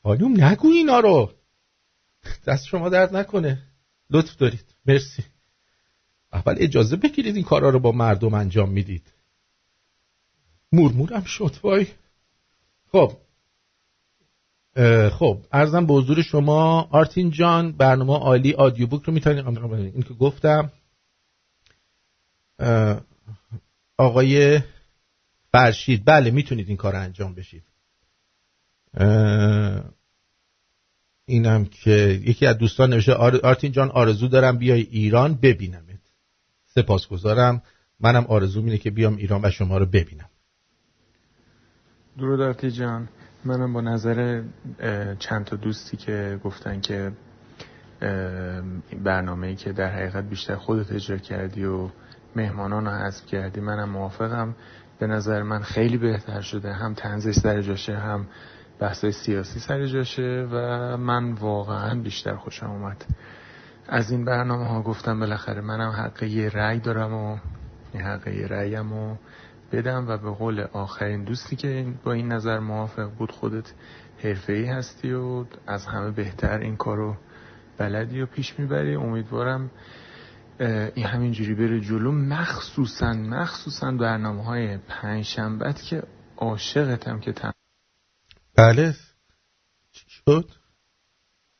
[0.02, 1.32] خانوم نگو اینا رو.
[2.46, 3.62] دست شما درد نکنه.
[4.10, 4.64] لطف دارید.
[4.86, 5.22] مرسی.
[6.32, 9.12] اول اجازه بگیرید این کارا رو با مردم انجام می‌دید.
[10.72, 11.86] مورمورم شد وای.
[12.92, 13.12] خب
[15.10, 20.14] خب ارزم به حضور شما آرتین جان برنامه عالی آدیو بوک رو می‌تونید این که
[20.14, 20.72] گفتم.
[23.96, 24.60] آقای
[25.52, 27.62] فرشید بله می‌تونید این کار رو انجام بشید.
[31.26, 36.00] اینم که یکی از دوستان نوشته آرتین جان آرزو دارم بیای ایران ببینمت.
[36.66, 37.62] سپاسگزارم.
[38.00, 40.30] منم آرزو اینه که بیام ایران و شما رو ببینم.
[42.18, 43.08] درود آرتی جان.
[43.48, 44.42] منم با نظر
[45.18, 47.12] چند تا دوستی که گفتن که
[49.04, 51.88] برنامه‌ای که در حقیقت بیشتر خودت اجرا کردی و
[52.36, 54.54] مهمانان رو حذف کردی منم موافقم.
[54.98, 56.72] به نظر من خیلی بهتر شده.
[56.72, 58.26] هم تنزش سر جاشه هم
[58.78, 60.56] بحثای سیاسی سر جاشه و
[60.96, 63.04] من واقعا بیشتر خوشم اومد.
[63.88, 67.38] از این برنامه ها گفتم بالاخره منم حق یه رأی دارم و
[67.98, 69.16] حق یه رأیم و
[69.72, 73.72] بدم و به قول آخرین دوستی که با این نظر موافق بود خودت
[74.48, 77.16] ای هستی و از همه بهتر این کارو
[77.78, 78.94] بلدی و پیش می‌بری.
[78.94, 79.70] امیدوارم
[80.94, 82.12] این همینجوری بره جلو.
[82.12, 86.02] مخصوصا مخصوصا برنامه های پنجشنبت که
[86.36, 87.52] عاشقتم که تن...
[88.56, 88.94] بله.
[89.92, 90.50] شد؟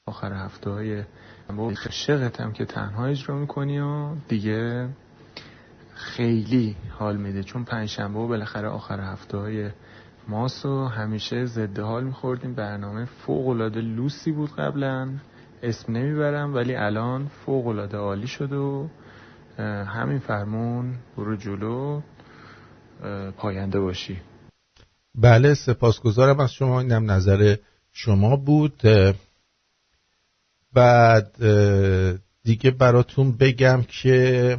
[0.07, 1.05] آخر هفته های
[1.49, 4.89] عاشقتم که تنها اجرا می‌کنی و دیگه
[5.99, 7.43] خیلی حال میده.
[7.43, 9.71] چون پنجشنبه و بالاخره آخر هفته های
[10.29, 12.55] ماست و همیشه ضد حال میخوردیم.
[12.55, 15.11] برنامه فوق لوسی بود قبلا.
[15.63, 18.89] اسم نمی‌برم ولی الان فوق العاده عالی شد و
[19.85, 22.01] همین فرمون برو جلو
[23.37, 24.21] پاینده باشی.
[25.15, 26.81] بله سپاسگزارم از شما.
[26.81, 27.57] اینم نظر
[27.93, 28.81] شما بود.
[30.73, 31.33] بعد
[32.45, 34.59] دیگه براتون بگم که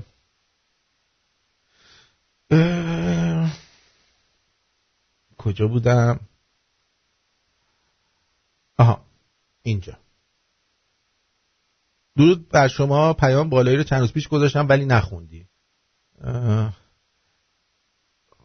[5.37, 6.19] کجا بودم؟
[8.77, 9.05] آها
[9.61, 9.97] اینجا.
[12.17, 15.47] درود بر شما پیام بالایی رو چند روز پیش گذاشتم ولی نخوندی.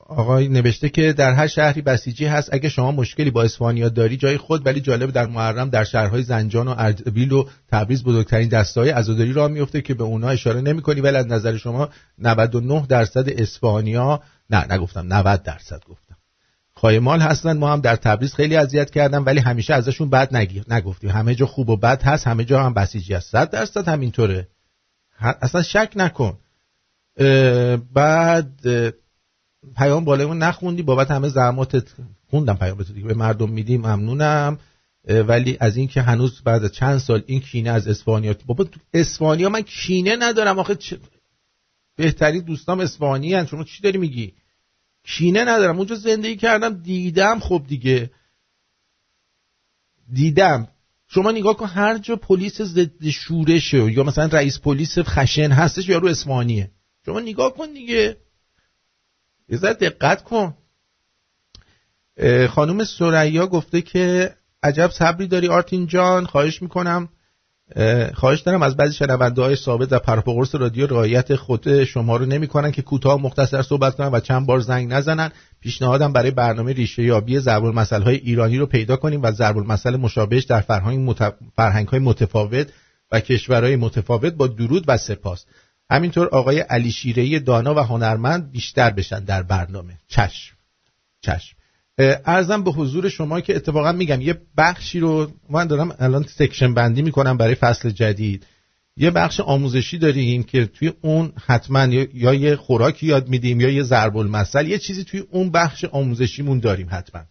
[0.08, 2.54] آقای نوشته که در هر شهری بسیجی هست.
[2.54, 6.68] اگه شما مشکلی با اسپانیا داری جای خود ولی جالب در محرم در شهرهای زنجان
[6.68, 11.00] و اردبیل و تبریز بزرگترین دستای عزاداری را میفته که به اونا اشاره نمی‌کنی.
[11.00, 16.16] ولی از نظر شما 99 درصد اسپانیا نه نگفتم 90 درصد گفتم.
[16.74, 17.58] خایمال هستن.
[17.58, 21.10] ما هم در تبریز خیلی اذیت کردم ولی همیشه ازشون بد نگیر نگفتیم.
[21.10, 23.30] همه جا خوب و بد هست همه جا هم بسیجی هست.
[23.30, 24.48] 100 درصد همینطوره.
[25.20, 26.38] اصلا شک نکن.
[27.94, 28.50] بعد
[29.76, 31.88] پیام بالایمون نخوندی بابت همه زحماتت
[32.30, 33.06] خوندم پیام تو دیگه.
[33.06, 34.58] به مردم میدیم ممنونم.
[35.08, 39.48] ولی از اینکه هنوز بعد از چند سال این کینه از اسپانیا بابا تو اسپانیا
[39.48, 40.94] من کینه ندارم آخه چ...
[41.96, 43.46] بهترین دوستام اسپانی هن.
[43.46, 44.32] شما چی داری میگی؟
[45.04, 45.78] کینه ندارم.
[45.78, 48.10] اونجا زندگی کردم دیدم خب دیگه.
[50.12, 50.68] دیدم.
[51.08, 55.98] شما نگاه کن هر جا پلیس ضد شورشه یا مثلا رئیس پلیس خشن هستش یا
[55.98, 56.70] رو اسپانیه.
[57.06, 58.16] شما نگاه کن دیگه.
[59.48, 60.54] یه دقت کن.
[62.48, 67.08] خانم سریا گفته که عجب صبری داری آرتین جان خواهش می‌کنم.
[68.14, 72.70] خواهش دارم از بعضی شنونده های ثابت و پروپاقرص رادیو رعایت خود شما رو نمی‌کنن
[72.70, 75.32] که کوتاه مختصر صحبت کنن و چند بار زنگ نزنن.
[75.60, 79.96] پیشنهادم برای برنامه ریشه یابی ضرب المثل های ایرانی رو پیدا کنیم و ضرب المثل
[79.96, 81.16] مشابهش در فرهنگ.
[81.56, 82.68] فرهنگ های متفاوت
[83.12, 85.44] و کشورهای متفاوت با درود و سپاس.
[85.90, 89.98] همینطور آقای علی شیرهی دانا و هنرمند بیشتر بشن در برنامه.
[90.08, 90.56] چشم
[91.20, 91.56] چشم.
[92.24, 97.02] عرضم به حضور شما که اتفاقا میگم یه بخشی رو من دارم الان section بندی
[97.02, 98.46] می‌کنم برای فصل جدید.
[98.96, 101.84] یه بخش آموزشی داریم که توی اون حتما
[102.14, 106.58] یا یه خوراکی یاد میدیم یا یه ضرب المثل یه چیزی توی اون بخش آموزشیمون
[106.58, 107.22] داریم حتما.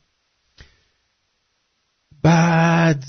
[2.24, 3.04] بعد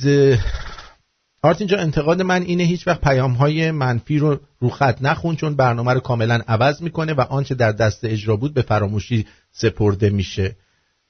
[1.44, 5.56] آرت اینجا انتقاد من اینه هیچ وقت پیام های منفی رو رو خط نخون چون
[5.56, 10.56] برنامه رو کاملا عوض می‌کنه و آنچه در دست اجرا بود به فراموشی سپرده میشه.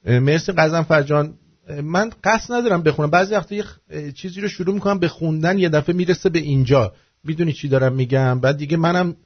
[0.06, 1.34] مرسی قزم فرجان.
[1.82, 3.10] من قصد ندارم بخونم.
[3.10, 3.64] بعضی وقتا یه
[4.12, 6.92] چیزی رو شروع می‌کنم به خوندن یه دفعه می‌رسه به اینجا.
[7.24, 9.16] می‌دونی چی دارم میگم؟ بعد دیگه منم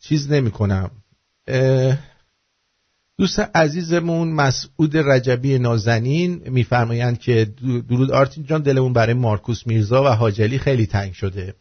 [0.00, 0.90] چیز نمی‌کنم.
[3.18, 7.44] دوست عزیزمون مسعود رجبی نازنین میفرمایند که
[7.88, 11.54] درود آرتین جان دلمون برای مارکوس میرزا و حاجلی خیلی تنگ شده.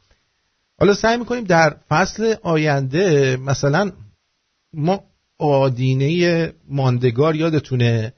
[0.79, 3.91] حالا سعی می‌کنیم در فصل آینده مثلا
[4.73, 5.03] ما
[5.39, 8.13] آدینه ماندگار یادتونه.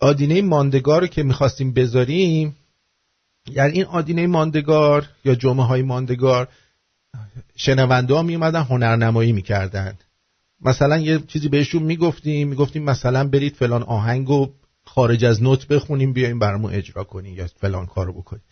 [0.00, 2.56] آدینه ماندگار رو که می‌خواستیم بذاریم
[3.50, 6.48] یعنی این آدینه ماندگار یا جمعه های ماندگار
[7.56, 9.98] شنونده ها میومدن هنرنمایی می‌کردن.
[10.64, 14.52] مثلا یه چیزی بهشون می‌گفتیم می‌گفتیم مثلا برید فلان آهنگ و
[14.84, 18.42] خارج از نوت بخونیم بیایم برامون اجرا کنیم یا فلان کارو بکنیم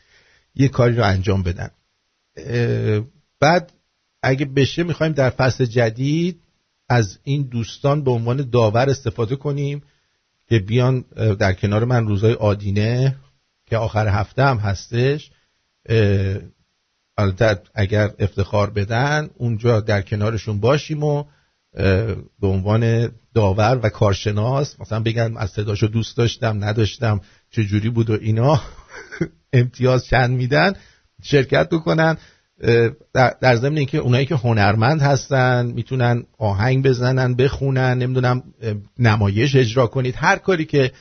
[0.55, 1.70] یه کاری رو انجام بدن.
[3.40, 3.72] بعد
[4.22, 6.40] اگه بشه می‌خوایم در فصل جدید
[6.89, 9.82] از این دوستان به عنوان داور استفاده کنیم
[10.48, 11.05] که بیان
[11.39, 13.16] در کنار من روزای آدینه
[13.66, 15.30] که آخر هفته هم هستش
[17.74, 21.24] اگر افتخار بدن اونجا در کنارشون باشیم و
[22.40, 27.20] به عنوان داور و کارشناس مثلا بگن از صداشو دوست داشتم نداشتم
[27.51, 28.61] چجوری بود و اینا
[29.53, 30.73] امتیاز چند میدن
[31.23, 32.16] شرکت بکنن.
[33.12, 38.43] در ضمن اینکه اونایی که هنرمند هستن می‌تونن آهنگ بزنن بخونن نمی‌دونم
[38.99, 40.15] نمایش اجرا کنید.
[40.19, 40.93] هر کاری که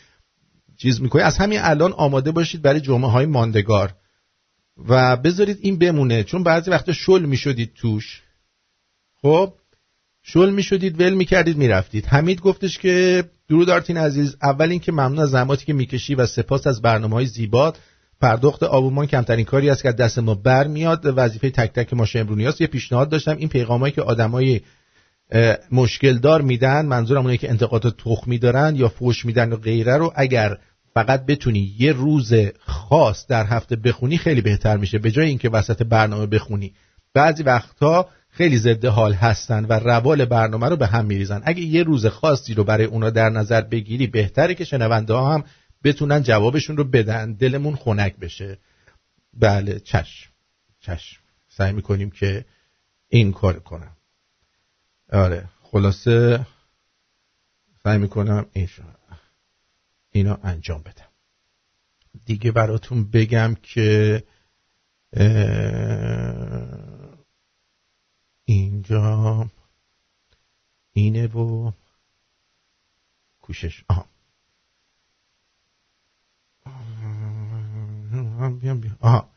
[0.77, 1.25] چیز می‌کنید.
[1.25, 3.93] از همین الان آماده باشید برای جمعه های ماندگار.
[4.87, 6.23] و بذارید این بمونه.
[6.23, 8.21] چون بعضی وقتا شل می‌شدید توش.
[9.21, 9.53] خب؟
[10.23, 12.05] شل می‌شدید ول می‌کردید می‌رفتید.
[12.05, 16.67] حمید گفتش که درود آرتین عزیز اول اینکه ممنون از زحماتی که می‌کشی و سپاس
[16.67, 17.77] از برنامه های زیبات.
[18.21, 22.47] پرداخت آبومان کمترین کاری است که دست ما بر میاد وظیفه تک تک ما شمرونی
[22.47, 23.37] است یه پیشنهاد داشتم.
[23.37, 24.61] این پیغامایی که آدمای
[25.71, 30.13] مشکل دار میدن منظورم اونایی که انتقادات تخمی دارن یا فوش میدن و غیره رو
[30.15, 30.57] اگر
[30.93, 34.99] فقط بتونی یه روز خاص در هفته بخونی خیلی بهتر میشه.
[34.99, 36.73] به جای اینکه وسط برنامه بخونی.
[37.13, 38.09] بعضی وقتها
[38.41, 41.41] خیلی ضد حال هستن و روال برنامه رو به هم میریزن.
[41.45, 45.43] اگه یه روز خاصی رو برای اونا در نظر بگیری بهتره که شنونده ها هم
[45.83, 47.33] بتونن جوابشون رو بدن.
[47.33, 48.57] دلمون خنک بشه.
[49.33, 50.31] بله چشم.
[50.79, 51.21] چشم.
[51.49, 52.45] سعی می‌کنیم که
[53.09, 53.97] این کار کنم.
[55.13, 56.45] آره خلاصه
[57.83, 58.69] سعی می‌کنم این
[60.11, 61.09] اینا انجام بدم.
[62.25, 64.23] دیگه براتون بگم که
[68.51, 69.49] اینجا.
[70.93, 71.71] اینه و
[73.41, 73.83] کوشش.
[73.87, 74.05] آها.
[78.61, 79.29] بیام بیام آها.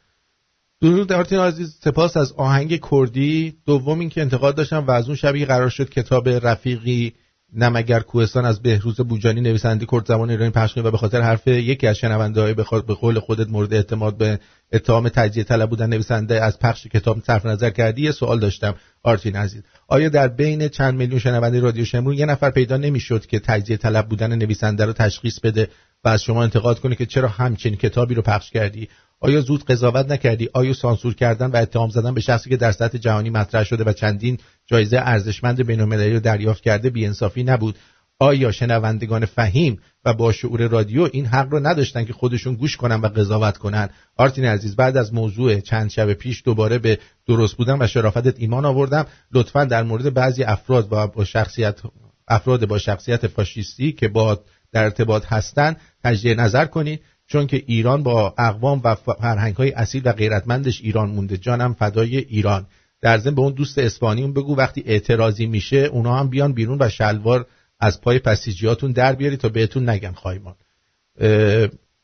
[0.80, 1.78] درود آرتین عزیز.
[1.80, 3.58] سپاس از آهنگ کردی.
[3.66, 7.14] دوم این که انتقاد داشتم و از اون شبیه قرار شد کتاب رفیقی
[7.54, 11.86] نمگر کوهستان از بهروز بوجانی نویسنده کرد زمان ایرانی پخش و به خاطر حرف یکی
[11.86, 12.62] از شنونده های به
[12.94, 14.38] قول خودت مورد اعتماد به
[14.72, 19.36] اتهام تجزیه طلب بودن نویسنده از پخش کتاب صرف نظر کردی یه سوال داشتم آرتین
[19.36, 19.62] عزیز.
[19.88, 24.08] آیا در بین چند میلیون شنونده رادیو شمرون یه نفر پیدا نمی‌شد که تجزیه طلب
[24.08, 25.68] بودن نویسنده رو تشخیص بده
[26.04, 28.88] و از شما انتقاد کنه که چرا همچین کتابی رو پخش کردی؟
[29.20, 32.98] آیا زود قضاوت نکردی؟ آیا سانسور کردن و اتهام زدن به شخصی که در سطح
[32.98, 37.78] جهانی مطرح شده و چندین جایزه ارزشمند بین‌المللی رو دریافت کرده بی‌انصافی نبود؟
[38.18, 43.00] آیا شنوندگان فهیم و با شعور رادیو این حق رو نداشتن که خودشون گوش کنن
[43.00, 47.82] و قضاوت کنن؟ آرتین عزیز بعد از موضوع چند شب پیش دوباره به درست بودن
[47.82, 49.06] و شرافتت ایمان آوردم.
[49.32, 51.80] لطفا در مورد بعضی افراد با شخصیت
[52.28, 54.40] افراد با شخصیت فاشیستی که با
[54.74, 57.00] در ارتباط هستند تجدید نظر کنید.
[57.26, 61.36] چون که ایران با اقوام و فرهنگ های اصیل و غیرتمندش ایران مونده.
[61.36, 62.66] جانم فدای ایران.
[63.00, 66.88] در ضمن به اون دوست اسپانیون بگو وقتی اعتراضی میشه اونا هم بیان بیرون و
[66.88, 67.46] شلوار
[67.80, 70.54] از پای پسیجیاتون در بیاری تا بهتون نگن خایمان.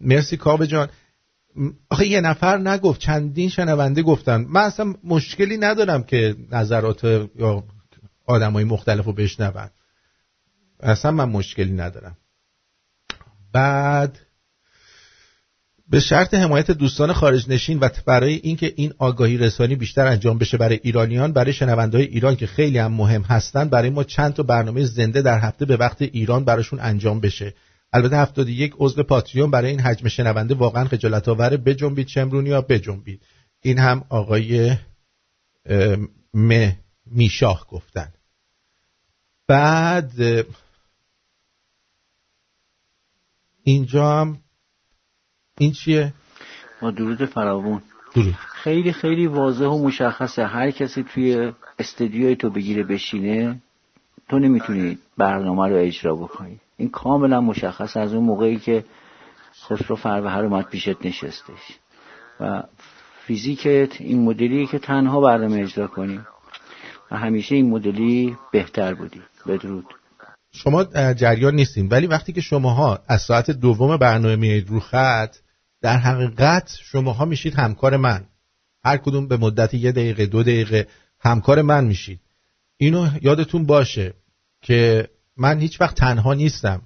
[0.00, 0.88] مرسی کاوه جان.
[1.90, 4.46] آخه یه نفر نگفت چندین شنونده گفتن.
[4.48, 7.64] من اصلا مشکلی ندارم که نظرات یا
[8.26, 9.70] آدم های مختلف رو بشنون.
[10.80, 12.16] اصلا من مشکلی ندارم.
[13.52, 14.18] بعد
[15.90, 20.56] به شرط حمایت دوستان خارج نشین و برای اینکه این آگاهی رسانی بیشتر انجام بشه
[20.56, 24.84] برای ایرانیان برای شنوندهای ایران که خیلی هم مهم هستن برای ما چند تا برنامه
[24.84, 27.54] زنده در هفته به وقت ایران براشون انجام بشه.
[27.92, 33.22] البته 71 عضو پاتریون برای این حجم شنونده واقعا خجالت آوره بجنبید چمرونیا بجنبید.
[33.62, 34.76] این هم آقای
[36.34, 36.70] م
[37.06, 38.12] میشاه گفتن.
[39.48, 40.12] بعد
[43.70, 44.38] اینجا هم
[45.58, 46.12] این چیه؟
[46.82, 47.82] ما درود فراوون
[48.14, 48.34] درود.
[48.34, 50.46] خیلی خیلی واضح و مشخصه.
[50.46, 53.60] هر کسی توی استدیوی تو بگیره بشینه
[54.28, 56.60] تو نمی‌تونی برنامه رو اجرا بکنی.
[56.76, 58.84] این کاملا مشخص از اون موقعی که
[59.64, 61.78] خسرو فروهر اومد پیشت نشستش.
[62.40, 62.62] و
[63.24, 66.20] فیزیکت این مدلی که تنها برنامه اجرا کنی.
[67.10, 69.22] و همیشه این مدلی بهتر بودی.
[69.46, 69.86] بدرود.
[70.52, 71.88] شما جریان نیستین.
[71.88, 75.36] ولی وقتی که شماها از ساعت دوم برنامه میایید رو خط
[75.82, 78.26] در حقیقت شماها میشید همکار من.
[78.84, 80.86] هر کدوم به مدت یه دقیقه دو دقیقه
[81.20, 82.20] همکار من میشید.
[82.76, 84.14] اینو یادتون باشه
[84.62, 86.82] که من هیچ وقت تنها نیستم.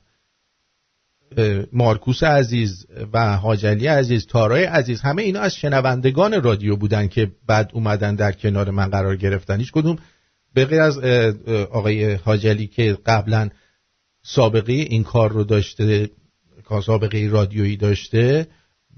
[1.72, 7.70] مارکوس عزیز و حاجلی عزیز تارای عزیز همه اینا از شنوندگان رادیو بودن که بعد
[7.72, 9.58] اومدن در کنار من قرار گرفتن.
[9.58, 9.96] هیچ کدوم
[10.54, 10.98] به غیر از
[11.70, 13.50] آقای حاجلی که قبلا
[14.22, 16.10] سابقه این کار رو داشته
[16.84, 18.46] سابقه رادیویی داشته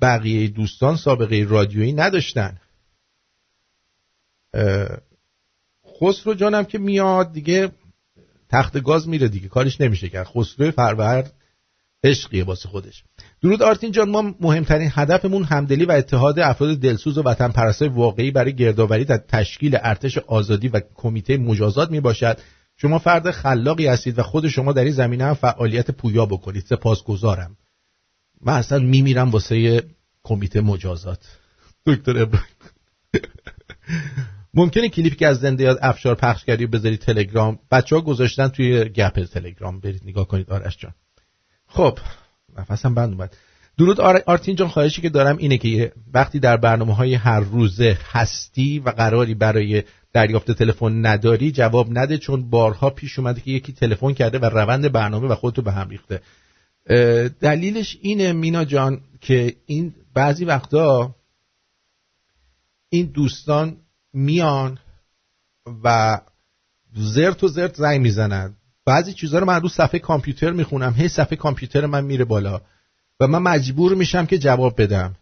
[0.02, 2.60] بقیه دوستان سابقه رادیویی نداشتن.
[6.00, 7.70] خسرو جانم که میاد دیگه
[8.48, 10.26] تخت گاز میره دیگه کارش نمیشه کرد.
[10.26, 11.30] خسرو فرور
[12.04, 13.04] عشقیه واسه خودش.
[13.42, 18.30] درود آرتین جان ما مهمترین هدفمون همدلی و اتحاد افراد دلسوز و وطن پرستای واقعی
[18.30, 22.38] برای گردآوری در تشکیل ارتش آزادی و کمیته مجازات می باشد
[22.76, 26.64] شما فرد خلاقی هستید و خود شما در این زمینه هم فعالیت پویا بکنید.
[26.66, 27.56] سپاسگزارم.
[28.40, 29.82] من اصلا میمیرم واسه
[30.22, 31.38] کمیته مجازات.
[31.86, 32.56] دکتر ابراهیم.
[34.54, 37.58] ممکنه کلیپی که از زنده یاد افشار پخش کردی بذارید تلگرام.
[37.70, 39.80] بچه ها گذاشتن توی گپ تلگرام.
[39.80, 40.50] برید نگاه کنید.
[40.50, 40.94] آرش جان.
[41.66, 41.98] خب
[42.60, 43.36] نفسم بند اومد.
[43.78, 48.78] درود آرتین جان خواهشی که دارم اینه که وقتی در برنامه های هر روزه هستی
[48.78, 54.12] و قراری برای دریافت تلفن نداری جواب نده چون بارها پیش اومده که یکی تلفن
[54.12, 56.20] کرده و روند برنامه و خودتو به هم ریخته.
[57.40, 61.14] دلیلش اینه مینا جان که این بعضی وقتا
[62.88, 63.76] این دوستان
[64.12, 64.78] میان
[65.84, 66.20] و
[66.94, 68.54] زرت و زرت زنگ می‌زنن.
[68.86, 70.94] بعضی چیزها رو من رو صفحه کامپیوتر می‌خونم.
[70.96, 72.60] هی صفحه کامپیوتر من میره بالا.
[73.20, 75.16] و من مجبور میشم که جواب بدم.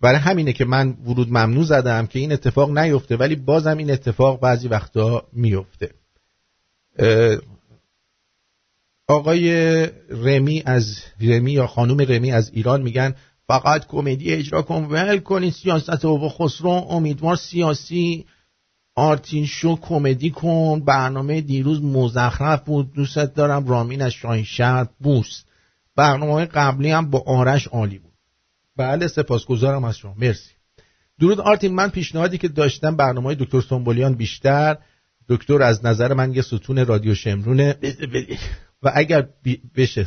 [0.00, 4.40] برای همینه که من ورود ممنوع زدم که این اتفاق نیفته ولی بازم این اتفاق
[4.40, 5.90] بعضی وقتا میفته.
[9.08, 9.50] آقای
[10.10, 13.14] رمی از رمی یا خانم رمی از ایران میگن
[13.46, 18.26] فقط کمدی اجرا کن ول کنین سیاست و خسرو امیدوار سیاسی
[18.94, 25.42] آرتین شو کمدی کن برنامه دیروز مزخرف بود دوستت دارم رامین از شاهین بوس.
[25.96, 28.12] برنامه قبلی هم با آرش عالی بود.
[28.76, 30.14] بله سپاسگزارم از شما.
[30.14, 30.50] مرسی.
[31.20, 34.76] درود آرتین من پیشنهادی که داشتم برنامه دکتر سنبولیان بیشتر.
[35.28, 37.76] دکتر از نظر من یه ستون رادیو شمرونه.
[38.82, 39.26] و اگر
[39.76, 40.06] بشه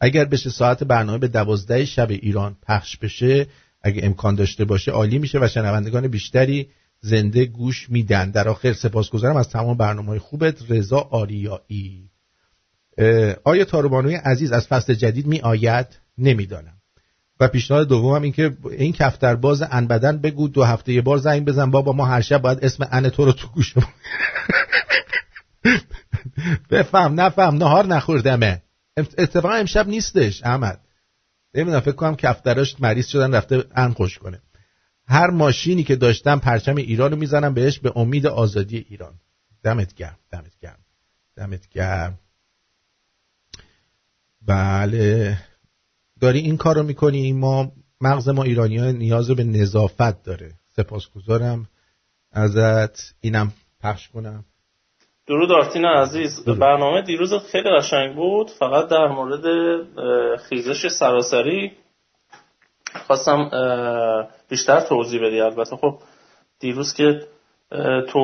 [0.00, 3.46] اگر بشه ساعت برنامه به دوازده شب ایران پخش بشه
[3.82, 6.68] اگه امکان داشته باشه عالی میشه و شنوندگان بیشتری
[7.00, 8.30] زنده گوش میدن.
[8.30, 10.70] در آخر سپاسگزارم از تمام برنامه خوبت.
[10.70, 12.10] رضا آریایی.
[13.44, 15.86] آیا تاروبانوی عزیز از فصل جدید می آید
[16.18, 16.74] نمی‌دانم.
[17.40, 19.86] و پیشنهاد دومم این که این کفتر باز ان
[20.18, 20.48] بگو.
[20.48, 21.70] دو هفته یه بار زنگ بزن.
[21.70, 23.74] بابا ما هر شب باید اسم ان تو رو تو گوش
[26.70, 27.54] بفهم نفهم.
[27.54, 28.62] نهار نخوردمه.
[28.96, 30.80] اتفاقا امشب نیستش احمد.
[31.54, 34.40] نمی‌دونم فکر کنم کفتراش مریض شدن رفته ان خوش کنه.
[35.08, 39.14] هر ماشینی که داشتم پرچم ایران رو می‌زنم بهش به امید آزادی ایران.
[39.64, 40.78] دمت گرم دمت گرم
[41.36, 42.18] دمت گرم.
[44.46, 45.38] بله.
[46.20, 50.52] داری این کار رو می‌کنی؟ ما مغز ما ایرانی ها نیاز به نظافت داره.
[50.76, 51.68] سپاسگزارم.
[52.32, 54.44] ازت اینم پخش کنم.
[55.26, 56.44] درود آرتین عزیز.
[56.44, 58.50] برنامه دیروز خیلی قشنگ بود.
[58.50, 59.44] فقط در مورد
[60.36, 61.72] خیزش سراسری.
[62.94, 63.50] خواستم
[64.48, 65.40] بیشتر توضیح بدی.
[65.40, 65.98] البته خب
[66.60, 67.26] دیروز که
[68.08, 68.20] تو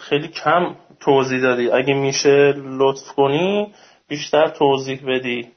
[0.00, 1.70] خیلی کم توضیح دادی.
[1.70, 3.72] اگه میشه لطف کنی
[4.08, 5.48] بیشتر توضیح بدی.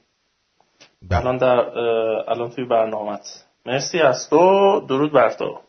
[1.09, 1.19] بله.
[1.19, 1.79] الان در
[2.29, 3.45] الان توی برنامهت.
[3.65, 4.81] مرسی از تو.
[4.89, 5.59] درود بر تو.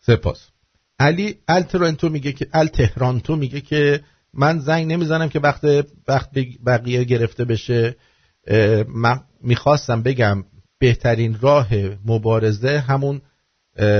[0.00, 0.48] سپاس.
[1.00, 4.00] علی الترانتو میگه که التهرانتو میگه که
[4.34, 5.64] من زنگ نمی‌زنم که وقت
[6.08, 6.28] وقت
[6.66, 7.96] بقیه گرفته بشه.
[8.88, 10.44] من می‌خواستم بگم
[10.78, 11.68] بهترین راه
[12.04, 13.22] مبارزه همون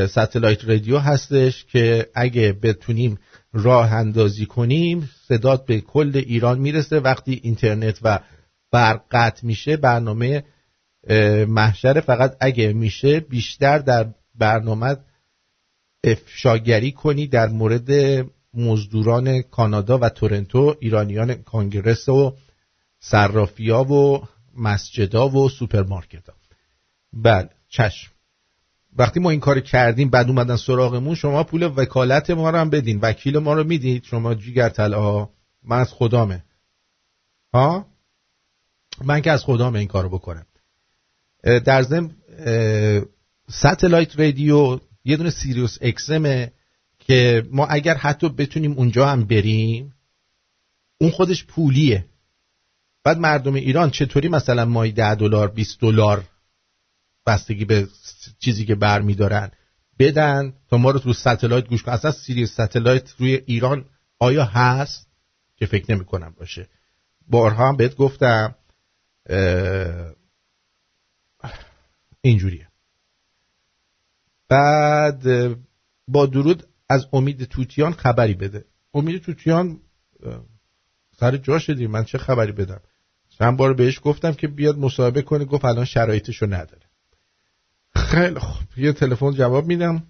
[0.08, 3.18] ستلایت رادیو هستش که اگه بتونیم
[3.52, 6.98] راه اندازی کنیم صدات به کل ایران می‌رسه.
[6.98, 8.20] وقتی اینترنت و
[8.72, 10.44] برق قطع میشه برنامه
[11.48, 14.96] محشر فقط اگه میشه بیشتر در برنامه
[16.04, 17.90] افشاگری کنی در مورد
[18.54, 22.36] مزدوران کانادا و تورنتو ایرانیان Congress و
[23.00, 24.22] صرافیا و
[24.58, 26.34] مسجدا و سوپرمارکت ها
[27.12, 28.12] بله چشم.
[28.96, 32.98] وقتی ما این کار کردیم بعد اومدن سراغمون شما پول وکالت ما رو هم بدین.
[33.02, 35.28] وکیل ما رو می‌دید شما جیگر طلا
[35.64, 36.44] من از خدامه.
[37.54, 37.86] ها؟
[39.04, 40.46] من که از خدامه این کارو بکنم.
[41.42, 42.10] در ضمن
[43.50, 46.52] ستلایت رادیو یه دونه سیریوس اکسمه
[46.98, 49.94] که ما اگر حتی بتونیم اونجا هم بریم
[51.00, 52.04] اون خودش پولیه.
[53.08, 56.24] بعد مردم ایران چطوری مثلا مای ده دلار 20 دلار
[57.26, 57.88] بستگی به
[58.38, 59.50] چیزی که بر میدارن
[59.98, 63.84] بدن تا ما رو تو satellite گوش کنن اصلا Sirius satellite روی ایران
[64.18, 65.08] آیا هست؟
[65.56, 66.68] که فکر نمی کنم باشه.
[67.28, 68.54] بارها هم بهت گفتم
[72.20, 72.68] اینجوریه.
[74.48, 75.22] بعد
[76.08, 78.64] با درود از امید توتیان خبری بده.
[78.94, 79.80] امید توتیان
[81.16, 81.86] سر جا شدی.
[81.86, 82.80] من چه خبری بدم؟
[83.38, 86.82] چند بار بهش گفتم که بیاد مصاحبه کنه گفت الان شرایطشو نداره.
[87.94, 88.68] خیلی خوب.
[88.76, 90.06] یه تلفن جواب میدم.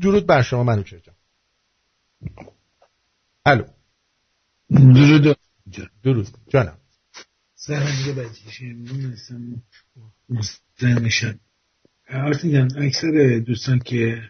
[0.00, 1.02] درود بر شما منو چه
[3.46, 3.64] الو.
[4.70, 5.38] درود.
[6.02, 6.28] درود.
[6.48, 6.78] جانم.
[7.54, 8.64] سرنگ بچیشه
[10.82, 11.40] من میشن
[12.10, 14.22] آرتین اکثر دوستان که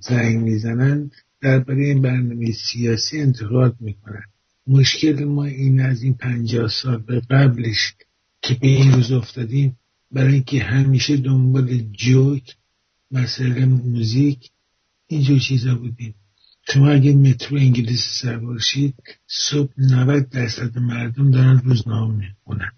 [0.00, 1.10] زنگ می‌زنن
[1.40, 4.24] درباره این برنامه سیاسی انتقاد می‌کنن.
[4.68, 7.94] مشکل ما این از این پنجاه سال به قبلش
[8.42, 9.78] که به این روز افتادیم
[10.10, 12.56] برای اینکه همیشه دنبال جوک
[13.10, 14.50] مسئله موزیک
[15.06, 16.14] اینجور چیزا بودیم.
[16.72, 18.94] شما اگه مترو انگلیس سوار شید
[19.26, 22.70] صبح 90 درصد مردم دارن روزنامه می‌خونن.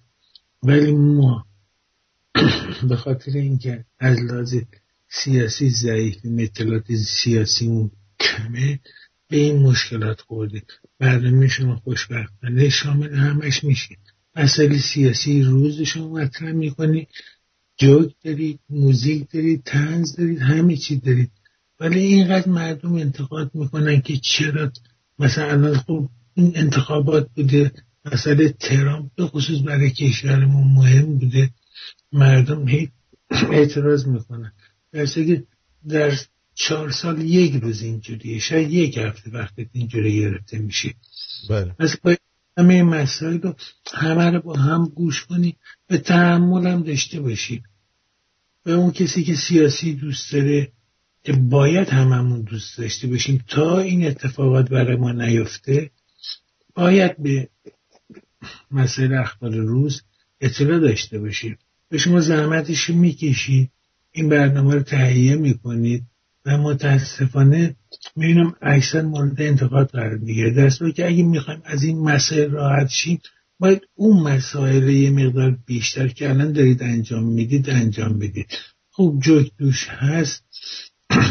[0.62, 1.46] ولی ما
[2.88, 4.54] به خاطر اینکه از لحاظ
[5.08, 7.90] سیاسی ضعیف اطلاعات سیاسیمون
[8.20, 8.80] کمه
[9.30, 10.62] به این مشکلات خورده
[10.98, 13.98] برنامه شما خوشبختانه شامل همش میشید.
[14.36, 17.08] مسئله سیاسی روز شما مطرح می‌کنید
[17.76, 21.30] جوک دارید موزیک دارید تنز دارید همه چی دارید.
[21.80, 24.72] ولی اینقدر مردم انتقاد می‌کنن که چرا
[25.18, 27.72] مثلا خب این انتخابات بوده.
[28.04, 31.50] مسئله ترامپ به خصوص برای کشورمون مهم بوده.
[32.12, 32.88] مردم هی
[33.52, 34.52] اعتراض می‌کنن.
[34.92, 35.44] در که
[35.88, 36.12] در
[36.68, 38.38] چهار سال یک روز اینجوریه.
[38.38, 40.94] شاید یک هفته وقتی اینجوری گرفته میشه.
[41.48, 41.74] بله.
[42.58, 43.54] همه این مسائل رو
[43.94, 45.56] همه رو با هم گوش کنی
[45.86, 47.62] به تحمل هم داشته باشی.
[48.64, 50.72] به اون کسی که سیاسی دوست داره
[51.24, 55.90] که باید هممون دوست داشته باشیم تا این اتفاقات برای ما نیفته
[56.74, 57.48] باید به
[58.70, 60.02] مسائل اخبار روز
[60.40, 61.58] اطلاع داشته باشیم.
[61.88, 63.70] به شما زحمتش می‌کشید
[64.12, 66.09] این برنامه رو تهیه می‌کنید.
[66.46, 67.76] و متاسفانه
[68.16, 70.50] می‌بینم اکثر مورد انتقاد قرار می‌گیره.
[70.50, 73.20] در که اگه می‌خوایم از این مسائل راحت شیم
[73.58, 78.46] باید اون مسائل یه مقدار بیشتر که الان دارید انجام می‌دید انجام بدید.
[78.90, 80.44] خوب جوک دوش هست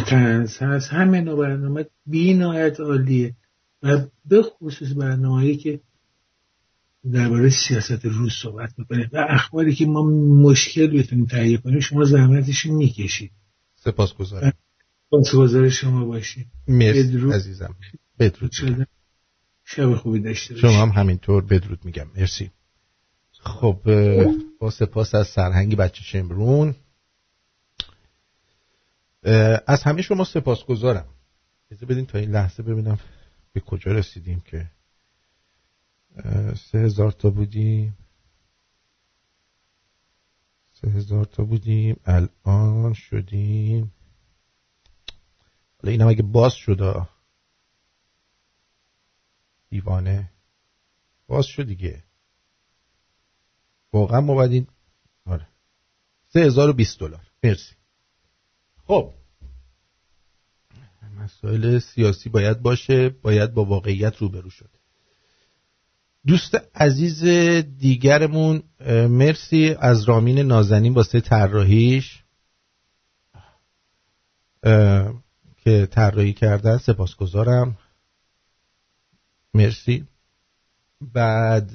[0.07, 3.35] تنس هست همه نوع برنامه بی نهایت عالیه
[3.83, 5.79] و به خصوص برنامه که
[7.11, 10.03] درباره سیاست روز صحبت می‌کنه و اخباری که ما
[10.49, 13.31] مشکل بتونیم تهیه کنیم شما زحمتش می‌کشید.
[13.75, 14.53] سپاس گذارم
[15.09, 17.75] سپاسگزار شما باشید مرسی عزیزم.
[18.19, 18.51] بدرود
[19.65, 22.07] شب خوبی داشته شما هم همینطور بدرود میگم.
[22.15, 22.51] مرسی.
[23.31, 23.79] خب
[24.59, 26.75] با سپاس از سرهنگی بچه شمرون.
[29.67, 31.05] از همه شما سپاس گذارم
[31.89, 32.99] بدین تا این لحظه ببینم
[33.53, 34.71] به کجا رسیدیم که.
[36.71, 37.97] سه هزار تا بودیم.
[40.81, 41.99] سه هزار تا بودیم.
[42.05, 43.91] الان شدیم.
[45.81, 47.07] حالا اینم اگه باز شده
[49.69, 50.31] دیوانه.
[51.27, 52.03] باز شد دیگه.
[53.93, 54.67] واقعا ما باید این
[55.25, 55.47] آره.
[56.27, 57.27] سه هزار و بیست دلار.
[57.43, 57.75] مرسی.
[58.87, 59.13] خب.
[61.17, 64.69] مسائل سیاسی باید باشه باید با واقعیت روبرو شد.
[66.27, 67.23] دوست عزیز
[67.77, 68.63] دیگرمون
[69.09, 69.75] مرسی.
[69.79, 72.23] از رامین نازنین واسه طراحیش.
[75.69, 77.77] که طراحی کردن سپاسگزارم.
[79.53, 80.05] مرسی.
[81.13, 81.71] بعد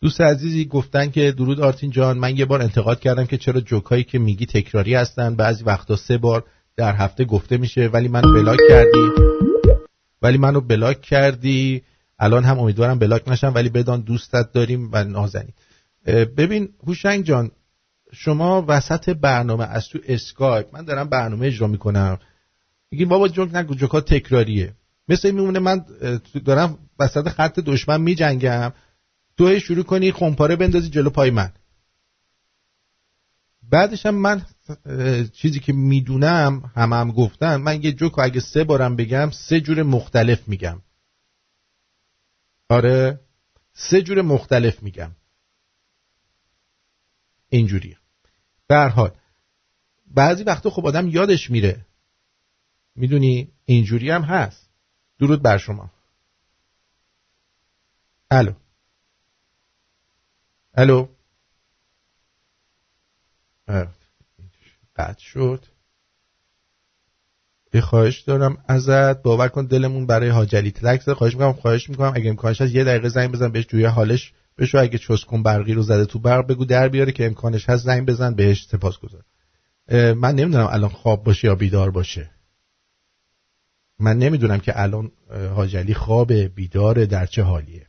[0.00, 4.04] دوست عزیزی گفتن که درود آرتین جان من یه بار انتقاد کردم که چرا جوکایی
[4.04, 5.36] که میگی تکراری هستن.
[5.36, 6.44] بعضی وقتا سه بار
[6.76, 9.10] در هفته گفته میشه ولی من block کردی.
[10.22, 11.82] ولی منو block کردی.
[12.18, 15.54] الان هم امیدوارم block نشم ولی بدان دوستت داریم و نازنین.
[16.36, 17.50] ببین هوشنگ جان
[18.12, 22.18] شما وسط برنامه از تو اسکایپ من دارم برنامه اجرا می‌کنم.
[22.90, 24.74] میگی بابا جوک نگو جوکا تکراریه.
[25.08, 25.84] مثل میمونه من
[26.44, 28.72] دارم وسط خط دشمن میجنگم.
[29.36, 31.52] تو شروع کنی خمپاره بندازی جلو پای من.
[33.62, 34.46] بعدش هم من
[35.32, 39.82] چیزی که می‌دونم هم هم گفتن من یه جوک اگه سه بارم بگم سه جور
[39.82, 40.82] مختلف میگم.
[42.68, 43.20] آره
[43.72, 45.10] سه جور مختلف میگم.
[47.48, 47.96] اینجوری
[48.70, 49.10] در حال.
[50.06, 51.86] بعضی وقتا خب آدم یادش میره.
[52.96, 54.70] می‌دونی؟ اینجوری هم هست.
[55.18, 55.90] درود بر شما.
[58.30, 58.52] الو.
[60.74, 61.08] الو.
[64.96, 65.66] قطع شد.
[67.74, 69.22] یه خواهش دارم ازت.
[69.22, 72.12] باور کن دلمون برای حاجلی تلک خواهش می‌کنم خواهش می‌کنم.
[72.14, 75.82] اگه امکانش هست یه دقیقه زنگ بزن بهش جوی حالش بشو اگه چسکن برقی رو
[75.82, 79.24] زده تو برق بگو در بیاره که امکانش هست زنگ بزن بهش سپاس گذار.
[80.14, 82.30] من نمی‌دونم الان خواب باشه یا بیدار باشه.
[83.98, 85.12] من نمی‌دونم که الان
[85.54, 87.86] حاجلی خواب بیدار در چه حالیه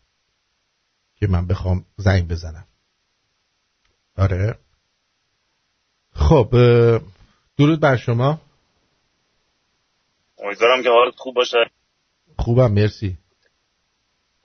[1.15, 2.65] که من بخوام زنگ بزنم.
[4.17, 4.57] آره.
[6.13, 6.49] خب
[7.57, 8.41] درود بر شما.
[10.37, 11.57] امیدوارم که حالت خوب باشه.
[12.37, 13.17] خوبم مرسی.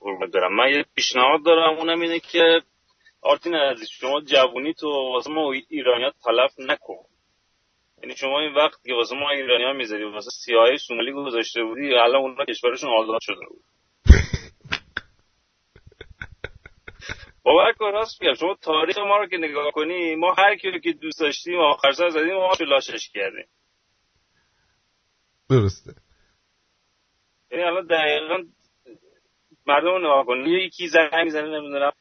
[0.06, 0.56] قربونت برم.
[0.56, 2.62] من یه پیشنهاد دارم اونم اینه که
[3.22, 7.04] آرتین عزیز شما جوونی تو واسه ما ایرانیات تلف نکن.
[8.02, 11.94] یعنی شما این وقت که واسه ما ایرانی ها می‌ذاری واسه سیاهی سومالی گذاشته بودی
[11.94, 13.64] الان اونا کشورشون آزاد شده بود.
[17.78, 21.20] کن راست میگم شما تاریخ ما رو که نگاه کنی ما هر کی که دوست
[21.20, 23.46] داشتیم آخر سر زدیم ما لاشش کردیم.
[25.50, 25.94] درسته.
[27.50, 28.44] یعنی الان دقیقا
[29.66, 30.50] مردم رو نگاه کنی.
[30.50, 31.92] یکی زنگ می‌زنه نمی‌دونم.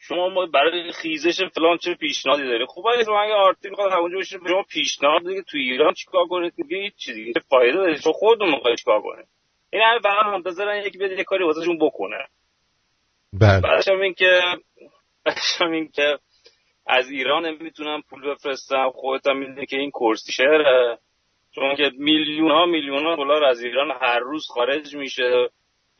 [0.00, 4.18] شما ما برای خیزش فلان چه پیشنهادی داری؟ خب اگه شما اگه آرتی می‌خواد همونجا
[4.18, 7.32] بشه شما پیشنهاد دیگه تو ایران چیکار کنید؟ دیگه هیچ چیزی.
[7.32, 9.26] چه فایده داره؟ شما خودتون می‌خواید چیکار کنید؟
[9.70, 12.26] این همه فقط منتظرن یکی بیاد یه کاری واسهشون بکنه.
[13.32, 13.60] بله.
[13.60, 14.40] بعدش هم این که
[15.24, 16.18] بعدش هم این که
[16.86, 18.90] از ایران نمی‌تونم پول بفرستم.
[18.90, 20.98] خودت هم می‌دونی که این کرسی شهره
[21.54, 25.48] چون که میلیون ها میلیون ها دلار از ایران هر روز خارج میشه.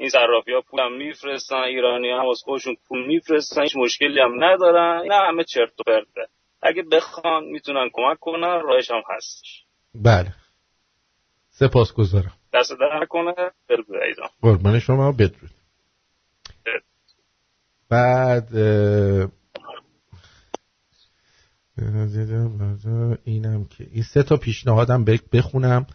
[0.01, 4.45] این صرافی ها پول هم میفرستن ایرانی هم از خودشون پول میفرستن هیچ مشکلی هم
[4.45, 5.01] ندارن.
[5.03, 6.29] این همه چرت و پرته.
[6.63, 9.65] اگه بخوان می‌تونن کمک کنن راهش هم هستش.
[9.95, 10.35] بله.
[11.51, 13.35] سپاس گذارم دست در کنه
[13.69, 15.51] بدرود ایزان قربان شما بدرود.
[17.91, 18.49] بعد
[23.25, 25.87] اینم که این سه تا پیشنهادم بخونم.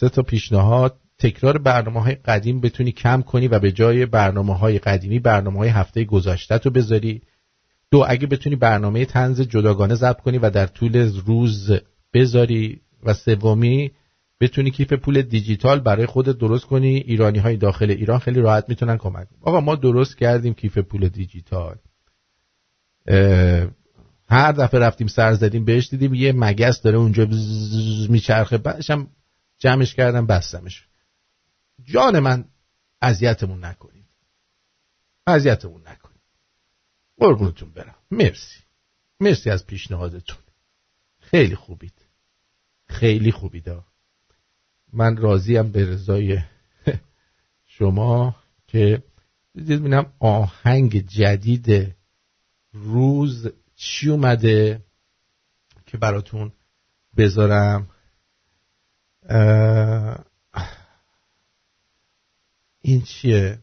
[0.00, 4.78] سه تا پیشنهاد تکرار برنامه های قدیم بتونی کم کنی و به جای برنامه های
[4.78, 7.22] قدیمی برنامه های هفته گذشته تو بذاری.
[7.90, 11.70] دو اگه بتونی برنامه تنز جداگانه ضبط کنی و در طول روز
[12.14, 12.80] بذاری.
[13.04, 13.90] و سومی
[14.40, 16.96] بتونی کیف پول دیجیتال برای خودت درست کنی.
[16.96, 21.76] ایرانی های داخل ایران خیلی راحت می‌تونن کمک آقا ما درست کردیم کیف پول دیجیتال.
[24.28, 27.26] هر دفعه رفتیم سر زدیم بهش دیدیم یه مگس داره اونجا
[28.08, 28.58] میچرخه.
[28.58, 29.08] بعدش هم
[29.58, 30.86] جمعش کردم بستمش.
[31.84, 32.44] جان من
[33.02, 34.06] اذیتمون نکنید.
[35.26, 36.20] اذیتمون نکنید.
[37.18, 37.96] قربونتون برم.
[38.10, 38.60] مرسی.
[39.20, 40.38] مرسی از پیشنهادتون.
[41.20, 42.04] خیلی خوبید.
[42.88, 43.70] خیلی خوبید.
[44.92, 46.38] من راضیم به رضای
[47.76, 48.36] شما
[48.66, 49.02] که
[49.56, 51.96] ببینم آهنگ جدید
[52.72, 54.84] روز چی اومده
[55.86, 56.52] که براتون
[57.16, 57.88] بذارم.
[62.82, 63.58] این چیه؟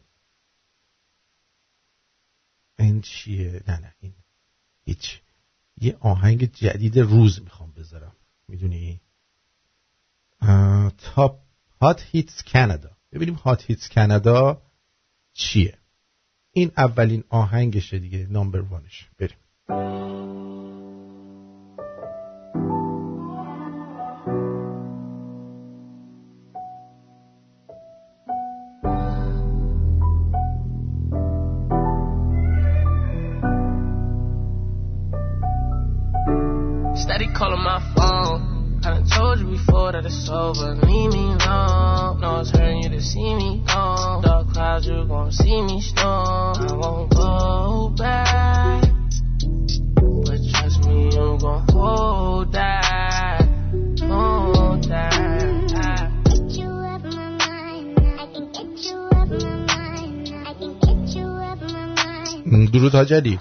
[2.78, 4.14] این چیه؟ نه نه این
[4.84, 5.20] هیچ.
[5.80, 8.16] یه آهنگ جدید روز می‌خوام بذارم.
[8.48, 9.00] می‌دونی؟
[10.98, 11.40] تاپ
[11.80, 14.62] هات هیتس کانادا ببینیم هات هیتس کانادا
[15.32, 15.78] چیه.
[16.52, 20.27] این اولین آهنگشه دیگه نامبر وانش بریم.
[40.38, 40.74] Over.
[40.86, 42.20] Leave me alone.
[42.20, 44.22] No, it's hurting you to see me gone.
[44.22, 46.56] Dark clouds, you gon' see me storm.
[46.56, 48.84] I won't go back.
[50.26, 53.48] But trust me, you gon' hold that.
[54.00, 55.38] Hold that.
[62.72, 63.38] درود حاجلی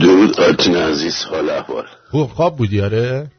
[0.00, 3.30] درود آرتین عزیز حال احوال خوب خواب بودی آره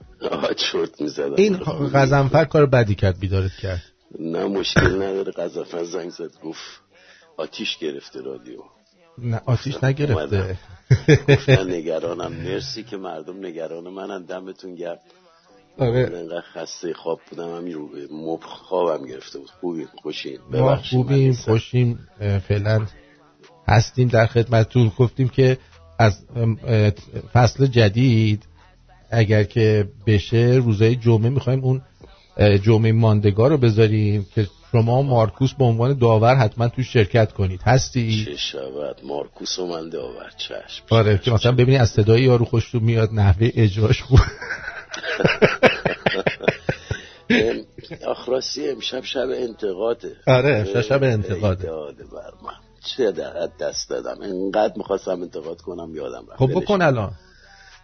[0.58, 1.36] چرت می‌زدم.
[1.38, 1.58] این
[1.94, 3.84] غزنفر کار بدی کرد بیدارت کرد.
[4.20, 5.32] نه مشکل نداره.
[5.32, 6.32] غزنفر زنگ زد.
[6.44, 6.82] گفت
[7.38, 8.60] آتیش گرفته رادیو.
[9.18, 10.58] نه آتیش نگرفته.
[11.30, 12.32] گفتن نگرانم.
[12.34, 14.24] مرسی که مردم نگران منن.
[14.24, 15.02] دمتون گرد
[15.78, 16.12] آره.
[16.14, 17.56] انقدر خسته خواب بودم.
[17.58, 19.50] همین رو خوابم گرفته بود.
[19.50, 22.08] خوبیم خوشین ما خوبیم خوشیم.
[22.48, 22.86] فعلا
[23.68, 24.92] هستیم در خدمتتون.
[24.98, 25.58] گفتیم که
[26.00, 26.26] از
[27.34, 28.44] فصل جدید
[29.14, 31.82] اگر که بشه روزای جمعه می‌خوایم اون
[32.64, 37.62] جمعه ماندگار رو بذاریم که شما مارکوس به عنوان داور حتما تو شرکت کنید.
[37.62, 40.32] هستی؟ چه شود؟ مارکوس و من داور.
[40.38, 40.84] چشم.
[40.90, 44.20] آره که مثلا ببینی از صدای یارو خوش تو میاد نحوه اجراش خوب.
[48.08, 50.16] آخراسی امشب شب انتقاده.
[50.28, 51.68] آره شب شب انتقاده.
[51.68, 52.54] بر من.
[52.86, 53.12] چه
[53.60, 54.22] دست دادم.
[54.22, 56.40] انقدر می‌خواستم انتقاد کنم یادم رفت.
[56.40, 57.12] خب بکن الان.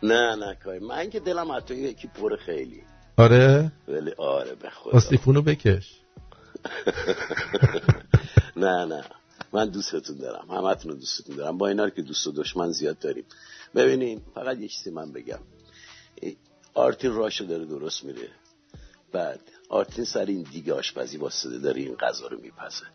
[0.03, 2.83] نه نه کاری من که دلم حتی یکی پر خیلی.
[3.17, 4.97] آره؟ ولی آره به خدا.
[4.97, 5.99] استیفونو بکش.
[8.63, 9.03] نه نه.
[9.53, 10.51] من دوستتون دارم.
[10.51, 11.57] همتون دوستتون دارم.
[11.57, 13.25] با اینا که دوست و دشمن زیاد داریم.
[13.75, 15.39] ببینین فقط یه چیزی من بگم.
[16.73, 18.29] آرتین راشو داره درست میره.
[19.11, 19.39] بعد
[19.69, 22.85] آرتین سر این دیگه آشپزی واسطه داره این غذا رو میپزه.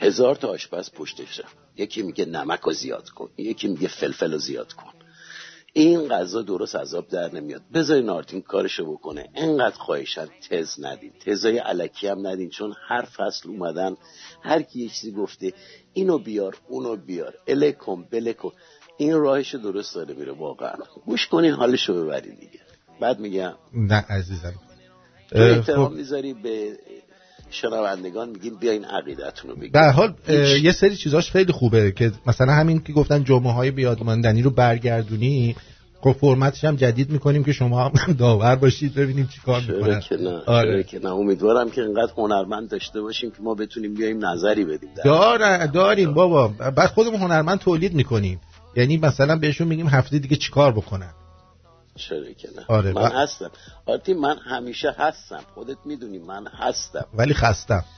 [0.00, 1.40] هزار تا آشپز پشتش
[1.76, 3.30] یکی میگه نمک رو زیاد کن.
[3.36, 4.92] یکی میگه فلفل رو زیاد کن.
[5.76, 7.62] این غذا درست عذاب در نمیاد.
[7.74, 9.28] بذارین آرتین کارشو بکنه.
[9.34, 11.12] انقدر خواهشن تز ندین.
[11.26, 13.96] تزای علکی هم ندین چون هر فصل اومدن
[14.42, 15.52] هر کی یه چیزی گفته
[15.92, 17.34] اینو بیار اونو بیار.
[17.46, 18.48] الکم بلکم
[18.98, 20.74] این راهش درست داره میره واقعا.
[21.06, 22.60] گوش کنین حالشو ببرین دیگه.
[23.00, 23.54] بعد میگم.
[23.72, 24.54] نه عزیزم.
[25.32, 25.94] احترام خب.
[25.94, 26.78] می‌ذاری به
[27.54, 29.70] شنوندگان میگیم بیاین عقیدتون رو بگیم.
[29.72, 30.14] در حال
[30.62, 35.56] یه سری چیزاش خیلی خوبه که مثلا همین که گفتن جمعه های بیادماندنی رو برگردونی
[36.00, 40.00] خب فرمتش هم جدید می‌کنیم که شما هم داور باشید ببینیم چی کار می‌کنن.
[40.00, 40.82] که نه آره.
[40.82, 41.14] که نه.
[41.14, 46.48] امیدوارم که اینقدر هنرمند داشته باشیم که ما بتونیم بیایم نظری بدیم دار داریم بابا.
[46.48, 48.40] بعد خودمون هنرمند تولید می‌کنیم.
[48.76, 51.10] یعنی مثلا بهشون میگیم هفته دیگه چیکار بکنن؟
[51.96, 53.50] چرا که نه؟ آره من هستم.
[53.86, 55.40] آرتی من همیشه هستم.
[55.54, 57.06] خودت می‌دونی من هستم.
[57.14, 57.84] ولی خستم.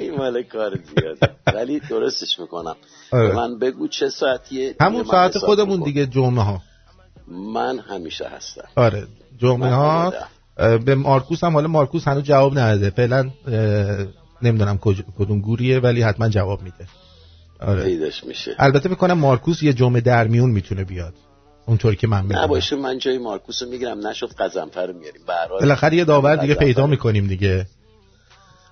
[0.00, 1.36] این مال کار زیاده.
[1.46, 2.76] ولی درستش می‌کنم.
[3.12, 3.32] آره.
[3.32, 6.62] من بگو چه ساعتیه؟ همون ساعت خودمون دیگه جمعه ها.
[7.28, 8.68] من همیشه هستم.
[8.76, 9.06] آره
[9.38, 10.12] جمعه ها.
[10.84, 12.90] به مارکوس هم حالا مارکوس هنوز جواب نداده.
[12.90, 13.30] فعلا
[14.42, 14.78] نمی‌دونم
[15.18, 16.86] کدوم گوریه ولی حتما جواب میده.
[17.60, 17.84] آره.
[17.84, 18.54] پیداش میشه.
[18.58, 21.14] البته می‌کنم مارکوس یه جمعه در میون می‌تونه بیاد.
[21.70, 24.06] اونطور که من میگم باشه من جای مارکوس رو می‌گیرم.
[24.06, 25.22] نشد قزنفر رو میاریم.
[25.50, 27.66] بالاخره یه داور دیگه پیدا می‌کنیم دیگه.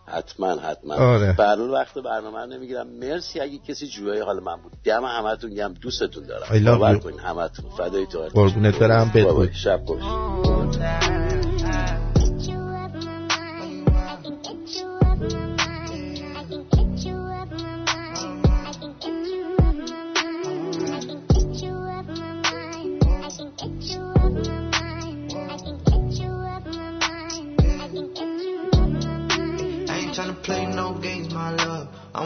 [0.06, 0.94] حتما حتما.
[0.94, 1.32] آره.
[1.32, 2.86] برنامه وقت برنامه نمی‌گیرم.
[2.86, 4.72] مرسی اگه کسی جویای حال من بود.
[4.84, 6.64] دم همتون گم دوستتون دارم.
[6.64, 7.70] باور کنین همتون.
[7.78, 8.18] فدای تو.
[8.18, 9.10] قربونت برم.
[9.14, 10.02] بدون شب خوش.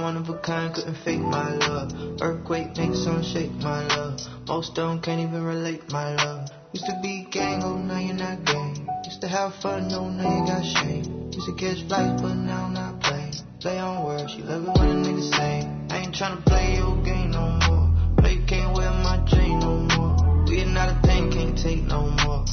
[0.01, 1.93] One of a kind, couldn't fake my love.
[2.23, 4.21] Earthquake makes some shake my love.
[4.47, 6.49] Most don't can't even relate my love.
[6.73, 8.89] Used to be gang, oh now you're not gang.
[9.05, 11.31] Used to have fun, no now you got shame.
[11.33, 13.35] Used to catch flights, but now I'm not playing.
[13.61, 15.69] Play on words, you love it when a nigga say.
[15.91, 17.91] I ain't tryna play your game no more.
[18.23, 20.45] No, you can't wear my chain no more.
[20.47, 22.45] We not a thing, can't take no more.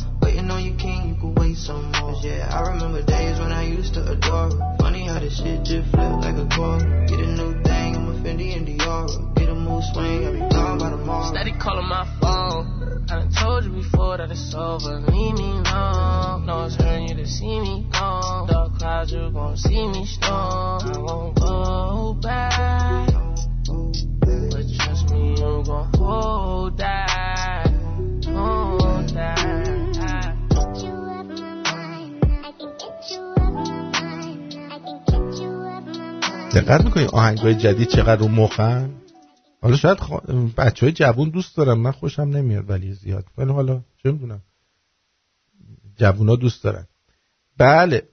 [0.49, 2.15] Waiting on your king, you can wait some more.
[2.23, 4.75] Yeah, I remember days when I used to adore her.
[4.79, 7.05] Funny how this shit just flipped like a quarter.
[7.07, 9.35] Get a new thing, I'm a Fendi and Dior.
[9.35, 11.29] Get a mood swing, I'll be gone by tomorrow.
[11.29, 13.05] Steady calling my phone.
[13.11, 14.99] I done told you before that it's over.
[15.11, 16.45] Leave me alone.
[16.47, 18.47] No, it's hurting you to see me gone.
[18.47, 20.81] Dark clouds, you gon' see me storm.
[20.81, 23.09] I won't go back.
[24.25, 27.69] But trust me, you gon' hold that.
[28.25, 28.88] Hold
[36.53, 38.89] دقت می‌کنی آهنگای جدید چقدر رو مخن؟
[39.61, 39.97] حالا شاید
[40.57, 43.25] بچه های جوون دوست دارم من خوشم نمیاد ولی زیاد.
[43.37, 44.41] ولی حالا چه می‌دونم؟
[45.97, 46.87] جوونا دوست دارن.
[47.57, 48.03] بله.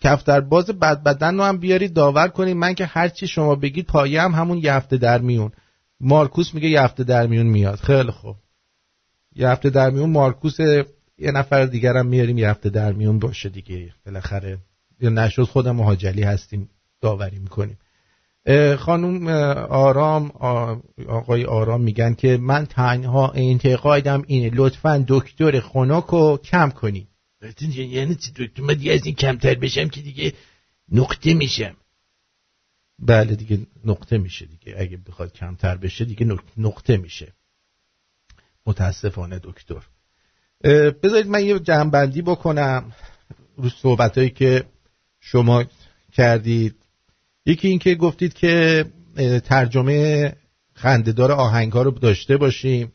[0.00, 4.22] کفتر باز بد بدن رو هم بیارید داور کنید من که هرچی شما بگید پایه
[4.22, 5.52] هم همون یه هفته در میون.
[6.00, 7.78] مارکوس میگه یه هفته در میون میاد.
[7.78, 8.36] خیلی خوب.
[9.36, 10.60] یه هفته در میون مارکوس
[11.18, 13.94] یه نفر دیگرم میاریم یه هفته در میون باشه دیگه.
[14.06, 14.58] بالاخره
[15.00, 16.70] یا نشد خودم مهاجلی هستیم.
[17.00, 17.78] داوری می‌کنیم.
[18.78, 19.26] خانم
[19.68, 20.28] آرام
[21.08, 24.50] آقای آرام میگن که من تنها انتقادم اینه.
[24.54, 27.08] لطفا دکتر خنک کم کنی
[27.74, 30.32] یعنی دکتر من دیگه از این کمتر بشم که دیگه
[30.92, 31.76] نقطه میشم.
[32.98, 34.74] بله دیگه نقطه میشه دیگه.
[34.78, 37.32] اگه بخواد کمتر بشه دیگه نقطه میشه.
[38.66, 39.82] متاسفانه دکتر.
[40.90, 42.92] بذارید من یه جنبندی بکنم
[43.56, 44.64] رو صحبت که
[45.20, 45.64] شما
[46.12, 46.76] کردید.
[47.50, 48.84] یکی اینکه گفتید که
[49.44, 50.32] ترجمه
[50.74, 52.92] خندهدار آهنگ ها رو داشته باشیم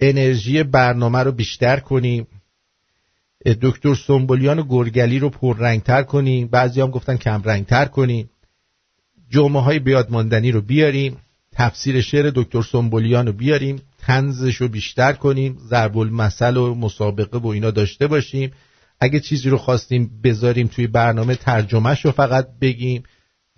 [0.00, 2.26] انرژی برنامه رو بیشتر کنیم
[3.62, 8.30] دکتر سنبولیان و گرگلی رو پررنگتر کنیم بعضی هم گفتن کم رنگتر کنیم
[9.30, 11.16] جمعه های بیادماندنی رو بیاریم
[11.52, 17.46] تفسیر شعر دکتر سنبولیان رو بیاریم تنزش رو بیشتر کنیم ضرب المثل و مسابقه و
[17.46, 18.52] اینا داشته باشیم.
[19.00, 23.02] اگه چیزی رو خواستیم بذاریم توی برنامه ترجمهش رو فقط بگیم.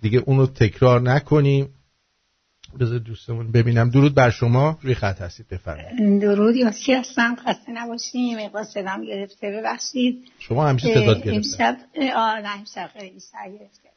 [0.03, 1.73] دیگه اونو تکرار نکنیم.
[2.79, 3.89] بذار دوستمون ببینم.
[3.89, 4.79] درود بر شما.
[4.81, 6.21] روی خط هستید بفرمایید.
[6.21, 6.55] درود.
[6.55, 9.51] یاسی هستم؟ خسته نباشیم مقدار صدام گرفته.
[9.51, 10.31] ببخشید.
[10.39, 11.35] شما همیشه صدات گرفته.
[11.35, 11.77] امشب
[12.15, 13.89] آره امشب خیلی سر گرفته.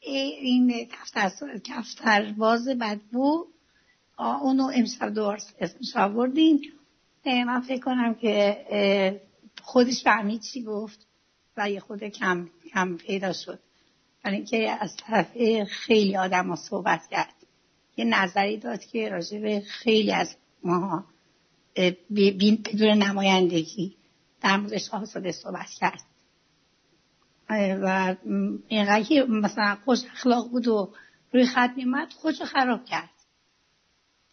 [0.00, 1.30] این کفتر
[1.64, 3.46] کفتر باز بدبو
[4.18, 6.64] اونو امشب دور اسمش آوردین.
[7.26, 9.20] من فکر کنم که
[9.62, 11.06] خودش فهمید چی گفت
[11.56, 13.58] و یه خود کم, کم پیدا شد.
[14.22, 17.34] برای اینکه از طرف خیلی آدم ها صحبت کرد.
[17.96, 21.04] یه نظری داد که راجع به خیلی از ما
[22.16, 23.96] بدون نمایندگی
[24.40, 26.00] در موردش آزاده صحبت کرد.
[27.50, 28.16] و
[28.68, 30.94] اینقدر که مثلا خوش اخلاق بود و
[31.32, 33.10] روی خط میمد خودشو خراب کرد.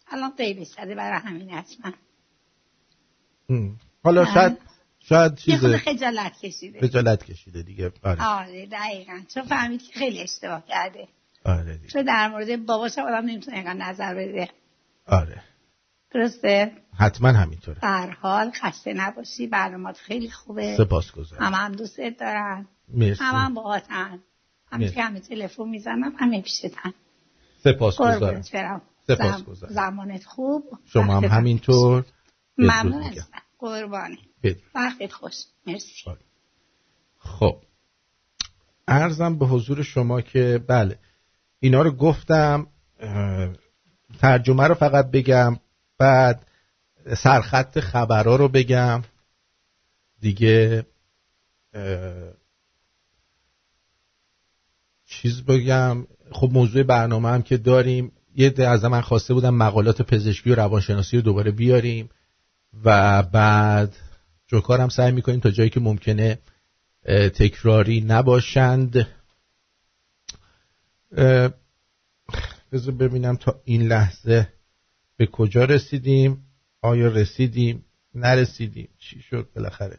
[0.08, 1.92] الان قیبه شده برای همین حتما.
[4.04, 4.58] حالا شاید
[5.08, 6.80] شاید چیز خجالت کشیده.
[6.80, 7.92] خجالت کشیده دیگه.
[8.02, 8.24] آره.
[8.24, 9.20] آره دقیقا.
[9.34, 11.08] چون فهمید که خیلی اشتباه کرده.
[11.44, 11.88] آره دیگه.
[11.88, 14.48] چون در مورد باباش آدم نمی‌تونه اینقدر نظر بده.
[15.06, 15.42] آره.
[16.10, 17.78] درسته؟ حتما همینطوره.
[17.82, 19.46] در حال خسته نباشی.
[19.46, 20.76] برنامات خیلی خوبه.
[20.76, 22.66] سپاس گذارم همه هم دوستت دارن.
[22.88, 23.24] مرسی.
[23.24, 24.22] همه هم باهاتن.
[24.72, 26.94] همه که همه تلفن می‌زنم همه پیشتن.
[27.58, 28.42] سپاس گذارم
[29.06, 30.64] سپاس گذارم زمانت خوب.
[30.86, 32.04] شما هم همینطور.
[32.58, 33.38] ممنون هستم.
[33.58, 34.18] قربانی
[34.74, 35.34] وقتت خوش.
[35.66, 36.10] مرسی.
[37.18, 37.62] خب.
[38.88, 40.98] ارزم به حضور شما که بله
[41.60, 42.66] اینا رو گفتم
[44.20, 45.56] ترجمه رو فقط بگم
[45.98, 46.46] بعد
[47.16, 49.02] سرخط خبرها رو بگم.
[50.20, 50.86] دیگه
[55.06, 56.06] چیز بگم.
[56.32, 60.54] خب موضوع برنامه هم که داریم یه ده از من خواسته بودم مقالات پزشکی و
[60.54, 62.10] روانشناسی رو دوباره بیاریم
[62.84, 63.96] و بعد
[64.46, 66.38] جوکارم سعی می‌کنیم تا جایی که ممکنه
[67.34, 69.08] تکراری نباشند.
[72.72, 74.52] بذار ببینم تا این لحظه
[75.16, 76.42] به کجا رسیدیم.
[76.82, 78.88] آیا رسیدیم؟ نرسیدیم.
[78.98, 79.98] چی شد بالاخره؟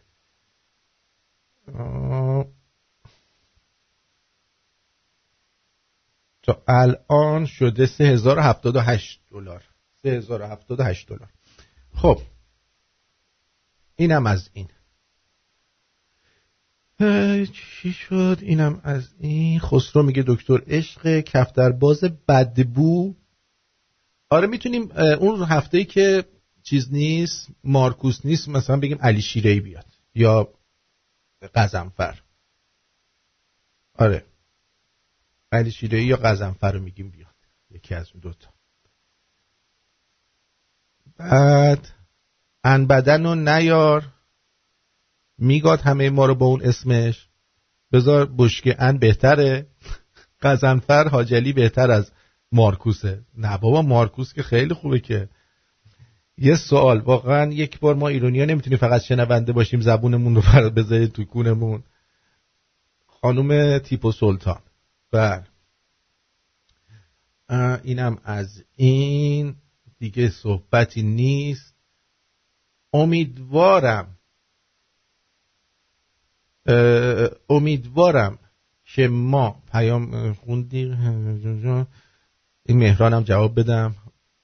[6.43, 9.63] تا الان شده 3078 دلار.
[10.01, 11.29] 3078 دلار.
[11.93, 12.21] خب.
[13.97, 14.69] اینم از این.
[17.51, 19.59] چی شد؟ اینم از این.
[19.59, 23.15] خسرو میگه دکتر عشق کفتر باز بدبو.
[24.29, 26.25] آره می‌تونیم اون هفته ای که
[26.63, 30.53] چیز نیست مارکوس نیست مثلا بگیم علی شیره بیاد یا
[31.55, 32.21] قزنفر.
[33.93, 34.25] آره.
[35.51, 37.35] علی شیره یا قزنفر رو میگیم بیاد.
[37.69, 38.49] یکی از اون دوتا.
[41.17, 41.96] بعد
[42.67, 44.03] ان بدن و نیار.
[45.37, 47.27] میگاد همه ما رو با اون اسمش.
[47.91, 49.67] بذار بشکه ان بهتره.
[50.41, 52.11] قزنفر حاجلی بهتر از
[52.51, 53.21] مارکوسه.
[53.37, 55.29] نه بابا مارکوس که خیلی خوبه که.
[56.37, 61.11] یه سوال واقعا یک بار ما ایرونیا نمی‌تونیم فقط شنونده باشیم زبونمون رو فرد بذارید
[61.11, 61.83] تو کونمون.
[63.07, 64.59] خانوم تیپو سلطان.
[65.11, 65.43] بر
[67.49, 67.79] بله.
[67.83, 69.55] اینم از این.
[69.99, 71.66] دیگه صحبتی نیست.
[72.97, 74.17] امیدوارم.
[77.49, 78.39] امیدوارم
[78.85, 80.95] که ما پیام خوندی؟
[82.65, 83.95] این مهرانم جواب بدم.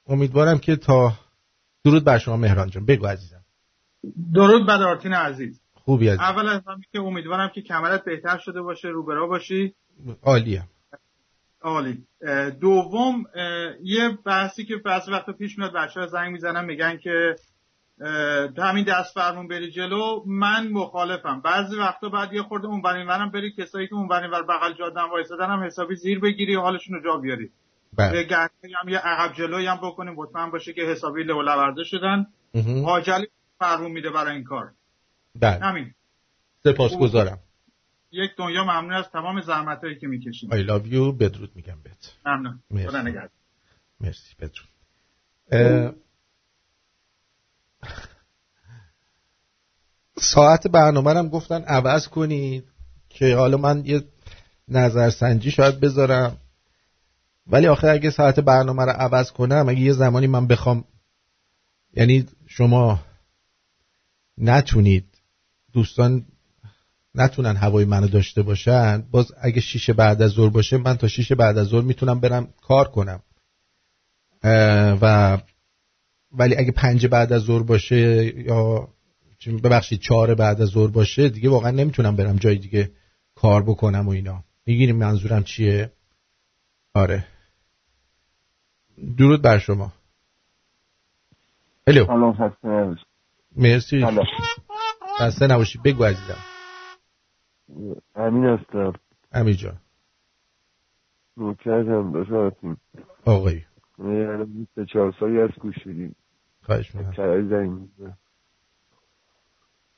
[0.08, 1.14] امیدوارم که تا
[1.86, 3.44] درود بر شما مهران جان بگو عزیزم.
[4.34, 5.62] درود بر آرتین عزیز.
[5.74, 9.76] خوبی از اول از همه که امیدوارم که کمرت بهتر شده باشه روبرا باشی.
[10.22, 10.64] عالیه.
[11.62, 12.04] عالی.
[12.62, 13.24] دوم
[13.84, 17.36] یه بحثی که بحث وقت پیش میاد بچه زنگ می‌زنن میگن که
[18.58, 21.42] همین دست فرمون بری جلو من مخالفم.
[21.42, 25.10] بعضی وقتا بعد یه خورده اون بریم بری کسایی که اون بریم ور بغل جادن
[25.12, 27.50] وایسادن هم حسابی زیر بگیری حالشون رو جا بیاری.
[27.98, 28.28] بله.
[28.82, 32.26] هم یه عقب جلوی هم بکنیم مطمئن باشه که حسابی لو لورده شدن.
[32.86, 33.28] عاجلی
[33.60, 34.72] فرمون میده برای این کار.
[35.36, 35.60] بله.
[35.60, 35.94] همین.
[36.64, 37.40] سپاسگزارم.
[38.12, 40.50] یک دنیا ممنون از تمام زحمت هایی که می‌کشیم.
[40.50, 41.20] I love you.
[41.20, 42.14] بدرود میگم بهت.
[42.26, 42.60] ممنون.
[42.72, 43.20] مرسی,
[44.00, 44.36] مرسی.
[44.40, 45.96] بدرود.
[50.34, 52.64] ساعت برنامه هم گفتن عوض کنید
[53.10, 54.04] که حالا من یه
[54.68, 56.38] نظرسنجی شاید بذارم.
[57.48, 60.86] ولی آخه اگه ساعت برنامه رو عوض کنم اگه یه زمانی من بخوام
[61.94, 63.00] یعنی شما
[64.38, 65.06] نتونید
[65.74, 66.26] دوستان
[67.16, 71.32] نتونن هوای منو داشته باشن باز اگه شیش بعد از ظهر باشه من تا شیش
[71.32, 73.20] بعد از ظهر می‌تونم برم کار کنم.
[75.02, 75.38] و
[76.32, 78.88] ولی اگه پنج بعد از ظهر باشه یا
[79.52, 82.92] ببخشید چهار بعد از ظهر باشه دیگه واقعا نمی‌تونم برم جای دیگه
[83.36, 84.44] کار بکنم و اینا.
[84.66, 85.92] می‌گیریم منظورم چیه؟
[86.94, 87.26] آره.
[89.18, 89.94] درود بر شما.
[91.88, 92.06] الو.
[92.06, 92.58] سلام
[93.56, 94.06] مرسی.
[95.20, 96.38] خسته نباشی بگو عزیزم.
[98.16, 98.94] امین هستم
[99.32, 99.78] امین جان.
[101.38, 102.78] نوکرم داشتم
[103.26, 103.62] آقای.
[104.00, 104.46] یعنی
[104.76, 106.16] 24 سالی از گوش بدیم
[106.62, 108.18] خواهش می‌کنم.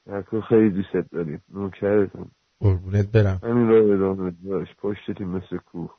[0.07, 1.41] یکو خیلی دوست داریم.
[1.53, 3.39] نوکرتم قربونت برم.
[3.43, 5.91] همین رو ادامه داشت پشتتی مثل کوه.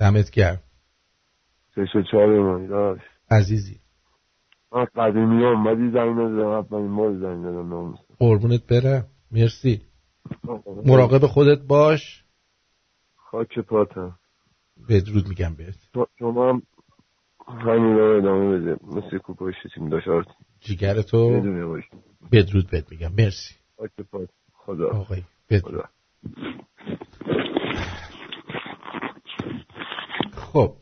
[0.00, 0.60] دمت گرم.
[1.74, 3.80] سش و چهار مایی داشت عزیزی.
[4.72, 9.06] من قدیمی هم بدی زنگ ندادم اولین بار زنگ ندادم قربونت برم.
[9.30, 9.82] مرسی.
[10.86, 12.24] مراقب خودت باش.
[13.16, 14.18] خاک پاتم.
[14.88, 16.06] بدرود میگم بهت.
[16.18, 16.62] شما هم
[17.48, 18.76] همین رو ادامه بده.
[18.86, 19.88] مثل کوپاشتی تیم.
[19.88, 20.28] داشت
[20.60, 21.42] جیگر تو.
[22.32, 23.12] بدرود بهت میگم.
[23.12, 23.54] مرسی.
[24.52, 24.90] خدا.
[24.90, 25.88] آقای بدرود.
[30.32, 30.76] خب.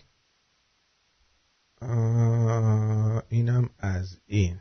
[3.28, 4.60] اینم از این.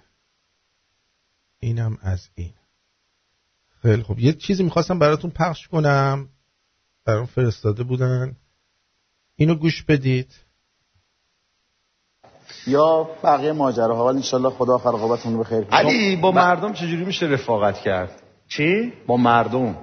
[1.59, 2.53] اینم از این.
[3.81, 6.29] خیلی خب یه چیزی می‌خواستم براتون پخش کنم.
[7.05, 8.35] برام فرستاده بودن.
[9.35, 10.46] اینو گوش بدید.
[12.67, 18.11] یا بقیه ماجراها ولی انشالله خدا خرقابتون بخیر علی با مردم چجوری میشه رفاقت کرد؟
[18.47, 19.75] چی؟ با مردم.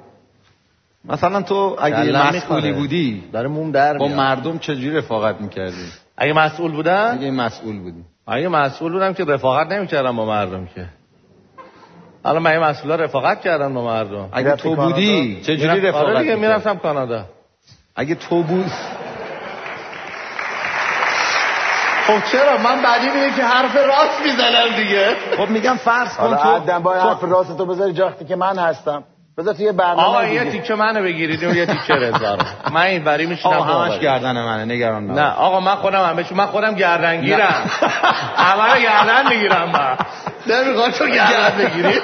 [1.05, 5.86] مثلا تو اگه مسئولی بودی داره موم در با مردم چجوری رفاقت می‌کردی؟
[6.16, 8.05] اگه مسئول بودم اگه مسئول بودی.
[8.27, 10.86] اگه مسئول بودم که رفاقت نمی‌کردم با مردم که.
[12.24, 14.28] حالا من این مسئولا رفاقت کردم با مردم.
[14.32, 17.24] اگه تو بودی چجوری رفاقت آره دیگه می‌رفتم کانادا.
[17.97, 18.70] اگه تو بود
[22.06, 25.16] خب چرا؟ من بعدی میگه که حرف راست می‌زنم دیگه.
[25.36, 29.05] خب میگم فرض کن تو آدم با حرف راست تو بذاری جاختی که من هستم.
[29.39, 32.36] بذار توی برنامه آقا یه تیکه منو بگیرید و یه تیکه رضا
[32.72, 34.74] من این بری میشینم آقا همش گردن منه.
[34.74, 37.70] نگران نه آقا من خودم همه من خودم گردن گیرم
[38.36, 39.97] همه گردن می‌گیرم من.
[40.47, 42.01] نمی‌خواد تو گردن بگیری.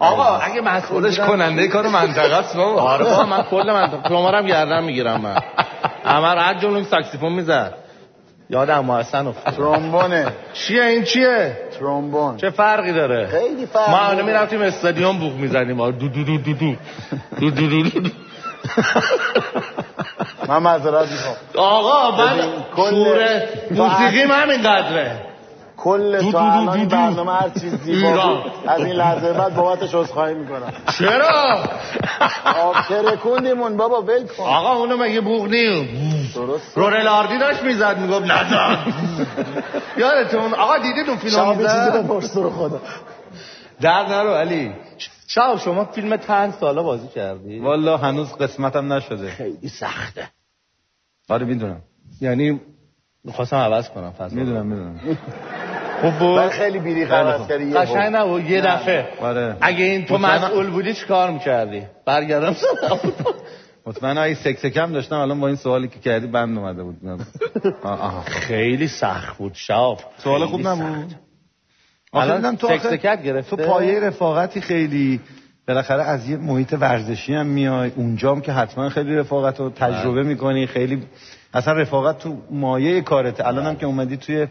[0.00, 2.80] آقا اگه مسئولش کننده کار منطقه است بابا.
[2.82, 5.36] آره من کل منطقه شما هم گردن می‌گیرم من.
[6.04, 7.74] رو هر جمله ساکسیفون می‌زد.
[8.50, 10.32] یادم محسن افتاد ترومبونه.
[10.52, 12.36] چیه این چیه؟ ترومبون.
[12.36, 16.52] چه فرقی داره؟ خیلی فرق ما الان می‌رفتیم استادیوم بوق می‌زنیم دو دو دو دو
[16.52, 16.74] دو.
[17.40, 18.10] دو دو دو دو.
[20.48, 22.38] من معذرت می‌خوام آقا من
[22.74, 25.29] شور موسیقی من همینقدره
[25.80, 30.72] کل تا الان برنامه هر چیز زیبا از این لحظه بعد بابتش عذرخواهی می‌کنم.
[30.98, 31.58] چرا؟
[32.88, 34.44] ترکوندیمون بابا ول کن.
[34.44, 35.88] آقا اونو مگه بوغ نیم
[36.34, 38.78] درست رونل آردی داشت می‌زد می‌گفت نزن
[39.98, 42.80] یادتون؟ آقا دیدید اون فیلم می‌زد؟ چیزی به خدا.
[43.80, 44.72] در نرو علی.
[45.26, 49.30] شاو شما فیلم تن سالا بازی کردی؟ والا هنوز قسمتم نشده.
[49.30, 50.28] خیلی سخته.
[51.28, 51.80] آره می‌دونم.
[52.20, 52.60] یعنی
[53.24, 54.36] می‌خواستم عوض کنم فضا.
[54.36, 55.00] می‌دونم می‌دونم.
[56.00, 59.08] خوب بود؟ خیلی بیری خلاص کردی قشنگ نبود یه دفعه.
[59.20, 59.56] آره.
[59.60, 62.56] اگه این تو مسئول بودی چی کار می‌کردی؟ برگردم
[63.86, 66.96] مطمئن اگه سکسکم داشتم الان با این سوالی که کردی بند اومده بود.
[67.82, 71.14] آها خیلی سخت بود شاف سوال خوب نبود؟
[72.12, 73.56] الان تو سکسکت گرفته.
[73.56, 75.20] تو پایه رفاقتی خیلی
[75.68, 77.92] بالاخره از یه محیط ورزشی هم میای.
[77.96, 81.02] اونجام که حتما خیلی رفاقت رو تجربه می‌کنی خیلی
[81.54, 83.46] اصلا رفاقت تو مایه کارته.
[83.46, 84.46] الان هم که اومدی توی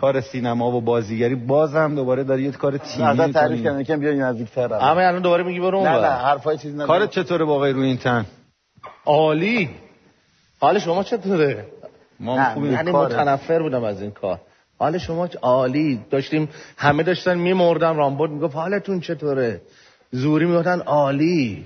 [0.00, 4.12] کار سینما و بازیگری بازم دوباره داری یه کار تیمی می‌کنی تعریف کردن که بیا
[4.12, 7.96] نزدیک‌تر اما الان دوباره میگی برو نه نه حرفای چیز کار چطوره واقعا روی این
[7.96, 8.26] تن
[9.04, 9.70] عالی.
[10.60, 11.64] حال شما چطوره؟
[12.20, 12.72] ما خوبیم.
[12.72, 14.40] یعنی متنفر بودم از این کار.
[14.78, 16.00] حال شما عالی.
[16.10, 19.60] داشتیم همه داشتن میمردن رامبورد می‌گفت حالتون چطوره؟
[20.10, 21.64] زوری می‌گفتن عالی.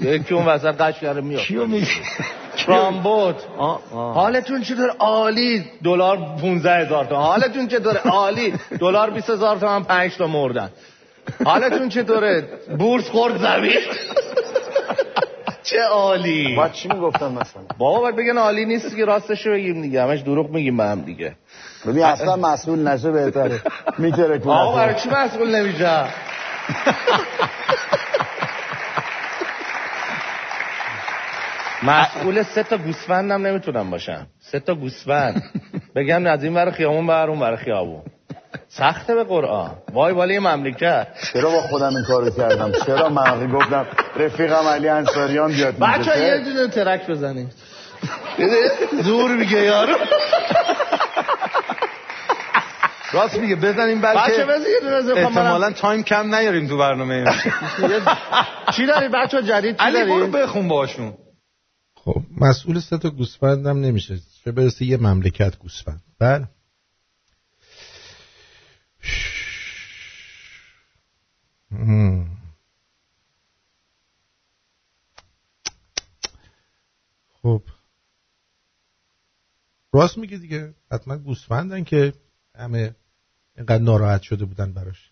[0.00, 1.86] یکی اون وسط قش کرده میاد کیو میگی؟
[2.66, 3.36] رامبوت
[3.92, 7.20] حالتون چطور عالی؟ دلار 15 هزار تومن.
[7.22, 10.70] حالتون چطوره عالی؟ دلار 20 هزار تومن 5 تا مردن.
[11.44, 12.48] حالتون چطوره
[12.78, 13.70] بورس خورد زمین.
[15.62, 16.54] چه عالی.
[16.56, 20.02] با چی می‌گفتن مثلا؟ بابا باید بگن عالی نیست که راستش بگیم دیگه.
[20.02, 21.36] همش دروغ میگیم به هم دیگه.
[21.86, 23.62] ببین اصلا مسئول نشه بهتره.
[23.98, 26.04] میتره کنه آقا برای چی مسئول نمیشه
[31.84, 34.26] مسئول سه تا گوسفندم نمی‌تونم باشم.
[34.40, 35.42] سه تا گوسفند.
[35.96, 38.02] بگم از این ور خیابون بر اون ور خیابون.
[38.68, 39.70] سخته به قرآن.
[39.92, 41.06] وای والی مملکت.
[41.32, 43.86] چرا با خودم این کارو کردم؟ چرا من گفتم
[44.16, 47.52] رفیقم علی انصاریان بیاد بچه یه دونه ترک بزنید
[49.02, 49.96] زور میگه یارو.
[53.12, 57.24] راست میگه بزنیم بلکه بچه بزنید احتمالا time کم نیاریم تو برنامه.
[58.76, 61.12] چی داری بچه جدید؟ چی داری؟ علی برو بخون باشون
[62.04, 64.18] خب مسئول سه تا گوسفند هم نمیشه.
[64.44, 66.02] چه برسه یه مملکت گوسفند.
[66.18, 66.48] بله.
[77.42, 77.62] خب.
[79.92, 80.74] راست میگه دیگه.
[80.92, 82.12] حتما گوسفندن که
[82.54, 82.94] همه
[83.56, 85.10] اینقدر ناراحت شده بودن براش.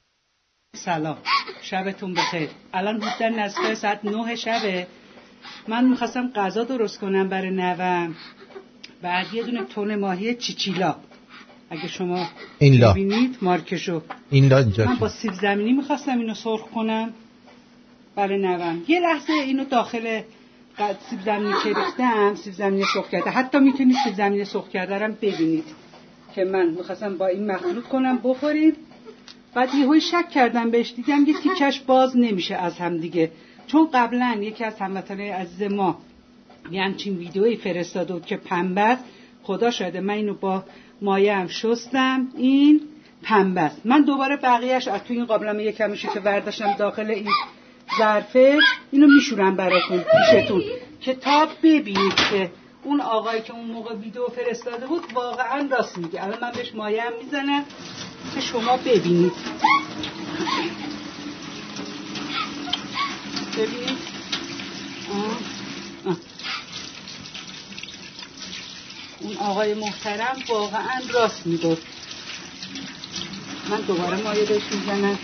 [0.74, 1.18] سلام.
[1.62, 2.50] شبتون بخیر.
[2.72, 4.86] الان در نزدیک ساعت نه شبه.
[5.68, 8.14] من می‌خواستم غذا درست کنم برای نوم.
[9.02, 10.96] بعد یه دونه تون ماهی چیچیلا.
[11.70, 12.26] اگه شما
[12.58, 12.80] این.
[12.80, 14.02] ببینید مارکشو.
[14.30, 17.12] این لا اینجا من با سیب زمینی می‌خواستم اینو سرخ کنم
[18.16, 18.82] برای نوم.
[18.88, 20.20] یه لحظه اینو داخل
[21.10, 23.30] سیب زمینی که ریختم سیب زمینی سرخ کرده.
[23.30, 25.64] حتی می‌تونید سیب زمینی سرخ کرده هم ببینید
[26.34, 28.72] که من می‌خواستم با این مخلوط کنم بخوریم
[29.54, 30.92] بعد یه شک کردم بهش.
[30.96, 33.30] دیدم یه تیکش باز نمیشه از هم دیگه.
[33.72, 35.98] چون قبلا یکی از هموطنهای عزیز ما
[36.70, 38.96] یه همچین ویدیویی فرستاده بود که پنبه
[39.42, 40.64] خدا شده من اینو با
[41.02, 42.28] مایه هم شستم.
[42.36, 42.80] این
[43.22, 47.28] پنبه من دوباره بقیهش از تو این قابلمه یه کمشی که ورداشتم داخل این
[47.98, 48.58] ظرفه
[48.90, 50.62] اینو میشورم براتون پیشتون.
[51.02, 52.50] کتاب ببینید که
[52.84, 56.24] اون آقایی که اون موقع ویدیو فرستاده بود واقعا راست میگه.
[56.24, 57.64] الان من بهش مایه هم می‌زنم
[58.34, 59.32] که شما ببینید.
[63.58, 63.98] ببینید
[69.20, 71.82] اون آقای محترم واقعا راست می‌گفت.
[73.70, 75.18] من دوباره مایه بهش می‌زنم.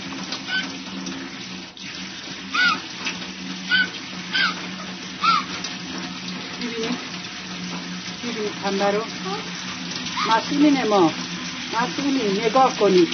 [6.60, 6.98] می‌بینید
[8.90, 9.02] رو
[10.30, 11.12] مسئولین ما
[11.82, 13.08] مسئولین نگاه کنید.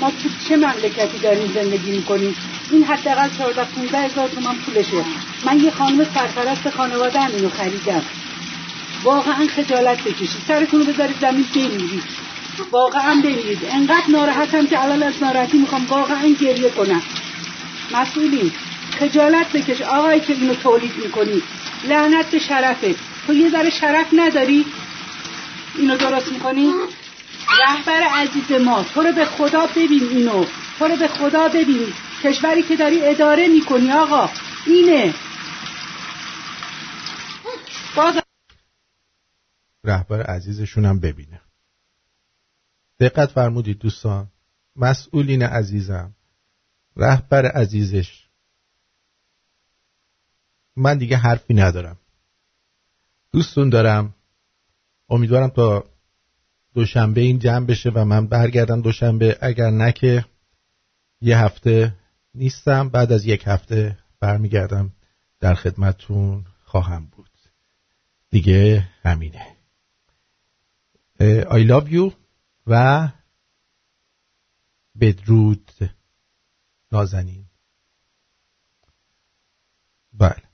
[0.00, 2.36] ما تو چه مملکتی داریم زندگی می‌کنیم؟
[2.70, 5.04] این حداقل 14 15 هزار تومن پولشه.
[5.44, 8.02] من یه خانم سرپرست خانواده هم اینو خریدم.
[9.02, 10.42] واقعا خجالت بکشید.
[10.48, 12.02] سرتون رو بذارید زمین بمیرید.
[12.70, 13.58] واقعا بمیرید.
[13.70, 17.02] انقدر ناراحتم که الان از ناراحتی می‌خوام واقعا گریه کنم.
[17.92, 18.52] مسئولین
[18.98, 21.42] خجالت بکش آقایی که اینو تولید می‌کنی.
[21.88, 22.84] لعنت به شرفت
[23.26, 24.64] تو یه ذره شرف نداری؟
[25.78, 26.72] اینو درست می‌کنی؟
[27.58, 30.44] رهبر عزیز ما تو رو به خدا ببین اینو.
[30.78, 31.92] تو رو به خدا ببین.
[32.24, 34.28] کشوری که داری اداره می‌کنی آقا.
[34.66, 35.14] اینه.
[37.96, 38.14] باز
[39.84, 41.40] رهبر عزیزشون هم ببینه.
[43.00, 44.28] دقت فرمودید دوستان.
[44.76, 46.14] مسئولین عزیزم.
[46.96, 48.26] رهبر عزیزش.
[50.76, 51.98] من دیگه حرفی ندارم.
[53.32, 54.14] دوستون دارم.
[55.08, 55.84] امیدوارم تا
[56.74, 59.38] دوشنبه این جمع بشه و من برگردم دوشنبه.
[59.40, 60.24] اگر نه که
[61.20, 61.94] یه هفته
[62.34, 62.88] نیستم.
[62.88, 64.92] بعد از یک هفته برمیگردم
[65.40, 67.30] در خدمتون خواهم بود.
[68.30, 69.56] دیگه همینه.
[71.40, 72.12] I love you
[72.66, 73.08] و
[75.00, 75.70] بدرود
[76.92, 77.44] نازنین.
[80.12, 80.49] بله.